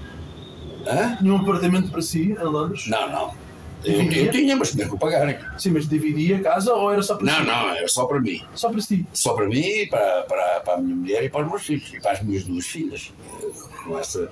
Hã? 0.85 1.15
Tinha 1.15 1.33
um 1.33 1.37
apartamento 1.37 1.89
para 1.89 2.01
si 2.01 2.31
em 2.31 2.43
Londres? 2.43 2.87
Não, 2.87 3.09
não. 3.09 3.43
Eu, 3.85 4.01
eu 4.01 4.31
tinha, 4.31 4.55
mas 4.55 4.71
tinha 4.71 4.87
que 4.87 4.95
o 4.95 4.97
pagarem. 4.97 5.37
Sim, 5.57 5.71
mas 5.71 5.87
dividia 5.87 6.37
a 6.37 6.39
casa 6.41 6.73
ou 6.73 6.91
era 6.91 7.03
só 7.03 7.15
para 7.15 7.25
Não, 7.25 7.39
si? 7.39 7.45
não, 7.45 7.69
era 7.69 7.87
só 7.87 8.05
para 8.05 8.19
mim. 8.19 8.41
Só 8.55 8.69
para 8.69 8.81
si. 8.81 9.05
Só 9.13 9.33
para 9.33 9.45
mim, 9.47 9.87
para, 9.89 10.23
para, 10.23 10.59
para 10.61 10.73
a 10.75 10.77
minha 10.77 10.95
mulher 10.95 11.23
e 11.23 11.29
para 11.29 11.43
os 11.43 11.49
meus 11.49 11.63
filhos. 11.63 11.93
E 11.93 11.99
para 11.99 12.11
as 12.13 12.21
minhas 12.23 12.43
duas 12.43 12.65
filhas. 12.65 13.13
Com 13.83 13.99
essa 13.99 14.31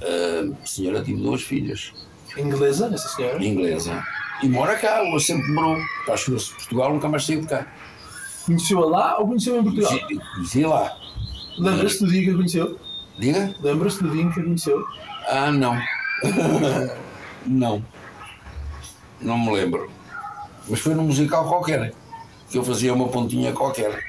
ah, 0.00 0.48
senhora 0.64 1.02
tive 1.02 1.20
duas 1.20 1.42
filhas. 1.42 1.92
Inglesa, 2.36 2.90
essa 2.92 3.08
senhora? 3.08 3.44
Inglesa. 3.44 4.04
E 4.42 4.48
mora 4.48 4.76
cá, 4.76 5.04
ela 5.04 5.18
sempre 5.18 5.50
morou. 5.50 5.78
Para 6.06 6.16
chegar 6.16 6.38
de 6.38 6.50
Portugal, 6.54 6.92
nunca 6.92 7.08
mais 7.08 7.24
saiu 7.24 7.40
de 7.40 7.48
cá. 7.48 7.66
Conheceu-a 8.46 8.86
lá 8.86 9.18
ou 9.18 9.26
conheceu 9.26 9.58
em 9.58 9.62
Portugal? 9.64 9.90
Conheci, 9.90 10.34
conheci 10.34 10.64
lá. 10.64 10.96
Lembra-se 11.58 11.98
do 11.98 12.08
dia 12.08 12.22
que 12.22 12.30
a 12.30 12.34
conheceu? 12.34 12.78
Diga? 13.18 13.54
Lembra-se 13.60 14.02
do 14.02 14.10
dia 14.10 14.22
em 14.22 14.30
que 14.30 14.40
a 14.40 14.42
conheceu? 14.44 14.86
Ah, 15.26 15.50
não. 15.50 15.76
não. 17.44 17.84
Não 19.20 19.38
me 19.38 19.52
lembro. 19.52 19.90
Mas 20.68 20.80
foi 20.80 20.94
num 20.94 21.04
musical 21.04 21.48
qualquer. 21.48 21.92
Que 22.48 22.58
eu 22.58 22.64
fazia 22.64 22.94
uma 22.94 23.08
pontinha 23.08 23.52
qualquer. 23.52 24.02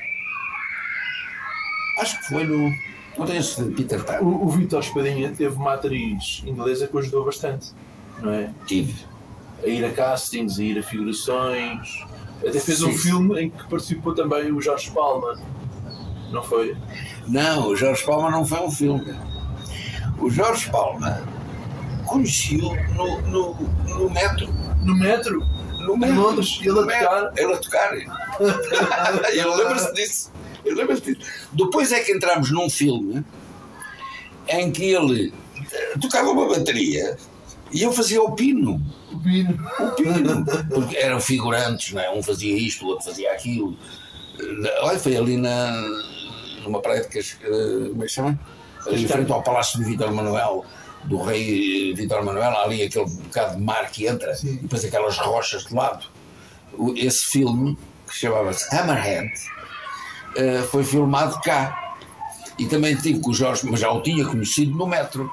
Acho 2.00 2.20
que 2.20 2.28
foi 2.28 2.44
no. 2.44 2.72
Não 3.18 3.26
tenho 3.26 3.44
certeza, 3.44 3.76
Peter 3.76 4.04
Pan. 4.04 4.20
O, 4.22 4.46
o 4.46 4.50
Vitor 4.50 4.80
Espadinha 4.80 5.34
teve 5.36 5.56
uma 5.56 5.74
atriz 5.74 6.42
inglesa 6.46 6.88
que 6.88 6.98
ajudou 6.98 7.26
bastante, 7.26 7.72
não 8.22 8.32
é? 8.32 8.50
Tive. 8.66 8.96
A 9.62 9.68
ir 9.68 9.84
a 9.84 9.92
castings, 9.92 10.58
a 10.58 10.64
ir 10.64 10.80
a 10.80 10.84
figurações. 10.84 12.06
Até 12.48 12.60
fez 12.60 12.82
um 12.82 12.92
Sim. 12.94 12.98
filme 12.98 13.42
em 13.42 13.50
que 13.50 13.68
participou 13.68 14.16
também 14.16 14.52
o 14.54 14.62
Jorge 14.62 14.90
Palma. 14.92 15.38
Não 16.32 16.44
foi? 16.44 16.76
Não, 17.28 17.68
o 17.68 17.76
Jorge 17.76 18.04
Palma 18.04 18.30
não 18.30 18.46
foi 18.46 18.60
um 18.60 18.72
filme. 18.72 19.16
O 20.20 20.30
Jorge 20.30 20.70
Palma 20.70 21.24
conheci-o 22.06 22.76
no, 22.94 23.22
no, 23.22 23.54
no 23.88 24.10
metro. 24.10 24.54
No 24.82 24.96
metro? 24.96 25.40
No 25.86 25.96
Em 25.96 26.00
metro. 26.00 26.22
Londres, 26.22 26.60
ele 26.62 26.80
a 26.80 26.84
tocar. 26.84 27.34
Ele 27.38 27.54
a 27.54 27.58
tocar. 27.58 27.94
ele 29.32 29.56
lembra-se 29.56 29.94
disso. 29.94 30.32
Ele 30.66 30.76
lembra-se 30.76 31.02
disso. 31.02 31.22
Depois 31.54 31.92
é 31.92 32.00
que 32.02 32.12
entramos 32.12 32.52
num 32.52 32.70
filme 32.70 33.24
em 34.48 34.72
que 34.72 34.84
ele 34.84 35.34
eh, 35.72 35.94
tocava 36.02 36.32
uma 36.32 36.48
bateria 36.48 37.18
e 37.72 37.84
eu 37.84 37.92
fazia 37.94 38.22
o 38.22 38.32
pino. 38.32 38.82
O 39.12 39.20
Pino. 39.20 39.58
O 39.80 39.92
pino. 39.92 40.46
Porque 40.70 40.98
eram 40.98 41.20
figurantes, 41.20 41.94
não 41.94 42.02
é? 42.02 42.12
Um 42.12 42.22
fazia 42.24 42.56
isto, 42.56 42.86
o 42.86 42.90
outro 42.90 43.06
fazia 43.06 43.32
aquilo. 43.32 43.78
Eh, 44.40 44.80
Olha, 44.82 45.00
foi 45.00 45.16
ali 45.16 45.38
na, 45.38 45.72
numa 46.64 46.82
praia 46.82 47.02
de 47.02 47.08
Cas... 47.08 47.38
eh, 47.42 47.90
Como 47.90 48.04
é 48.04 48.06
que 48.08 48.12
chama? 48.12 48.40
Ali 48.88 49.04
em 49.04 49.08
frente 49.08 49.32
ao 49.32 49.42
Palácio 49.44 49.80
de 49.80 49.86
Vitor 49.86 50.12
Manuel, 50.12 50.66
do 51.04 51.22
rei 51.22 51.92
eh, 51.92 51.96
Vitor 51.96 52.24
Manuel, 52.24 52.58
ali 52.58 52.84
aquele 52.84 53.06
bocado 53.10 53.56
de 53.58 53.62
mar 53.62 53.90
que 53.92 54.08
entra, 54.08 54.34
Sim. 54.36 54.54
e 54.54 54.58
depois 54.58 54.84
aquelas 54.86 55.18
rochas 55.18 55.66
de 55.66 55.74
lado. 55.76 56.06
Esse 56.96 57.26
filme, 57.26 57.78
que 58.08 58.16
chamava-se 58.16 58.74
Hammerhead, 58.76 59.32
eh, 60.38 60.62
foi 60.72 60.84
filmado 60.84 61.40
cá. 61.42 61.96
E 62.58 62.66
também 62.66 62.94
tive 62.96 63.20
com 63.22 63.30
o 63.32 63.34
Jorge, 63.34 63.66
mas 63.70 63.80
já 63.80 63.90
o 63.92 64.02
tinha 64.02 64.26
conhecido 64.26 64.76
no 64.78 64.86
metro. 64.86 65.32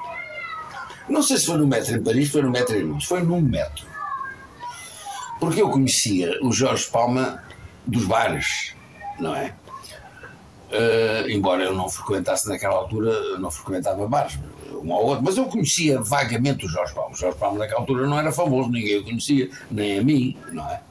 Não 1.09 1.21
sei 1.21 1.37
se 1.37 1.45
foi 1.45 1.57
no 1.57 1.67
metro 1.67 1.95
em 1.95 2.01
Paris, 2.03 2.29
foi 2.29 2.41
no 2.41 2.49
metro 2.49 2.75
em 2.75 2.83
Londres, 2.83 3.05
foi 3.05 3.21
num 3.21 3.41
metro. 3.41 3.85
Porque 5.39 5.61
eu 5.61 5.69
conhecia 5.69 6.37
o 6.41 6.51
Jorge 6.51 6.85
Palma 6.89 7.43
dos 7.85 8.05
bares, 8.05 8.73
não 9.19 9.35
é? 9.35 9.53
Eh, 10.69 11.25
embora 11.29 11.63
eu 11.63 11.73
não 11.73 11.89
frequentasse 11.89 12.47
naquela 12.49 12.75
altura, 12.75 13.37
não 13.39 13.49
frequentava 13.49 14.05
bares, 14.07 14.37
um 14.83 14.93
ao 14.93 15.05
outro, 15.05 15.23
mas 15.23 15.37
eu 15.37 15.45
conhecia 15.45 16.01
vagamente 16.01 16.65
o 16.65 16.69
Jorge 16.69 16.93
Palma. 16.93 17.13
O 17.13 17.17
Jorge 17.17 17.37
Palma 17.37 17.59
naquela 17.59 17.79
altura 17.79 18.05
não 18.05 18.19
era 18.19 18.31
famoso, 18.31 18.69
ninguém 18.69 18.97
o 18.97 19.03
conhecia, 19.03 19.49
nem 19.71 19.99
a 19.99 20.03
mim, 20.03 20.37
não 20.51 20.69
é? 20.69 20.81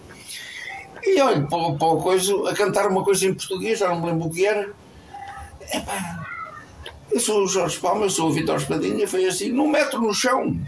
E 1.03 1.21
olho 1.21 1.47
para, 1.47 1.73
para 1.75 1.87
o 1.89 2.03
coisa, 2.03 2.51
a 2.51 2.55
cantar 2.55 2.89
uma 2.89 3.05
coisa 3.05 3.27
em 3.27 3.35
português, 3.35 3.79
já 3.79 3.89
não 3.89 4.01
me 4.01 4.07
lembro 4.07 4.27
o 4.27 4.31
que 4.31 4.47
era. 4.47 4.73
Epá, 5.73 6.27
eu 7.11 7.21
sou 7.21 7.45
o 7.45 7.47
Jorge 7.47 7.79
Palma, 7.79 8.07
eu 8.07 8.11
sou 8.11 8.29
o 8.29 8.33
Vitor 8.33 8.57
Espadinha, 8.57 9.07
foi 9.07 9.27
assim, 9.27 9.51
num 9.51 9.69
metro 9.69 10.01
no 10.01 10.13
chão. 10.13 10.59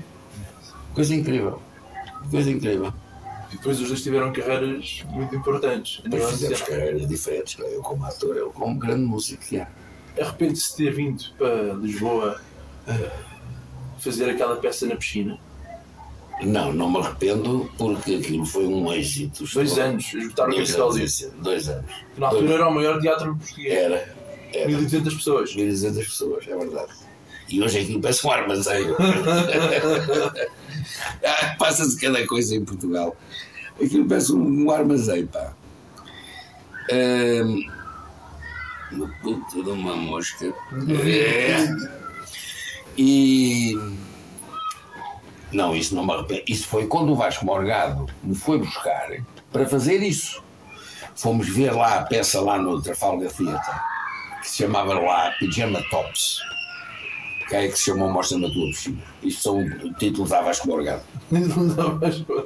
Coisa 0.95 1.15
incrível. 1.15 1.61
Coisa 2.31 2.51
incrível. 2.51 2.93
E 3.53 3.57
depois 3.57 3.81
os 3.81 3.89
dois 3.89 4.03
tiveram 4.03 4.33
carreiras 4.33 5.03
muito 5.09 5.35
importantes. 5.35 6.01
Depois 6.03 6.23
nível 6.23 6.29
fizemos 6.39 6.63
carreiras 6.63 7.09
diferentes, 7.09 7.59
eu 7.59 7.81
como 7.83 8.05
ator, 8.05 8.37
ele 8.37 8.51
como 8.51 8.79
grande 8.79 9.05
músico. 9.05 9.43
é. 9.57 9.67
Arrepende-se 10.21 10.71
de 10.71 10.77
ter 10.85 10.95
vindo 10.95 11.25
para 11.39 11.75
Lisboa 11.75 12.41
eh, 12.89 13.11
fazer 14.01 14.29
aquela 14.31 14.57
peça 14.57 14.85
na 14.87 14.97
piscina. 14.97 15.39
Não, 16.43 16.73
não 16.73 16.91
me 16.91 16.99
arrependo 16.99 17.71
porque 17.79 18.17
aquilo 18.17 18.45
foi 18.45 18.67
um 18.67 18.93
êxito. 18.93 19.45
Dois 19.53 19.79
anos, 19.79 20.13
esgotaram 20.13 20.51
o 20.53 20.55
Dois 20.57 20.69
capital 20.71 20.89
anos, 20.91 21.01
disso. 21.01 21.33
dois 21.41 21.69
anos. 21.69 21.91
Que 22.15 22.21
na 22.21 22.27
altura 22.29 22.55
era 22.55 22.69
o 22.69 22.75
maior 22.75 23.01
teatro 23.01 23.35
português. 23.37 23.73
Era, 23.73 24.17
era. 24.53 24.67
1200 24.67 25.15
pessoas. 25.15 25.55
1.200 25.57 25.95
pessoas, 25.97 26.47
é 26.49 26.57
verdade. 26.57 26.93
E 27.49 27.63
hoje 27.63 27.79
aquilo 27.81 28.01
parece 28.01 28.27
um 28.27 28.31
armazém. 28.31 28.85
Ah, 31.25 31.57
Passa-se 31.59 32.01
cada 32.01 32.27
coisa 32.27 32.55
em 32.55 32.65
Portugal. 32.65 33.17
Aquilo 33.83 34.07
parece 34.09 34.33
um, 34.33 34.65
um 34.65 34.71
armazém, 34.71 35.27
pá. 35.27 35.53
No 38.91 39.09
puto 39.21 39.63
de 39.63 39.71
uma 39.71 39.97
mosca. 39.97 40.53
É. 41.05 41.67
E. 42.97 43.75
Não, 45.53 45.75
isso 45.75 45.95
não 45.95 46.05
me 46.05 46.13
arrependo. 46.13 46.43
Isso 46.49 46.67
foi 46.67 46.87
quando 46.87 47.13
o 47.13 47.17
Vasco 47.17 47.45
Morgado 47.45 48.07
me 48.23 48.35
foi 48.35 48.59
buscar 48.59 49.11
para 49.53 49.67
fazer 49.67 50.03
isso. 50.03 50.43
Fomos 51.15 51.49
ver 51.49 51.73
lá 51.73 51.97
a 51.97 52.03
peça 52.03 52.41
lá 52.41 52.59
no 52.59 52.81
Trafalgar 52.81 53.31
Theatre 53.33 53.81
que 54.41 54.49
se 54.49 54.59
chamava 54.59 54.95
lá 54.99 55.33
Pijama 55.39 55.83
Tops. 55.91 56.41
Que 57.49 57.57
é 57.57 57.69
que 57.69 57.77
se 57.79 57.85
chamou 57.87 58.11
Mostra 58.13 58.39
na 58.39 58.49
tua 58.51 58.67
piscina. 58.67 58.99
Isto 59.23 59.43
são 59.43 59.65
títulos 59.99 60.31
da 60.31 60.43
Vasco 60.43 60.69
Morgado. 60.69 61.03
Dá 61.31 61.89
mais 61.95 62.19
para- 62.19 62.45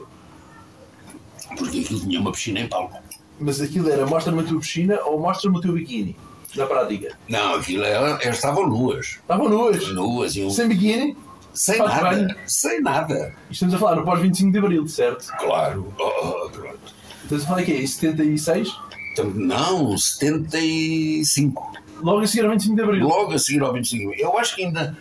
Porque 1.58 1.80
aquilo 1.80 2.00
tinha 2.00 2.20
uma 2.20 2.32
piscina 2.32 2.60
em 2.60 2.68
palco. 2.68 2.96
Mas 3.40 3.60
aquilo 3.60 3.90
era 3.90 4.06
mostra-me 4.06 4.40
a 4.40 4.44
tua 4.44 4.60
piscina 4.60 5.00
ou 5.04 5.18
mostra-me 5.20 5.58
o 5.58 5.60
teu 5.60 5.72
biquíni. 5.72 6.16
Na 6.54 6.66
prática. 6.66 7.16
Não, 7.28 7.54
aquilo 7.54 7.82
era, 7.82 8.18
elas 8.22 8.36
estavam 8.36 8.68
nuas. 8.68 9.06
Estavam 9.06 9.48
nuas. 9.48 9.88
Nuas 9.92 10.36
e 10.36 10.42
um, 10.44 10.50
Sem 10.50 10.68
biquíni. 10.68 11.16
sem 11.54 11.74
de 11.76 11.80
nada. 11.80 12.00
banho. 12.02 12.34
Sem 12.46 12.80
nada. 12.82 13.34
Estamos 13.50 13.74
a 13.74 13.78
falar 13.78 13.96
no 13.96 14.04
pós-25 14.04 14.52
de 14.52 14.58
Abril, 14.58 14.86
certo? 14.86 15.26
Claro. 15.38 15.92
Oh, 15.98 16.04
oh, 16.44 16.50
pronto. 16.50 16.78
Estamos 17.24 17.44
a 17.44 17.46
falar 17.48 17.62
que 17.64 17.72
é 17.72 17.80
em 17.82 17.86
76? 17.86 18.68
Então, 19.12 19.30
Não, 19.30 19.96
75. 19.96 21.72
Logo 22.02 22.20
a 22.20 22.26
seguir 22.26 22.44
ao 22.44 22.50
25 22.50 22.74
de 22.76 22.82
Abril. 22.82 23.06
Logo 23.06 23.32
a 23.32 23.38
seguir 23.38 23.62
ao 23.62 23.72
25 23.72 24.12
Eu 24.18 24.38
acho 24.38 24.56
que 24.56 24.64
ainda, 24.64 24.96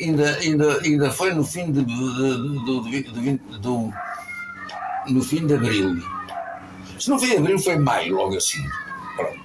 ainda, 0.00 0.36
ainda, 0.38 0.80
ainda 0.82 1.10
foi 1.10 1.32
no 1.34 1.44
fim 1.44 1.70
de, 1.70 1.84
de- 1.84 1.94
de- 1.94 2.64
do, 2.64 2.80
do, 2.80 3.58
do- 3.58 3.92
no 5.08 5.22
fim 5.22 5.46
de 5.46 5.54
abril. 5.54 5.96
Se 6.98 7.10
não 7.10 7.18
foi 7.18 7.36
abril, 7.36 7.58
foi 7.58 7.76
maio, 7.78 8.16
logo 8.16 8.36
a 8.36 8.40
seguir. 8.40 8.68
Pronto. 9.16 9.38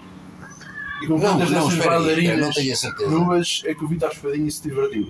E 1.03 1.07
com 1.07 1.17
Não, 1.17 1.37
não, 1.37 1.67
espera 1.69 1.99
aí, 1.99 2.37
não 2.37 2.51
tenho 2.51 2.73
a 2.73 2.75
certeza. 2.75 3.09
nuas 3.11 3.61
é 3.65 3.73
que 3.75 3.83
o 3.83 3.87
Vitor 3.87 4.09
Espadinha 4.11 4.49
se 4.49 4.61
divertiu? 4.63 5.09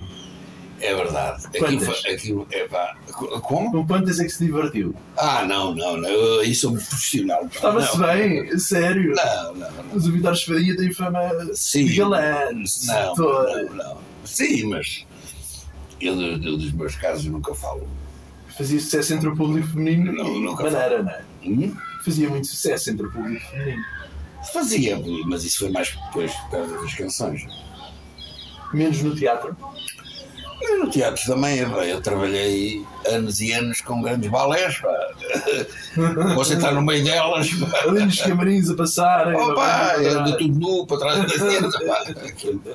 É 0.84 0.94
verdade. 0.96 1.46
Aquilo, 1.46 1.64
Quantas? 1.80 2.04
aquilo 2.04 2.46
é 2.50 2.66
pá. 2.66 2.96
Como? 3.42 3.70
Com 3.70 3.86
quantas 3.86 4.18
é 4.18 4.24
que 4.24 4.30
se 4.30 4.44
divertiu? 4.44 4.92
Ah, 5.16 5.44
não, 5.44 5.72
não, 5.76 5.96
não. 5.96 6.08
Eu, 6.08 6.42
isso 6.42 6.62
sou 6.62 6.70
muito 6.72 6.86
profissional. 6.88 7.46
Estava-se 7.46 7.96
Não. 7.96 8.06
bem, 8.08 8.58
sério. 8.58 9.14
Não, 9.14 9.54
não, 9.54 9.70
não. 9.70 9.84
Mas 9.94 10.06
o 10.08 10.12
Vitor 10.12 10.32
Espadinha 10.32 10.76
tem 10.76 10.92
fama 10.92 11.20
Sim. 11.54 11.84
de 11.84 11.94
galã, 11.94 12.50
Não, 12.52 13.14
não, 13.14 13.74
não. 13.76 13.98
Sim, 14.24 14.64
mas 14.70 15.06
eu, 16.00 16.20
eu 16.20 16.56
dos 16.56 16.72
meus 16.72 16.96
casos 16.96 17.26
nunca 17.26 17.54
falo. 17.54 17.88
Fazia 18.58 18.80
sucesso 18.80 19.14
entre 19.14 19.28
o 19.28 19.36
público 19.36 19.68
feminino 19.68 20.12
Não, 20.12 20.36
e 20.36 20.40
nunca 20.40 20.64
maneira, 20.64 21.02
não 21.02 21.10
é? 21.10 21.24
Hum? 21.44 21.74
Fazia 22.04 22.28
muito 22.28 22.48
sucesso 22.48 22.90
entre 22.90 23.06
o 23.06 23.12
público 23.12 23.40
feminino. 23.50 23.84
Fazia, 24.52 25.00
mas 25.26 25.44
isso 25.44 25.60
foi 25.60 25.70
mais 25.70 25.92
depois 26.06 26.32
por 26.32 26.50
causa 26.50 26.80
das 26.80 26.94
canções. 26.94 27.46
Menos 28.74 29.00
no 29.00 29.14
teatro. 29.14 29.56
Mas 30.62 30.78
no 30.78 30.90
teatro 30.90 31.24
também, 31.26 31.58
eu 31.58 32.00
trabalhei 32.00 32.84
anos 33.06 33.40
e 33.40 33.52
anos 33.52 33.80
com 33.80 34.00
grandes 34.02 34.30
balés, 34.30 34.78
pá. 34.78 35.08
Você 36.36 36.54
está 36.54 36.72
no 36.72 36.82
meio 36.82 37.04
delas, 37.04 37.50
pá. 37.54 37.80
Ali 37.88 38.04
nos 38.04 38.20
camarins 38.20 38.70
a 38.70 38.74
passarem. 38.74 39.34
Opa, 39.38 39.96
anda 39.96 40.36
tudo 40.36 40.58
nu 40.58 40.86
para 40.86 40.98
trás 40.98 41.18
da. 41.18 41.98
Aquilo- 42.28 42.62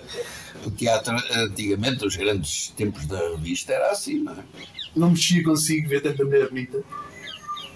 O 0.65 0.71
teatro, 0.71 1.15
antigamente, 1.35 2.05
os 2.05 2.15
grandes 2.17 2.73
tempos 2.75 3.05
da 3.05 3.17
revista, 3.17 3.71
era 3.73 3.91
assim, 3.91 4.19
não 4.23 4.33
é? 4.33 4.37
Não 4.95 5.09
mexia 5.11 5.41
consigo 5.43 5.87
ver 5.87 6.01
tanta 6.01 6.25
mulher 6.25 6.49
bonita. 6.49 6.83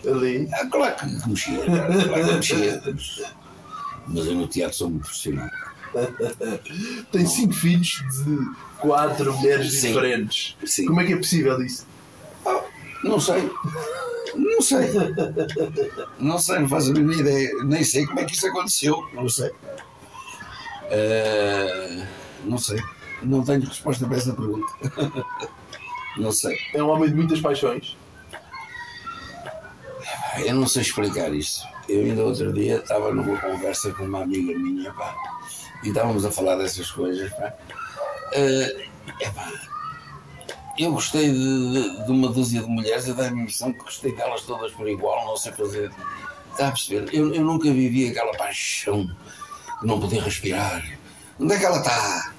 Ali. 0.05 0.49
Ah, 0.51 0.65
claro 0.65 0.95
que 0.95 1.29
mexia, 1.29 1.57
claro 1.63 2.25
que 2.25 2.33
mexia. 2.33 2.81
Mas 4.07 4.25
eu 4.25 4.33
no 4.35 4.47
teatro 4.47 4.75
sou 4.75 4.89
muito 4.89 5.03
profissional. 5.03 5.47
Tem 7.11 7.25
cinco 7.25 7.53
filhos 7.53 8.03
de 8.23 8.37
quatro 8.79 9.33
mulheres 9.37 9.79
Sim. 9.79 9.87
diferentes. 9.87 10.55
Sim. 10.65 10.85
Como 10.85 11.01
é 11.01 11.05
que 11.05 11.13
é 11.13 11.17
possível 11.17 11.61
isso? 11.61 11.85
Ah, 12.45 12.63
não 13.03 13.19
sei. 13.19 13.49
Não 14.35 14.61
sei. 14.61 14.87
Não 16.19 16.39
sei, 16.39 16.59
não 16.59 16.69
faço 16.69 16.91
a 16.91 16.93
mínima 16.93 17.13
ideia. 17.13 17.63
Nem 17.63 17.83
sei 17.83 18.05
como 18.05 18.19
é 18.19 18.25
que 18.25 18.33
isso 18.33 18.47
aconteceu. 18.47 19.09
Não 19.13 19.27
sei. 19.27 19.51
Eh, 20.89 22.05
não 22.45 22.57
sei. 22.57 22.81
Não 23.21 23.43
tenho 23.43 23.61
resposta 23.61 24.05
para 24.07 24.17
essa 24.17 24.33
pergunta. 24.33 24.67
Não 26.17 26.29
sei. 26.33 26.57
É 26.73 26.83
um 26.83 26.89
homem 26.89 27.07
de 27.09 27.15
muitas 27.15 27.39
paixões. 27.39 27.95
Eu 30.45 30.55
não 30.55 30.67
sei 30.67 30.81
explicar 30.81 31.33
isto. 31.33 31.65
Eu 31.87 32.03
ainda 32.03 32.23
outro 32.23 32.51
dia 32.51 32.77
estava 32.77 33.13
numa 33.13 33.37
conversa 33.37 33.93
com 33.93 34.03
uma 34.03 34.23
amiga 34.23 34.57
minha, 34.59 34.91
pá, 34.91 35.15
e 35.83 35.89
estávamos 35.89 36.25
a 36.25 36.31
falar 36.31 36.55
dessas 36.57 36.89
coisas, 36.91 37.31
pá. 37.33 37.53
Epá, 39.19 39.51
eu 40.77 40.91
gostei 40.93 41.29
de, 41.31 41.71
de- 41.73 42.05
de 42.05 42.11
uma 42.11 42.29
dúzia 42.29 42.61
de 42.61 42.67
mulheres 42.67 43.07
e 43.07 43.13
dá-me 43.13 43.39
a 43.39 43.43
impressão 43.43 43.73
que 43.73 43.79
gostei 43.79 44.15
delas 44.15 44.41
todas 44.43 44.71
por 44.71 44.87
igual, 44.87 45.25
não 45.25 45.37
sei 45.37 45.51
fazer. 45.51 45.91
Está 46.51 46.67
a 46.67 46.71
perceber? 46.71 47.09
Eu, 47.13 47.33
eu 47.33 47.43
nunca 47.43 47.71
vivi 47.71 48.09
aquela 48.09 48.31
paixão 48.37 49.05
de 49.05 49.87
não 49.87 49.99
poder 49.99 50.21
respirar. 50.21 50.83
Onde 51.39 51.53
é 51.53 51.59
que 51.59 51.65
ela 51.65 51.77
está? 51.77 52.33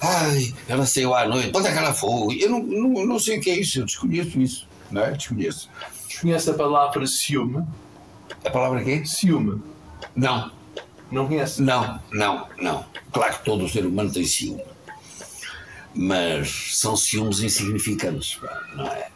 Ai, 0.00 0.54
ela 0.68 0.84
saiu 0.86 1.14
à 1.14 1.26
noite. 1.26 1.52
Onde 1.54 1.68
é 1.68 1.72
que 1.72 1.78
ela 1.78 1.94
foi? 1.94 2.38
Eu 2.42 2.50
não, 2.50 2.62
não, 2.62 3.06
não 3.06 3.18
sei 3.18 3.38
o 3.38 3.40
que 3.40 3.50
é 3.50 3.58
isso, 3.58 3.80
eu 3.80 3.84
desconheço 3.86 4.38
isso. 4.40 4.68
Não 4.90 5.02
é? 5.02 5.12
Desconheço. 5.12 5.70
Desconhece 6.08 6.50
a 6.50 6.54
palavra 6.54 7.06
ciúme? 7.06 7.64
A 8.44 8.50
palavra 8.50 8.82
quê? 8.84 9.04
Ciúme. 9.04 9.60
Não. 10.14 10.50
Não 11.10 11.26
conhece? 11.26 11.62
Não, 11.62 12.00
não, 12.12 12.48
não. 12.58 12.84
Claro 13.12 13.38
que 13.38 13.44
todo 13.44 13.64
o 13.64 13.68
ser 13.68 13.86
humano 13.86 14.12
tem 14.12 14.24
ciúme. 14.24 14.62
Mas 15.94 16.76
são 16.76 16.96
ciúmes 16.96 17.40
insignificantes, 17.40 18.34
pá, 18.34 18.62
não 18.74 18.86
é? 18.86 19.08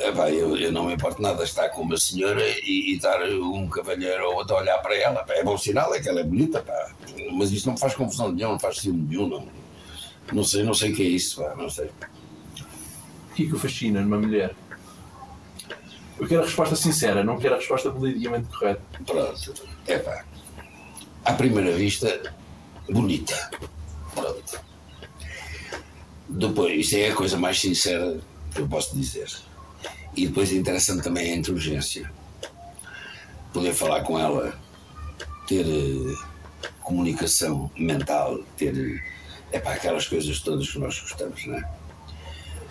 Epá, 0.00 0.30
eu, 0.30 0.56
eu 0.56 0.72
não 0.72 0.86
me 0.86 0.94
importo 0.94 1.20
nada 1.20 1.42
estar 1.44 1.68
com 1.70 1.82
uma 1.82 1.96
senhora 1.96 2.42
e, 2.64 2.92
e 2.92 2.96
estar 2.96 3.20
um 3.22 3.68
cavalheiro 3.68 4.26
ou 4.26 4.36
outro 4.36 4.56
a 4.56 4.60
olhar 4.60 4.78
para 4.78 4.96
ela. 4.96 5.22
pá. 5.24 5.34
É 5.34 5.44
bom 5.44 5.56
sinal, 5.58 5.94
é 5.94 6.00
que 6.00 6.08
ela 6.08 6.20
é 6.20 6.24
bonita, 6.24 6.60
pá. 6.62 6.90
mas 7.32 7.52
isso 7.52 7.66
não 7.66 7.74
me 7.74 7.80
faz 7.80 7.94
confusão 7.94 8.32
nenhuma, 8.32 8.54
não 8.54 8.60
faz 8.60 8.78
ciúme 8.78 9.06
nenhum, 9.08 9.28
não. 9.28 9.48
Não 10.32 10.44
sei, 10.44 10.62
não 10.62 10.74
sei 10.74 10.92
o 10.92 10.96
que 10.96 11.02
é 11.02 11.06
isso, 11.08 11.42
pá, 11.42 11.54
não 11.56 11.68
sei. 11.68 11.90
O 13.30 13.34
que 13.34 13.44
é 13.44 13.46
que 13.46 13.54
o 13.54 13.58
fascina 13.58 14.00
numa 14.00 14.18
mulher? 14.18 14.54
Eu 16.18 16.26
quero 16.26 16.42
a 16.42 16.44
resposta 16.44 16.74
sincera, 16.74 17.22
não 17.22 17.38
quero 17.38 17.54
a 17.54 17.58
resposta 17.58 17.90
politicamente 17.90 18.48
correta. 18.48 18.82
Pronto, 19.06 19.54
é 19.86 19.98
pá. 19.98 20.24
À 21.24 21.32
primeira 21.34 21.72
vista, 21.76 22.34
bonita. 22.88 23.50
Pronto. 24.14 24.60
Depois, 26.28 26.78
isto 26.80 26.96
é 26.96 27.08
a 27.08 27.14
coisa 27.14 27.36
mais 27.36 27.60
sincera 27.60 28.20
que 28.54 28.60
eu 28.60 28.68
posso 28.68 28.94
dizer. 28.96 29.28
E 30.16 30.26
depois 30.26 30.52
interessante 30.52 31.02
também 31.02 31.32
a 31.32 31.36
inteligência. 31.36 32.10
Poder 33.52 33.72
falar 33.72 34.02
com 34.02 34.18
ela, 34.18 34.58
ter 35.46 35.66
eh, 35.66 36.14
comunicação 36.82 37.70
mental, 37.76 38.38
ter 38.56 39.02
é 39.50 39.58
pá, 39.58 39.72
aquelas 39.72 40.06
coisas 40.06 40.40
todas 40.40 40.68
que 40.70 40.78
nós 40.78 41.00
gostamos, 41.00 41.46
não 41.46 41.54
é? 41.56 41.70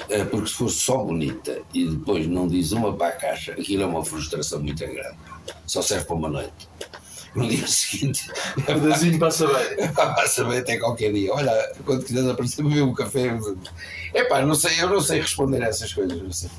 Eh, 0.10 0.26
Porque 0.26 0.48
se 0.48 0.54
fosse 0.54 0.80
só 0.80 0.98
bonita 1.04 1.60
e 1.74 1.86
depois 1.88 2.28
não 2.28 2.48
diz 2.48 2.72
uma 2.72 2.96
para 2.96 3.08
a 3.08 3.12
caixa, 3.14 3.54
aquilo 3.54 3.84
é 3.84 3.86
uma 3.86 4.06
frustração 4.06 4.62
muito 4.62 4.86
grande. 4.86 5.18
Só 5.66 5.82
serve 5.82 6.06
para 6.06 6.16
uma 6.16 6.30
noite. 6.30 6.68
No 7.38 7.48
dia 7.48 7.68
seguinte, 7.68 8.32
O 8.58 8.62
pedazinho 8.64 9.20
passa 9.20 9.46
bem. 9.48 9.94
passa 9.94 10.44
bem 10.44 10.58
até 10.58 10.78
qualquer 10.78 11.14
dia. 11.14 11.32
Olha, 11.32 11.52
quando 11.86 12.04
quiseres 12.04 12.28
aparecer, 12.28 12.64
beber 12.64 12.82
um 12.82 12.96
café. 12.96 13.38
É 14.12 14.24
pá, 14.24 14.42
não 14.42 14.56
sei, 14.56 14.82
eu 14.82 14.90
não 14.90 15.00
sei 15.00 15.22
responder 15.22 15.62
a 15.62 15.68
essas 15.68 15.94
coisas. 15.94 16.20
Não 16.20 16.32
sei. 16.32 16.50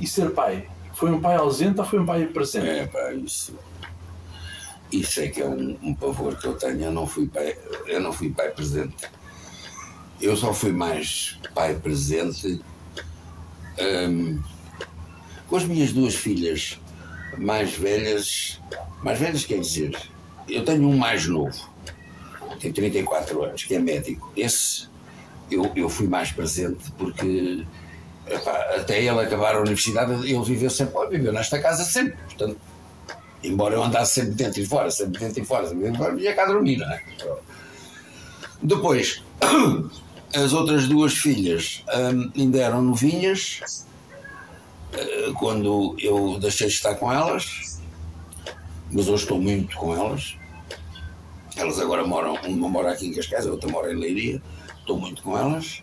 E 0.00 0.06
ser 0.08 0.30
pai? 0.30 0.68
Foi 0.94 1.12
um 1.12 1.20
pai 1.20 1.36
ausente 1.36 1.78
ou 1.78 1.86
foi 1.86 2.00
um 2.00 2.06
pai 2.06 2.26
presente? 2.26 2.68
É 2.68 2.86
pá, 2.86 3.12
isso. 3.12 3.54
Isso 4.90 5.20
é 5.20 5.28
que 5.28 5.40
é 5.40 5.46
um, 5.46 5.78
um 5.80 5.94
pavor 5.94 6.36
que 6.36 6.46
eu 6.46 6.54
tenho. 6.54 6.82
Eu 6.82 6.92
não 6.92 7.06
fui 7.06 7.28
pai, 7.28 7.56
eu 7.86 8.00
não 8.00 8.12
fui 8.12 8.30
pai 8.30 8.50
presente. 8.50 9.08
Eu 10.20 10.36
só 10.36 10.52
fui 10.52 10.72
mais 10.72 11.38
pai 11.54 11.76
presente 11.76 12.60
hum, 14.08 14.42
com 15.46 15.56
as 15.56 15.64
minhas 15.64 15.92
duas 15.92 16.14
filhas 16.14 16.80
mais 17.38 17.74
velhas. 17.74 18.60
Mais 19.02 19.18
velhas 19.18 19.44
quer 19.44 19.60
dizer, 19.60 19.96
eu 20.48 20.64
tenho 20.64 20.88
um 20.88 20.96
mais 20.96 21.26
novo, 21.26 21.70
tem 22.60 22.72
34 22.72 23.44
anos, 23.44 23.64
que 23.64 23.74
é 23.74 23.78
médico. 23.78 24.32
Esse 24.36 24.88
eu, 25.50 25.70
eu 25.76 25.88
fui 25.88 26.06
mais 26.06 26.32
presente 26.32 26.90
porque 26.92 27.64
epá, 28.26 28.52
até 28.76 28.98
ele 28.98 29.20
acabar 29.20 29.54
a 29.54 29.60
universidade 29.60 30.12
ele 30.12 30.42
viveu 30.42 30.70
sempre, 30.70 31.08
viveu 31.08 31.32
nesta 31.32 31.60
casa 31.60 31.84
sempre. 31.84 32.16
Portanto, 32.24 32.56
embora 33.42 33.74
eu 33.74 33.82
andasse 33.82 34.20
sempre 34.20 34.34
dentro 34.34 34.60
e 34.60 34.66
fora, 34.66 34.90
sempre 34.90 35.20
dentro 35.20 35.42
e 35.42 35.44
fora, 35.44 35.68
sempre 35.68 35.84
dentro 35.84 36.02
e 36.02 36.04
fora, 36.04 36.20
ia 36.20 36.34
cá 36.34 36.46
dormir, 36.46 36.78
não 36.78 36.90
é? 36.90 37.02
Depois, 38.62 39.22
as 40.34 40.52
outras 40.52 40.86
duas 40.88 41.14
filhas 41.14 41.84
hum, 41.94 42.30
ainda 42.34 42.58
eram 42.58 42.82
novinhas 42.82 43.84
quando 45.38 45.96
eu 45.98 46.38
deixei 46.40 46.68
de 46.68 46.74
estar 46.74 46.94
com 46.94 47.12
elas, 47.12 47.80
mas 48.90 49.08
hoje 49.08 49.22
estou 49.24 49.40
muito 49.40 49.76
com 49.76 49.94
elas. 49.94 50.36
Elas 51.56 51.78
agora 51.78 52.04
moram, 52.04 52.34
uma 52.46 52.68
mora 52.68 52.92
aqui 52.92 53.06
em 53.06 53.12
Cascais, 53.12 53.46
a 53.46 53.50
outra 53.50 53.70
mora 53.70 53.92
em 53.92 53.96
Leiria, 53.96 54.42
estou 54.78 54.98
muito 54.98 55.22
com 55.22 55.38
elas. 55.38 55.82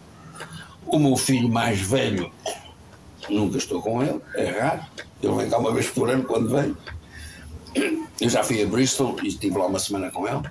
O 0.86 1.00
meu 1.00 1.16
filho 1.16 1.48
mais 1.48 1.80
velho, 1.80 2.32
nunca 3.30 3.58
estou 3.58 3.82
com 3.82 4.04
ele, 4.04 4.20
é 4.36 4.60
raro. 4.60 4.82
Ele 5.22 5.36
vem 5.36 5.50
cá 5.50 5.58
uma 5.58 5.72
vez 5.74 5.88
por 5.90 6.10
ano 6.10 6.24
quando 6.24 6.50
vem. 6.50 6.76
Eu 8.20 8.30
já 8.30 8.44
fui 8.44 8.62
a 8.62 8.66
Bristol 8.66 9.16
e 9.24 9.28
estive 9.28 9.58
lá 9.58 9.66
uma 9.66 9.80
semana 9.80 10.12
com 10.12 10.28
ele. 10.28 10.42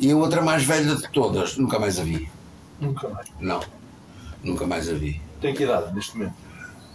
E 0.00 0.10
a 0.10 0.16
outra 0.16 0.42
mais 0.42 0.64
velha 0.64 0.96
de 0.96 1.08
todas, 1.10 1.56
nunca 1.56 1.78
mais 1.78 2.00
a 2.00 2.02
vi. 2.02 2.28
Nunca 2.80 3.08
mais. 3.08 3.28
Não, 3.38 3.60
nunca 4.42 4.66
mais 4.66 4.88
a 4.88 4.94
vi. 4.94 5.22
Tem 5.40 5.54
que 5.54 5.62
idade 5.62 5.94
neste 5.94 6.16
momento? 6.16 6.34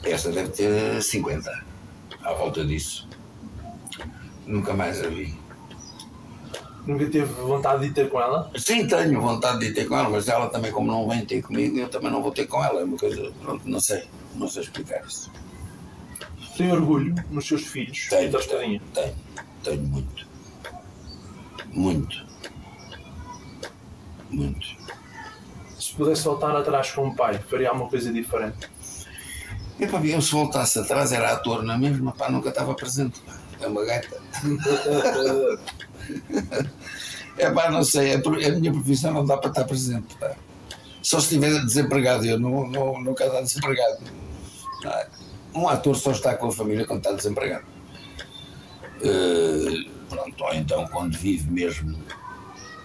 Esta 0.04 0.32
deve 0.32 0.50
ter 0.50 1.02
50, 1.02 1.66
à 2.24 2.34
volta 2.34 2.66
disso. 2.66 3.08
Nunca 4.46 4.74
mais 4.74 5.04
a 5.04 5.08
vi. 5.10 5.38
Nunca 6.86 7.06
teve 7.06 7.26
vontade 7.26 7.82
de 7.82 7.88
ir 7.88 7.94
ter 7.94 8.10
com 8.10 8.20
ela? 8.20 8.50
Sim, 8.58 8.88
tenho 8.88 9.22
vontade 9.22 9.60
de 9.60 9.66
ir 9.68 9.74
ter 9.74 9.88
com 9.88 9.96
ela, 9.98 10.10
mas 10.10 10.28
ela 10.28 10.50
também, 10.50 10.72
como 10.72 10.92
não 10.92 11.08
vem 11.08 11.26
ter 11.26 11.42
comigo, 11.42 11.78
eu 11.78 11.90
também 11.90 12.10
não 12.12 12.24
vou 12.24 12.32
ter 12.32 12.48
com 12.48 12.64
ela. 12.64 12.82
É 12.82 12.84
uma 12.84 12.98
coisa, 12.98 13.32
pronto, 13.42 13.70
não 13.70 13.80
sei, 13.80 14.06
não 14.36 14.48
sei 14.48 14.64
explicar 14.64 15.06
isso. 15.06 15.32
Tem 16.58 16.72
orgulho 16.72 17.14
nos 17.30 17.48
seus 17.48 17.64
filhos? 17.68 18.08
Tenho, 18.10 18.38
Estadinha? 18.38 18.82
tenho, 18.94 19.16
tenho 19.64 19.82
muito. 19.84 20.28
Muito. 21.68 22.26
Muito. 24.30 24.68
Se 25.80 25.94
pudesse 25.94 26.24
voltar 26.24 26.56
atrás 26.56 26.92
com 26.92 27.08
o 27.08 27.16
pai, 27.16 27.40
faria 27.40 27.70
alguma 27.70 27.90
coisa 27.90 28.12
diferente? 28.12 28.70
E 29.80 29.88
pá, 29.88 30.02
eu 30.04 30.22
se 30.22 30.32
voltasse 30.32 30.80
atrás 30.80 31.12
era 31.12 31.32
ator 31.32 31.64
na 31.64 31.78
mesma, 31.78 32.12
pá, 32.12 32.30
nunca 32.30 32.50
estava 32.50 32.74
presente. 32.74 33.22
É 33.60 33.68
uma 33.68 33.86
gaita. 33.86 34.18
É 37.38 37.50
pá, 37.50 37.72
não 37.72 37.86
sei, 37.86 38.16
a, 38.16 38.18
minha 38.18 38.70
profissão 38.74 39.14
não 39.14 39.26
dá 39.26 39.38
para 39.38 39.50
estar 39.50 39.64
presente. 39.64 40.14
Pá. 40.18 40.36
Só 41.02 41.20
se 41.20 41.28
estiver 41.28 41.62
desempregado, 41.64 42.26
eu 42.26 42.38
não, 42.38 42.68
não, 42.68 43.02
nunca 43.02 43.26
estar 43.26 43.40
desempregado. 43.40 44.00
É? 44.86 45.08
Um 45.56 45.70
ator 45.70 45.96
só 45.96 46.12
está 46.12 46.36
com 46.36 46.48
a 46.48 46.52
família 46.52 46.86
quando 46.86 47.00
está 47.00 47.14
desempregado. 47.14 47.64
Eh, 49.02 49.86
pronto, 50.10 50.44
ou 50.44 50.54
então 50.54 50.86
quando 50.88 51.18
vive 51.18 51.50
mesmo 51.50 51.98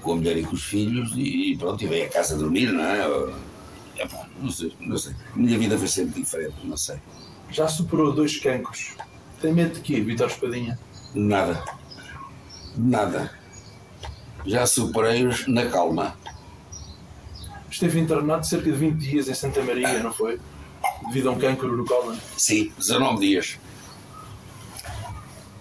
com 0.02 0.12
a 0.12 0.16
mulher 0.16 0.36
e 0.36 0.44
com 0.44 0.54
os 0.54 0.62
filhos 0.62 1.12
e 1.16 1.56
pronto, 1.58 1.82
e 1.82 1.88
vem 1.88 2.04
a 2.04 2.08
casa 2.08 2.36
dormir, 2.36 2.72
não 2.72 2.84
é? 2.84 3.34
É 3.96 4.06
pá, 4.06 4.28
não 4.40 4.50
sei, 4.50 4.72
não 4.80 4.96
sei. 4.96 5.14
A 5.34 5.36
minha 5.38 5.58
vida 5.58 5.78
foi 5.78 5.88
sempre 5.88 6.20
diferente, 6.20 6.56
não 6.64 6.76
sei. 6.76 6.96
Já 7.50 7.68
superou 7.68 8.12
dois 8.12 8.38
cancros. 8.38 8.94
Tem 9.40 9.52
medo 9.52 9.74
de 9.74 9.80
quê, 9.80 10.00
Vitor 10.00 10.28
Espadinha? 10.28 10.78
Nada. 11.14 11.62
Nada. 12.76 13.30
Já 14.44 14.66
superei-os 14.66 15.46
na 15.46 15.66
calma. 15.66 16.16
Esteve 17.70 18.00
internado 18.00 18.46
cerca 18.46 18.70
de 18.70 18.76
20 18.76 18.94
dias 18.96 19.28
em 19.28 19.34
Santa 19.34 19.62
Maria, 19.62 20.02
não 20.02 20.12
foi? 20.12 20.40
Devido 21.08 21.28
a 21.28 21.32
um 21.32 21.38
cancro 21.38 21.76
no 21.76 21.84
colo. 21.84 22.16
Sim, 22.36 22.72
19 22.78 23.20
dias. 23.20 23.58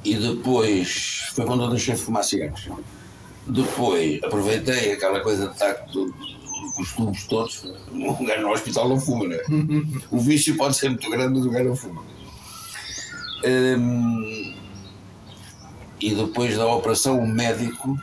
E 0.04 0.16
depois 0.16 1.30
foi 1.34 1.46
quando 1.46 1.64
eu 1.64 1.70
deixei 1.70 1.96
de 1.96 2.02
fumar 2.02 2.24
cigarros. 2.24 2.70
Depois 3.48 4.22
aproveitei 4.24 4.94
aquela 4.94 5.22
coisa 5.22 5.48
de 5.48 5.54
estar 5.54 5.74
tubos 6.96 7.24
todos. 7.26 7.64
Um 7.92 8.26
gajo 8.26 8.42
no 8.42 8.52
hospital 8.52 8.90
não 8.90 9.00
fuma, 9.00 9.28
né? 9.28 9.38
O 10.10 10.20
vício 10.20 10.56
pode 10.58 10.76
ser 10.76 10.90
muito 10.90 11.10
grande, 11.10 11.40
mas 11.40 11.46
o 11.46 11.50
gajo 11.50 11.70
não 11.70 11.76
fuma. 11.76 12.04
Hum, 13.46 14.56
e 16.00 16.14
depois 16.16 16.58
da 16.58 16.68
operação, 16.68 17.20
o 17.20 17.28
médico 17.28 17.98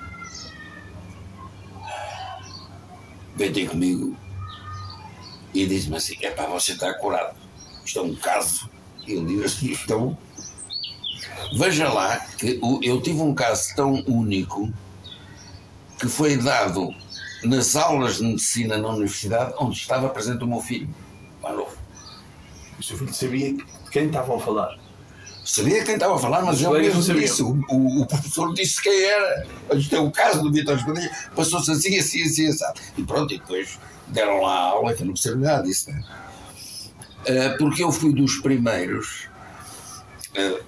veio 3.37 3.53
ter 3.53 3.69
comigo 3.69 4.17
e 5.53 5.67
disse-me 5.67 5.97
assim: 5.97 6.17
é 6.23 6.31
pá, 6.31 6.47
você 6.47 6.73
está 6.73 6.93
curado. 6.95 7.37
Isto 7.85 7.99
é 7.99 8.03
um 8.03 8.15
caso. 8.15 8.71
E 9.07 9.13
eu 9.13 9.25
digo 9.25 9.45
assim: 9.45 9.73
então. 9.73 10.17
Veja 11.57 11.93
lá 11.93 12.19
que 12.39 12.61
eu 12.83 13.01
tive 13.01 13.21
um 13.21 13.35
caso 13.35 13.75
tão 13.75 13.95
único 14.07 14.73
que 15.99 16.07
foi 16.07 16.37
dado 16.37 16.95
nas 17.45 17.75
aulas 17.77 18.17
de 18.17 18.25
medicina 18.25 18.77
na 18.79 18.89
universidade 18.89 19.55
onde 19.59 19.77
estava 19.77 20.09
presente 20.09 20.45
o 20.45 20.47
meu 20.47 20.61
filho, 20.61 20.89
mais 21.43 21.57
novo. 21.57 21.77
O 22.79 22.83
seu 22.83 22.97
filho 22.99 23.13
sabia 23.15 23.57
quem 23.91 24.07
estavam 24.07 24.37
a 24.37 24.41
falar. 24.41 24.79
Sabia 25.45 25.83
quem 25.85 25.95
estava 25.95 26.15
a 26.17 26.19
falar, 26.19 26.43
mas 26.43 26.61
colegas 26.63 26.95
mesmo 26.95 27.15
não 27.15 27.21
disse. 27.21 27.43
O, 27.43 27.65
o- 27.71 28.03
o 28.03 28.07
professor 28.07 28.53
disse 28.55 28.81
quem 28.83 29.05
era. 29.05 29.47
Isto 29.75 29.97
é 29.97 30.01
o 30.01 30.11
caso 30.11 30.43
do 30.43 30.53
Vitor 30.53 30.77
Espadinha. 30.77 31.11
Passou-se 31.35 31.71
assim, 31.71 31.99
assim, 31.99 32.23
assim, 32.23 32.47
assim. 32.49 32.65
E 32.99 33.03
pronto, 33.03 33.33
e 33.35 33.39
depois 33.39 33.79
deram 34.09 34.43
lá 34.43 34.53
a 34.53 34.63
aula, 34.69 34.93
que 34.95 35.03
eu 35.03 35.07
não 35.07 35.15
percebo 35.15 35.41
nada 35.43 35.63
disso, 35.63 35.91
né? 35.91 36.03
Ah, 37.27 37.57
porque 37.59 37.83
eu 37.83 37.91
fui 37.91 38.13
dos 38.13 38.37
primeiros 38.39 39.29
ah, 40.37 40.61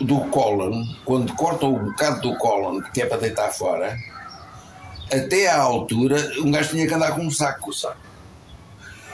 do 0.00 0.20
Colin, 0.26 0.96
quando 1.04 1.32
cortam 1.34 1.74
o 1.74 1.78
bocado 1.90 2.20
do 2.20 2.36
Colin, 2.36 2.82
que 2.92 3.02
é 3.02 3.06
para 3.06 3.18
deitar 3.18 3.50
fora, 3.52 3.96
até 5.10 5.48
à 5.48 5.60
altura, 5.60 6.16
um 6.38 6.50
gajo 6.50 6.70
tinha 6.70 6.86
que 6.86 6.94
andar 6.94 7.12
com 7.14 7.22
um 7.22 7.30
saco. 7.30 7.70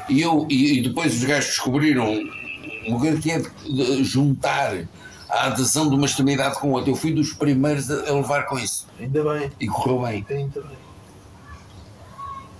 E, 0.09 0.21
eu, 0.21 0.47
e, 0.49 0.83
depois 0.83 1.15
os 1.15 1.25
gajos 1.25 1.51
descobriram 1.51 2.21
o 2.89 3.01
que 3.01 3.31
é 3.31 3.39
de 3.39 4.05
juntar 4.05 4.89
a 5.29 5.47
adesão 5.47 5.89
de 5.89 5.95
uma 5.95 6.07
extremidade 6.07 6.59
com 6.59 6.73
outra. 6.73 6.91
Eu 6.91 6.97
fui 6.97 7.13
dos 7.13 7.33
primeiros 7.33 7.91
a, 7.91 8.09
a 8.09 8.15
levar 8.15 8.47
com 8.47 8.59
isso. 8.59 8.87
Ainda 8.99 9.23
bem. 9.23 9.53
E 9.61 9.67
correu 9.69 10.03
bem. 10.03 10.27
Ainda 10.29 10.61
bem. 10.61 10.79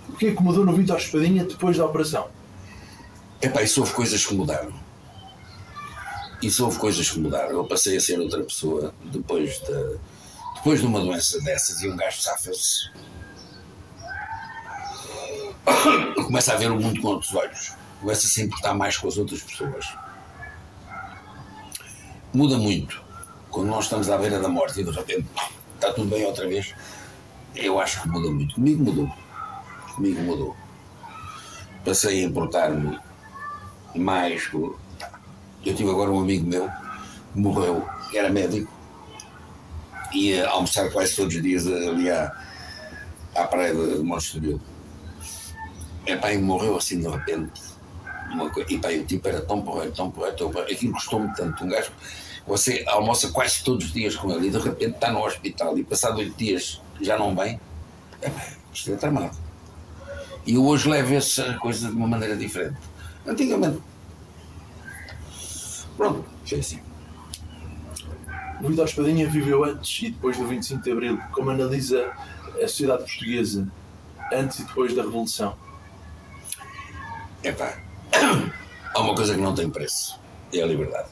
O 0.09 0.13
que 0.13 0.29
é 0.29 0.35
que 0.35 0.43
mudou 0.43 0.65
no 0.65 0.73
Vitor 0.73 0.97
Espadinha 0.97 1.45
depois 1.45 1.77
da 1.77 1.87
operação? 1.87 2.29
Epá, 3.43 3.63
isso 3.63 3.81
houve 3.81 3.93
coisas 3.93 4.25
que 4.25 4.35
mudaram. 4.35 4.73
Isso 6.43 6.65
houve 6.65 6.79
coisas 6.79 7.11
que 7.11 7.19
mudaram. 7.19 7.51
Eu 7.51 7.65
passei 7.65 7.97
a 7.97 8.01
ser 8.01 8.19
outra 8.21 8.43
pessoa 8.43 8.95
depois 9.05 9.61
de, 9.61 9.99
depois 10.61 10.81
de 10.81 10.87
uma 10.87 11.01
doença 11.01 11.41
dessas 11.41 11.81
e 11.81 11.89
um 11.89 11.97
gajo 11.97 12.21
safa-se. 12.21 12.91
Começa 16.27 16.53
a 16.53 16.57
ver 16.57 16.71
o 16.71 16.79
mundo 16.79 17.01
com 17.01 17.09
outros 17.09 17.35
olhos. 17.35 17.73
Começa 17.99 18.27
a 18.27 18.31
se 18.31 18.43
importar 18.43 18.75
mais 18.75 18.99
com 18.99 19.09
as 19.09 19.17
outras 19.17 19.43
pessoas. 19.43 19.87
Muda 22.35 22.59
muito. 22.59 23.03
Quando 23.51 23.69
nós 23.69 23.85
estamos 23.85 24.11
à 24.11 24.19
beira 24.19 24.39
da 24.39 24.49
morte 24.49 24.81
e 24.81 24.85
de 24.85 24.91
repente 24.91 25.27
está 25.77 25.95
tudo 25.95 26.11
bem 26.11 26.27
outra 26.27 26.47
vez, 26.47 26.75
eu 27.57 27.81
acho 27.81 28.03
que 28.03 28.09
muda 28.09 28.31
muito. 28.31 28.55
Comigo 28.55 28.85
mudou. 28.85 29.11
Comigo 29.95 30.21
mudou. 30.21 30.57
Passei 31.83 32.23
a 32.23 32.27
importar-me 32.27 32.99
mais. 33.95 34.47
Eu 34.53 35.75
tive 35.75 35.89
agora 35.89 36.11
um 36.11 36.21
amigo 36.21 36.47
meu 36.47 36.69
que 37.33 37.41
morreu, 37.41 37.89
era 38.13 38.29
médico, 38.29 38.71
ia 40.13 40.49
almoçar 40.49 40.91
quase 40.91 41.17
todos 41.17 41.35
os 41.35 41.43
dias 41.43 41.67
ali 41.67 42.11
à, 42.11 42.33
à 43.35 43.45
praia 43.45 43.75
de 43.75 44.03
Monte 44.03 44.59
Epá, 46.07 46.33
e 46.33 46.39
morreu 46.39 46.77
assim 46.77 47.01
de 47.01 47.09
repente. 47.09 47.61
E 48.69 48.79
pá, 48.79 48.89
o 48.89 49.05
tipo 49.05 49.29
era 49.29 49.41
tão 49.43 49.61
porreiro, 49.63 49.93
tão 49.93 50.11
porreiro, 50.11 50.37
tão 50.37 50.51
porreiro. 50.51 50.73
Aquilo 50.73 50.93
gostou-me 50.93 51.35
tanto. 51.35 51.65
Um 51.65 51.69
gajo, 51.69 51.91
você 52.47 52.85
almoça 52.89 53.31
quase 53.31 53.63
todos 53.63 53.87
os 53.87 53.93
dias 53.93 54.17
com 54.17 54.31
ele 54.33 54.49
e 54.49 54.51
de 54.51 54.59
repente 54.59 54.95
está 54.95 55.11
no 55.13 55.25
hospital 55.25 55.77
e 55.79 55.85
passado 55.85 56.19
oito 56.19 56.37
dias 56.37 56.81
já 57.01 57.19
não 57.19 57.35
vem. 57.35 57.61
Epá, 58.23 58.47
isto 58.73 58.93
é 58.93 58.97
tramado. 58.97 59.37
E 60.47 60.55
eu 60.55 60.65
hoje 60.65 60.89
levo 60.89 61.15
essa 61.15 61.55
coisa 61.55 61.89
de 61.89 61.95
uma 61.95 62.07
maneira 62.07 62.37
diferente. 62.37 62.79
Antigamente. 63.27 63.81
Pronto, 65.97 66.25
foi 66.47 66.61
assim. 66.61 66.81
O 68.63 68.69
Vitor 68.69 68.85
Espadinha 68.85 69.27
viveu 69.27 69.65
antes 69.65 70.03
e 70.03 70.11
depois 70.11 70.37
do 70.37 70.47
25 70.47 70.83
de 70.83 70.93
Abril. 70.93 71.19
Como 71.33 71.51
analisa 71.51 72.13
a 72.63 72.69
sociedade 72.69 73.05
portuguesa 73.05 73.67
antes 74.33 74.59
e 74.59 74.65
depois 74.65 74.95
da 74.95 75.03
Revolução? 75.03 75.57
Epá, 77.43 77.79
há 78.95 79.01
uma 79.01 79.15
coisa 79.15 79.35
que 79.35 79.41
não 79.41 79.55
tem 79.55 79.71
preço. 79.71 80.21
É 80.53 80.61
a 80.61 80.67
liberdade. 80.67 81.09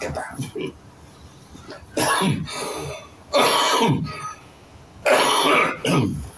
Epá. 0.00 0.36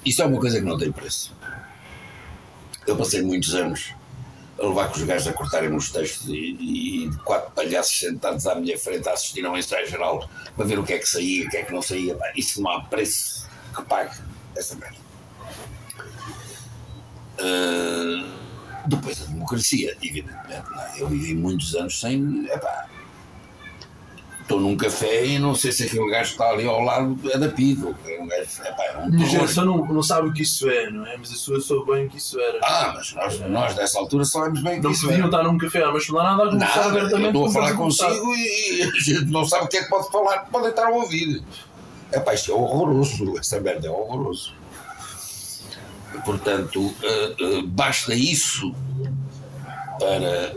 Isso 0.04 0.22
é 0.22 0.26
uma 0.26 0.38
coisa 0.38 0.60
que 0.60 0.66
não 0.66 0.76
tem 0.76 0.92
preço. 0.92 1.34
Eu 2.86 2.94
passei 2.94 3.22
muitos 3.22 3.54
anos 3.54 3.94
a 4.58 4.66
levar 4.66 4.88
com 4.88 4.96
os 4.96 5.02
gajos 5.02 5.28
a 5.28 5.32
cortarem 5.32 5.74
os 5.74 5.90
textos 5.90 6.28
e, 6.28 6.56
e 7.06 7.10
quatro 7.24 7.50
palhaços 7.52 7.98
sentados 7.98 8.46
à 8.46 8.54
minha 8.54 8.78
frente 8.78 9.08
a 9.08 9.12
assistir 9.12 9.44
a 9.44 9.50
um 9.50 9.56
ensaio 9.56 9.88
geral 9.88 10.28
para 10.54 10.64
ver 10.64 10.78
o 10.78 10.84
que 10.84 10.94
é 10.94 10.98
que 10.98 11.06
saía, 11.06 11.46
o 11.46 11.50
que 11.50 11.56
é 11.58 11.62
que 11.62 11.72
não 11.72 11.82
saía. 11.82 12.14
Pá, 12.14 12.32
isso 12.36 12.62
não 12.62 12.70
há 12.70 12.80
preço 12.82 13.48
que 13.74 13.82
pague 13.82 14.16
essa 14.56 14.74
merda. 14.76 14.96
Uh, 17.38 18.26
depois 18.86 19.22
a 19.22 19.26
democracia, 19.26 19.96
evidentemente. 20.02 20.70
não 20.70 20.80
é? 20.80 20.92
Eu 20.98 21.08
vivi 21.08 21.34
muitos 21.34 21.74
anos 21.74 22.00
sem. 22.00 22.46
Epá, 22.46 22.88
estou 24.46 24.60
num 24.60 24.76
café 24.76 25.26
e 25.26 25.38
não 25.40 25.54
sei 25.56 25.72
se 25.72 25.84
aquele 25.84 26.08
gajo 26.08 26.28
que 26.28 26.42
está 26.42 26.50
ali 26.50 26.64
ao 26.66 26.80
lado 26.80 27.18
é 27.32 27.36
da 27.36 27.48
Pido. 27.48 27.96
É 28.06 28.20
um 28.20 28.26
gajo, 28.28 28.48
é 28.62 28.98
um 28.98 29.10
minha 29.10 29.18
terror. 29.18 29.30
geração 29.30 29.64
não, 29.64 29.84
não 29.86 30.02
sabe 30.02 30.28
o 30.28 30.32
que 30.32 30.42
isso 30.42 30.70
é, 30.70 30.88
não 30.88 31.04
é? 31.04 31.16
Mas 31.16 31.32
a 31.32 31.34
sua 31.34 31.60
soube 31.60 31.92
bem 31.92 32.06
o 32.06 32.08
que 32.08 32.16
isso 32.18 32.38
era. 32.40 32.60
Ah, 32.62 32.92
mas 32.94 33.12
nós, 33.12 33.40
nós 33.40 33.74
dessa 33.74 33.98
altura 33.98 34.24
sabemos 34.24 34.62
bem 34.62 34.76
que 34.76 34.84
não 34.84 34.92
isso 34.92 35.06
podiam 35.06 35.24
é. 35.24 35.26
estar 35.26 35.42
num 35.42 35.58
café 35.58 35.82
a 35.82 35.90
uma 35.90 35.98
esplanada 35.98 36.44
a 36.44 36.50
conversar 36.50 36.76
Nada, 36.76 36.88
abertamente. 36.90 37.26
estou 37.26 37.46
a 37.46 37.50
falar 37.50 37.74
consigo 37.74 38.34
e, 38.34 38.78
e 38.78 38.82
a 38.82 38.90
gente 39.00 39.24
não 39.26 39.44
sabe 39.44 39.64
o 39.64 39.68
que 39.68 39.78
é 39.78 39.82
que 39.82 39.90
pode 39.90 40.10
falar, 40.10 40.38
pode 40.46 40.68
estar 40.68 40.86
a 40.86 40.90
ouvir. 40.90 41.42
Epá, 42.12 42.34
isto 42.34 42.52
é 42.52 42.54
horroroso, 42.54 43.36
essa 43.38 43.60
merda 43.60 43.88
é 43.88 43.90
horroroso. 43.90 44.54
Portanto, 46.24 46.94
eh, 47.02 47.34
eh, 47.38 47.62
basta 47.66 48.14
isso 48.14 48.72
para 49.98 50.54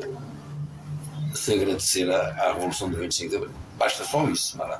se 1.33 1.53
agradecer 1.53 2.09
à, 2.11 2.27
à 2.49 2.53
Revolução 2.53 2.89
de 2.89 2.95
25 2.97 3.29
de 3.29 3.35
Abril. 3.35 3.51
Basta 3.79 4.03
só 4.03 4.27
isso, 4.29 4.61
é? 4.61 4.79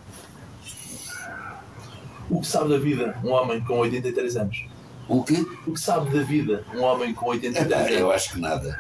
O 2.30 2.42
que 2.42 2.48
sabe 2.48 2.70
da 2.70 2.78
vida 2.78 3.18
um 3.24 3.32
homem 3.32 3.62
com 3.62 3.80
83 3.80 4.36
anos? 4.36 4.66
O 5.08 5.24
quê? 5.24 5.44
O 5.66 5.72
que 5.74 5.80
sabe 5.80 6.16
da 6.16 6.22
vida 6.22 6.64
um 6.76 6.82
homem 6.82 7.14
com 7.14 7.28
83 7.28 7.72
Epá, 7.72 7.80
anos? 7.80 8.00
eu 8.00 8.12
acho 8.12 8.34
que 8.34 8.40
nada. 8.40 8.80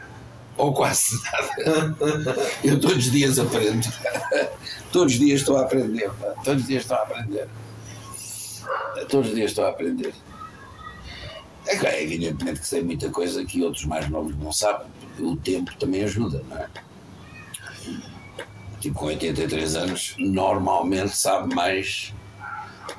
Ou 0.57 0.73
quase 0.73 1.15
nada. 1.65 2.35
Eu 2.63 2.79
todos 2.79 2.97
os 2.97 3.11
dias 3.11 3.39
aprendo. 3.39 3.87
Todos 4.91 5.13
os 5.13 5.19
dias 5.19 5.39
estou 5.39 5.57
a 5.57 5.61
aprender. 5.61 6.11
pá. 6.11 6.33
Todos 6.43 6.61
os 6.63 6.67
dias 6.67 6.81
estou 6.83 6.97
a 6.97 7.01
aprender. 7.01 7.47
Todos 9.07 9.29
os 9.29 9.35
dias 9.35 9.51
estou 9.51 9.65
a 9.65 9.69
aprender. 9.69 10.13
É 11.65 11.77
que, 11.77 11.85
é 11.87 12.03
evidentemente 12.03 12.59
que 12.59 12.67
sei 12.67 12.83
muita 12.83 13.09
coisa 13.09 13.45
que 13.45 13.63
outros 13.63 13.85
mais 13.85 14.09
novos 14.09 14.35
não 14.37 14.51
sabem, 14.51 14.87
porque 14.99 15.23
o 15.23 15.35
tempo 15.37 15.73
também 15.77 16.03
ajuda, 16.03 16.43
não 16.49 16.57
é? 16.57 16.67
Tipo 18.79 18.99
com 18.99 19.05
83 19.07 19.75
anos, 19.75 20.15
normalmente 20.17 21.15
sabe 21.15 21.53
mais 21.53 22.13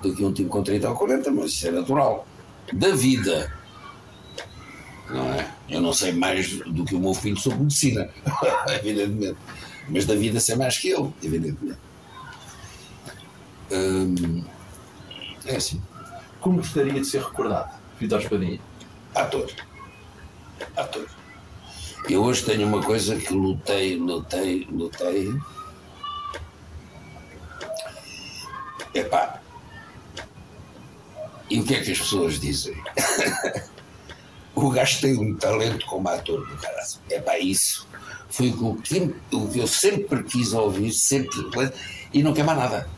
do 0.02 0.14
que 0.14 0.24
um 0.24 0.32
tipo 0.32 0.48
com 0.48 0.62
30 0.62 0.88
ou 0.88 0.96
40, 0.96 1.30
mas 1.30 1.52
isso 1.52 1.68
é 1.68 1.70
natural. 1.70 2.26
Da 2.72 2.94
vida, 2.94 3.52
não 5.08 5.32
é? 5.32 5.50
Eu 5.68 5.80
não 5.80 5.92
sei 5.92 6.12
mais 6.12 6.58
do 6.58 6.84
que 6.84 6.94
o 6.94 7.00
meu 7.00 7.14
filho 7.14 7.36
sobre 7.36 7.60
medicina, 7.60 8.08
evidentemente. 8.68 9.38
Mas 9.88 10.06
da 10.06 10.14
vida 10.14 10.38
sei 10.38 10.56
mais 10.56 10.78
que 10.78 10.90
eu, 10.90 11.12
evidentemente. 11.22 11.78
Hum, 13.72 14.44
é 15.46 15.56
assim. 15.56 15.80
Como 16.40 16.58
gostaria 16.58 16.92
de 16.92 17.04
ser 17.04 17.22
recordado, 17.22 17.70
Vitor 17.98 18.20
Espadinha? 18.20 18.60
Ator. 19.14 19.50
Ator. 20.76 21.06
Eu 22.08 22.22
hoje 22.24 22.44
tenho 22.44 22.66
uma 22.66 22.82
coisa 22.82 23.16
que 23.16 23.32
lutei, 23.32 23.96
lutei, 23.96 24.66
lutei. 24.70 25.34
Epá. 28.94 29.40
E 31.50 31.60
o 31.60 31.64
que 31.64 31.74
é 31.74 31.80
que 31.82 31.90
as 31.92 31.98
pessoas 31.98 32.38
dizem? 32.40 32.76
o 34.54 34.70
gajo 34.70 35.00
tem 35.00 35.16
um 35.18 35.34
talento 35.36 35.84
como 35.86 36.08
ator 36.08 36.46
do 36.46 36.56
caralho. 36.56 36.88
Epá, 37.10 37.38
isso 37.38 37.88
foi 38.28 38.50
o 38.50 38.76
que, 38.76 39.12
o 39.32 39.48
que 39.48 39.58
eu 39.58 39.66
sempre 39.66 40.22
quis 40.22 40.52
ouvir, 40.52 40.92
sempre. 40.92 41.30
E 42.14 42.22
não 42.22 42.32
quer 42.32 42.44
mais 42.44 42.58
nada. 42.58 42.88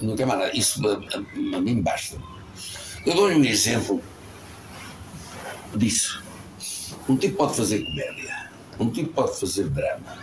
Não 0.00 0.16
quer 0.16 0.26
mais 0.26 0.40
nada. 0.40 0.56
Isso 0.56 0.80
a, 0.88 0.92
a- 0.94 1.56
a 1.56 1.60
mim 1.60 1.82
basta. 1.82 2.16
Eu 3.04 3.14
dou-lhe 3.14 3.34
um 3.34 3.44
exemplo 3.44 4.02
disso. 5.74 6.22
Um 7.08 7.16
tipo 7.16 7.36
pode 7.36 7.54
fazer 7.56 7.84
comédia, 7.84 8.50
um 8.80 8.88
tipo 8.90 9.12
pode 9.12 9.38
fazer 9.38 9.68
drama, 9.68 10.16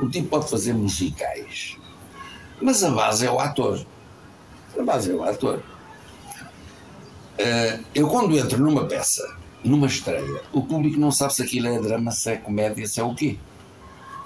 um 0.00 0.08
tipo 0.08 0.28
pode 0.28 0.48
fazer 0.48 0.72
musicais, 0.72 1.76
mas 2.62 2.84
a 2.84 2.90
base 2.90 3.26
é 3.26 3.30
o 3.30 3.40
ator. 3.40 3.84
A 4.78 4.82
base 4.84 5.10
é 5.10 5.14
o 5.14 5.24
ator. 5.24 5.60
Eh, 7.38 7.80
eu, 7.94 8.08
quando 8.08 8.36
entro 8.36 8.58
numa 8.58 8.84
peça, 8.86 9.36
numa 9.64 9.86
estreia, 9.86 10.42
o 10.52 10.62
público 10.62 10.98
não 10.98 11.10
sabe 11.12 11.34
se 11.34 11.42
aquilo 11.42 11.68
é 11.68 11.78
drama, 11.80 12.10
se 12.10 12.30
é 12.32 12.36
comédia, 12.36 12.86
se 12.86 13.00
é 13.00 13.04
o 13.04 13.14
quê. 13.14 13.38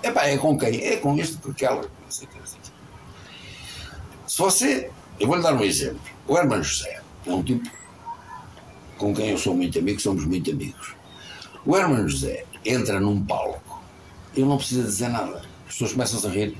Epá, 0.02 0.26
é 0.26 0.36
com 0.38 0.56
quem? 0.58 0.82
É 0.84 0.96
com 0.96 1.16
este, 1.18 1.36
com 1.38 1.50
aquela. 1.50 1.84
Se 4.26 4.38
você. 4.38 4.90
Eu 5.20 5.26
vou-lhe 5.28 5.42
dar 5.42 5.54
um 5.54 5.62
exemplo. 5.62 6.00
O 6.26 6.36
Hermano 6.36 6.62
José 6.64 7.00
é 7.26 7.30
um 7.32 7.42
tipo 7.42 7.68
com 8.96 9.12
quem 9.14 9.30
eu 9.30 9.38
sou 9.38 9.54
muito 9.54 9.78
amigo, 9.78 10.00
somos 10.00 10.24
muito 10.24 10.50
amigos. 10.50 10.94
O 11.66 11.76
Hermano 11.76 12.08
José 12.08 12.44
entra 12.64 12.98
num 13.00 13.24
palco, 13.24 13.82
ele 14.34 14.46
não 14.46 14.56
precisa 14.56 14.84
dizer 14.84 15.08
nada. 15.08 15.42
As 15.66 15.72
pessoas 15.74 15.92
começam 15.92 16.30
a 16.30 16.32
rir. 16.32 16.56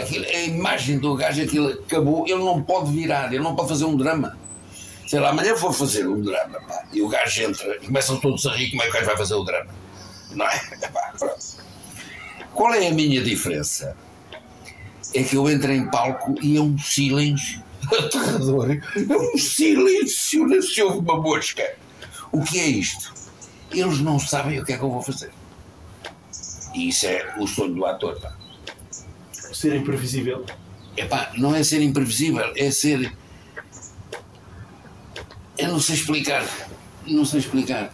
Aquilo- 0.00 0.24
a 0.24 0.40
imagem 0.44 0.98
do 0.98 1.14
gajo, 1.14 1.42
aquilo 1.42 1.68
acabou, 1.68 2.24
ele 2.26 2.42
não 2.42 2.62
pode 2.62 2.90
virar, 2.90 3.26
ele 3.32 3.42
não 3.42 3.54
pode 3.54 3.68
fazer 3.68 3.84
um 3.84 3.96
drama. 3.96 4.37
Sei 5.08 5.18
lá, 5.18 5.30
amanhã 5.30 5.54
vou 5.54 5.72
fazer 5.72 6.06
um 6.06 6.20
drama, 6.20 6.60
pá, 6.60 6.84
e 6.92 7.00
o 7.00 7.08
gajo 7.08 7.42
entra, 7.42 7.76
e 7.76 7.86
começam 7.86 8.20
todos 8.20 8.44
a 8.46 8.54
rir, 8.54 8.68
como 8.68 8.82
é 8.82 8.84
que 8.84 8.90
o 8.90 8.92
gajo 8.92 9.06
vai 9.06 9.16
fazer 9.16 9.34
o 9.34 9.42
drama? 9.42 9.74
Não 10.32 10.46
é? 10.46 10.56
Epá, 10.84 11.14
pronto. 11.18 11.46
Qual 12.52 12.74
é 12.74 12.88
a 12.88 12.92
minha 12.92 13.22
diferença? 13.22 13.96
É 15.14 15.22
que 15.22 15.34
eu 15.34 15.48
entro 15.48 15.72
em 15.72 15.90
palco 15.90 16.34
e 16.42 16.58
é 16.58 16.60
um 16.60 16.76
silêncio 16.76 17.62
aterrador. 17.90 18.70
É 18.70 19.16
um 19.16 19.38
silêncio, 19.38 20.46
não 20.46 20.60
se 20.60 20.82
ouve 20.82 20.98
uma 20.98 21.16
mosca. 21.16 21.64
O 22.30 22.44
que 22.44 22.60
é 22.60 22.66
isto? 22.66 23.14
Eles 23.70 24.00
não 24.00 24.18
sabem 24.18 24.60
o 24.60 24.64
que 24.64 24.74
é 24.74 24.76
que 24.76 24.84
eu 24.84 24.90
vou 24.90 25.00
fazer. 25.00 25.30
E 26.74 26.90
isso 26.90 27.06
é 27.06 27.34
o 27.38 27.46
sonho 27.46 27.74
do 27.74 27.86
ator, 27.86 28.20
pá. 28.20 28.36
Ser 29.32 29.74
imprevisível. 29.74 30.44
Epá, 30.94 31.32
não 31.38 31.54
é 31.54 31.62
ser 31.62 31.80
imprevisível, 31.80 32.52
é 32.54 32.70
ser. 32.70 33.10
Eu 35.68 35.74
não 35.74 35.80
sei 35.80 35.96
explicar. 35.96 36.48
Não 37.06 37.24
sei 37.26 37.40
explicar. 37.40 37.92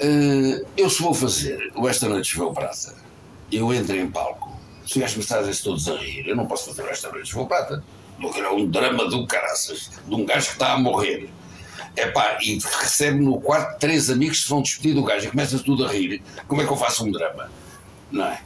Eh, 0.00 0.64
eu 0.76 0.90
se 0.90 1.00
vou 1.00 1.14
fazer 1.14 1.70
o 1.76 1.88
Esta 1.88 2.08
Noite 2.08 2.28
Choveu 2.30 2.52
Prata, 2.52 2.96
eu 3.52 3.72
entro 3.72 3.94
em 3.94 4.10
palco, 4.10 4.58
se 4.84 4.94
os 4.94 4.96
gajos 4.96 5.14
começarem 5.14 5.54
todos 5.62 5.88
a 5.88 5.96
rir, 5.96 6.26
eu 6.26 6.34
não 6.34 6.46
posso 6.46 6.66
fazer 6.66 6.82
o 6.82 6.88
Esta 6.88 7.12
Noite 7.12 7.28
Choveu 7.28 7.46
Prata. 7.46 7.84
Vou 8.20 8.32
criar 8.32 8.50
um 8.50 8.68
drama 8.68 9.08
do 9.08 9.24
caraças, 9.28 9.92
de 10.08 10.14
um 10.14 10.24
gajo 10.24 10.46
que 10.46 10.52
está 10.54 10.72
a 10.72 10.78
morrer. 10.78 11.30
Epá, 11.96 12.38
e 12.42 12.58
recebe 12.58 13.20
no 13.20 13.40
quarto 13.40 13.78
três 13.78 14.10
amigos 14.10 14.38
que 14.38 14.42
se 14.44 14.50
vão 14.50 14.62
despedir 14.62 14.94
do 14.94 15.04
gajo 15.04 15.28
e 15.28 15.30
começa 15.30 15.56
tudo 15.60 15.86
a 15.86 15.92
rir. 15.92 16.20
Como 16.48 16.62
é 16.62 16.66
que 16.66 16.72
eu 16.72 16.76
faço 16.76 17.04
um 17.04 17.12
drama? 17.12 17.48
Não 18.10 18.24
é? 18.24 18.42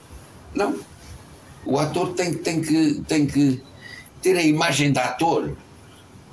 Não. 0.54 0.78
O 1.64 1.78
ator 1.78 2.12
tem, 2.12 2.34
tem, 2.34 2.60
que, 2.60 3.02
tem 3.08 3.26
que 3.26 3.62
ter 4.20 4.36
a 4.36 4.42
imagem 4.42 4.92
de 4.92 4.98
ator. 4.98 5.56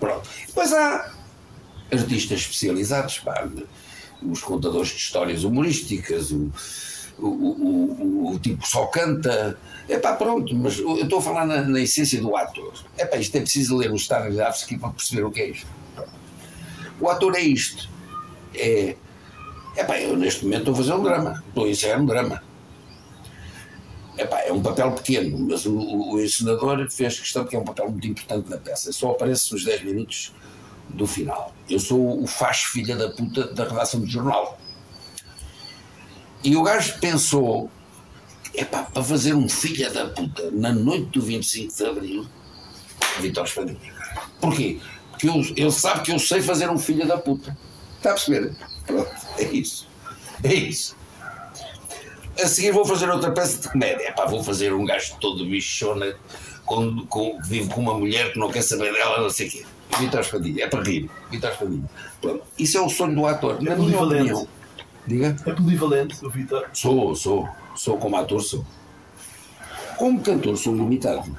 Pronto. 0.01 0.27
Depois 0.47 0.73
há 0.73 1.13
artistas 1.91 2.39
especializados, 2.39 3.19
pá, 3.19 3.47
os 4.23 4.41
contadores 4.41 4.89
de 4.89 4.95
histórias 4.95 5.43
humorísticas, 5.43 6.31
o, 6.31 6.51
o, 7.19 7.27
o, 7.27 8.33
o, 8.33 8.39
tipo 8.39 8.67
só 8.67 8.87
canta. 8.87 9.57
É 9.87 9.99
pá, 9.99 10.13
pronto, 10.13 10.55
mas 10.55 10.79
eu 10.79 11.03
estou 11.03 11.19
a 11.19 11.21
falar 11.21 11.45
na, 11.45 11.61
na 11.61 11.79
essência 11.79 12.19
do 12.19 12.35
ator. 12.35 12.73
É 12.97 13.05
pá, 13.05 13.17
isto 13.17 13.35
é 13.35 13.41
preciso 13.41 13.77
ler 13.77 13.91
o 13.91 13.95
Stanislavski 13.95 14.77
para 14.77 14.89
perceber 14.89 15.23
o 15.23 15.31
que 15.31 15.41
é 15.41 15.49
isto. 15.51 15.67
O 16.99 17.07
ator 17.07 17.35
é 17.35 17.41
isto. 17.41 17.87
É. 18.55 18.95
É 19.75 19.83
pá, 19.83 19.99
eu 20.01 20.17
neste 20.17 20.43
momento 20.43 20.61
estou 20.61 20.73
a 20.73 20.77
fazer 20.77 20.93
um 20.93 21.03
drama. 21.03 21.43
Estou 21.47 21.65
a 21.65 21.69
ensaiar 21.69 22.01
um 22.01 22.05
drama. 22.07 22.41
Epá, 24.22 24.41
é 24.41 24.53
um 24.53 24.61
papel 24.61 24.91
pequeno, 24.91 25.36
mas 25.49 25.65
o, 25.65 25.76
o, 25.76 26.15
o 26.15 26.89
fez 26.91 27.19
questão 27.19 27.43
que 27.43 27.55
é 27.55 27.59
um 27.59 27.63
papel 27.63 27.89
muito 27.89 28.05
importante 28.05 28.47
na 28.51 28.57
peça. 28.57 28.93
Só 28.93 29.11
aparece 29.11 29.51
nos 29.51 29.65
10 29.65 29.84
minutos 29.84 30.32
do 30.89 31.07
final. 31.07 31.55
Eu 31.67 31.80
sou 31.80 32.22
o 32.22 32.28
faz 32.28 32.59
filha 32.59 32.95
da 32.95 33.09
puta 33.09 33.47
da 33.47 33.67
redação 33.67 33.99
do 33.99 34.05
jornal. 34.05 34.59
E 36.43 36.55
o 36.55 36.61
gajo 36.61 36.99
pensou, 36.99 37.72
epá, 38.53 38.84
para 38.84 39.03
fazer 39.03 39.34
um 39.34 39.49
filha 39.49 39.89
da 39.89 40.05
puta 40.05 40.51
na 40.51 40.72
noite 40.72 41.07
do 41.07 41.22
25 41.22 41.76
de 41.76 41.84
Abril, 41.84 42.28
Vitor 43.22 43.45
Espadinha. 43.45 43.80
Porquê? 44.39 44.80
Porque 45.09 45.30
eu, 45.30 45.36
ele 45.55 45.72
sabe 45.72 46.01
que 46.01 46.11
eu 46.11 46.19
sei 46.19 46.43
fazer 46.43 46.69
um 46.69 46.78
filha 46.78 47.07
da 47.07 47.17
puta. 47.17 47.57
Está 47.97 48.11
a 48.11 48.13
perceber? 48.13 48.55
Pronto, 48.86 49.09
é 49.39 49.43
isso. 49.45 49.88
É 50.43 50.53
isso. 50.53 50.95
A 52.41 52.47
seguir 52.47 52.71
vou 52.71 52.85
fazer 52.85 53.09
outra 53.09 53.31
peça 53.31 53.61
de 53.61 53.69
comédia. 53.69 54.09
Epá, 54.09 54.25
vou 54.25 54.43
fazer 54.43 54.73
um 54.73 54.85
gajo 54.85 55.15
todo 55.19 55.45
bichona, 55.45 56.15
com, 56.65 57.05
com, 57.05 57.39
vive 57.43 57.69
com 57.69 57.81
uma 57.81 57.93
mulher 57.93 58.33
que 58.33 58.39
não 58.39 58.51
quer 58.51 58.63
saber 58.63 58.91
dela, 58.93 59.21
não 59.21 59.29
sei 59.29 59.47
o 59.47 59.51
quê. 59.51 59.65
Vitor 59.99 60.21
Espadinha, 60.21 60.63
é 60.63 60.67
para 60.67 60.83
rir. 60.83 61.09
Vitor 61.29 61.51
Espadinha. 61.51 61.89
Pronto. 62.21 62.43
Isso 62.57 62.77
é 62.77 62.81
o 62.81 62.89
sonho 62.89 63.13
do 63.13 63.25
ator. 63.27 63.61
Na 63.61 63.75
minha 63.75 63.97
polivalente. 63.97 64.33
opinião. 64.33 64.47
Diga? 65.05 65.35
É 65.45 65.51
polivalente, 65.51 66.25
o 66.25 66.29
Vitor. 66.29 66.67
Sou, 66.73 67.15
sou. 67.15 67.49
Sou 67.75 67.97
como 67.97 68.15
ator, 68.17 68.41
sou. 68.41 68.65
Como 69.97 70.21
cantor, 70.21 70.57
sou 70.57 70.73
limitado. 70.73 71.37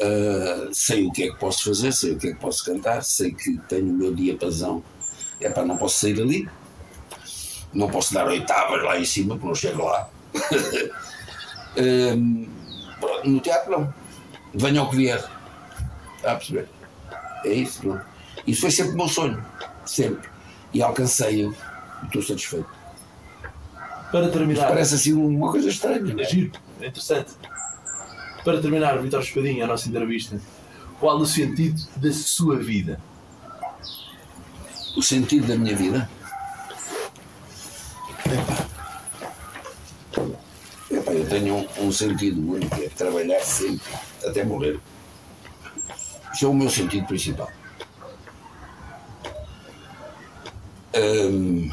Ah, 0.00 0.68
sei 0.72 1.06
o 1.06 1.12
que 1.12 1.24
é 1.24 1.30
que 1.30 1.38
posso 1.38 1.64
fazer, 1.64 1.92
sei 1.92 2.12
o 2.12 2.18
que 2.18 2.28
é 2.28 2.32
que 2.32 2.40
posso 2.40 2.64
cantar, 2.64 3.02
sei 3.02 3.32
que 3.32 3.58
tenho 3.68 3.86
o 3.86 3.92
meu 3.92 4.14
diapasão. 4.14 4.82
É 5.40 5.48
para 5.48 5.64
não 5.64 5.76
posso 5.76 6.00
sair 6.00 6.14
dali. 6.14 6.48
Não 7.74 7.88
posso 7.88 8.14
dar 8.14 8.26
oitavas 8.26 8.82
lá 8.82 8.98
em 8.98 9.04
cima, 9.04 9.34
porque 9.34 9.46
não 9.48 9.54
chego 9.54 9.84
lá. 9.84 10.08
Pronto, 13.00 13.28
no 13.28 13.40
teatro, 13.40 13.70
não. 13.72 13.94
Venha 14.54 14.80
ao 14.80 14.88
que 14.90 14.96
vier. 14.96 15.22
Está 16.16 16.32
a 16.32 16.36
perceber? 16.36 16.68
É 17.44 17.52
isso, 17.52 17.86
não. 17.86 18.00
Isso 18.46 18.60
foi 18.60 18.70
sempre 18.70 18.92
o 18.92 18.96
meu 18.96 19.08
sonho. 19.08 19.44
Sempre. 19.84 20.28
E 20.72 20.82
alcancei-o. 20.82 21.54
Estou 22.04 22.22
satisfeito. 22.22 22.68
Para 24.10 24.28
terminar. 24.28 24.68
Parece 24.68 24.94
assim 24.94 25.12
uma 25.12 25.50
coisa 25.50 25.68
estranha. 25.68 26.14
É 26.16 26.22
é? 26.22 26.24
giro, 26.24 26.52
é 26.80 26.86
interessante. 26.86 27.32
Para 28.44 28.60
terminar, 28.60 28.96
Vitor 28.98 29.20
Espadinha, 29.20 29.64
a 29.64 29.66
nossa 29.66 29.88
entrevista, 29.88 30.40
qual 31.00 31.16
o 31.16 31.26
sentido 31.26 31.80
da 31.96 32.12
sua 32.12 32.56
vida? 32.56 33.00
O 34.96 35.02
sentido 35.02 35.46
da 35.48 35.56
minha 35.56 35.74
vida. 35.74 36.08
Epá, 40.90 41.12
eu 41.12 41.23
tenho 41.34 41.56
um, 41.56 41.86
um 41.86 41.90
sentido 41.92 42.40
único, 42.48 42.76
é 42.80 42.88
trabalhar 42.88 43.40
sempre, 43.40 43.82
até 44.24 44.44
morrer. 44.44 44.78
Isso 46.32 46.44
é 46.46 46.48
o 46.48 46.54
meu 46.54 46.70
sentido 46.70 47.06
principal. 47.08 47.50
Hum, 50.96 51.68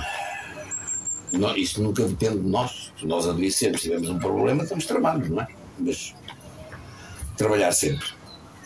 não- 1.31 1.55
isso 1.55 1.81
nunca 1.83 2.03
depende 2.07 2.39
de 2.39 2.47
nós. 2.49 2.91
Se 2.99 3.05
nós 3.05 3.27
adoecemos, 3.27 3.81
tivemos 3.81 4.09
um 4.09 4.17
problema, 4.17 4.63
estamos 4.63 4.85
tramados, 4.87 5.29
não 5.29 5.41
é? 5.41 5.47
Mas 5.77 6.15
trabalhar 7.37 7.71
sempre. 7.71 8.07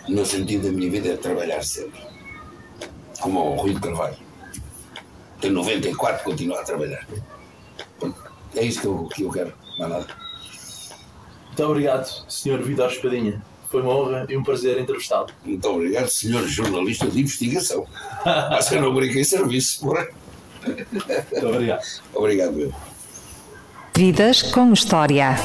O 0.08 0.12
meu 0.12 0.26
sentido 0.26 0.68
da 0.68 0.72
minha 0.72 0.90
vida 0.90 1.10
é 1.10 1.18
trabalhar 1.18 1.62
sempre. 1.62 2.00
Como 3.20 3.40
o 3.40 3.56
Rui 3.56 3.74
de 3.74 3.82
Carvalho. 3.82 4.18
Tem 5.42 5.52
94 5.52 6.24
continua 6.24 6.62
a 6.62 6.64
trabalhar. 6.64 7.06
É 8.56 8.64
isso 8.64 8.80
que 8.80 8.88
eu, 8.88 9.10
que 9.14 9.24
eu 9.24 9.32
quero, 9.32 9.54
mais 9.78 9.92
nada. 9.92 10.25
Muito 11.56 11.72
obrigado, 11.72 12.26
Sr. 12.28 12.62
Vitor 12.62 12.92
Espadinha. 12.92 13.42
Foi 13.70 13.82
uma 13.82 13.96
honra 13.96 14.26
e 14.28 14.36
um 14.36 14.44
prazer 14.44 14.78
entrevistá-lo. 14.78 15.28
Muito 15.46 15.66
obrigado, 15.70 16.10
senhor 16.10 16.46
jornalista 16.46 17.08
de 17.08 17.22
investigação. 17.22 17.88
Mas 18.26 18.70
eu 18.74 18.82
não 18.82 18.94
brinquei 18.94 19.22
em 19.22 19.24
serviço, 19.24 19.80
porra. 19.80 20.06
Muito 20.66 21.48
obrigado. 21.48 21.82
Obrigado, 22.14 22.52
meu. 22.52 22.74
Vidas 23.96 24.42
com 24.42 24.74
História. 24.74 25.38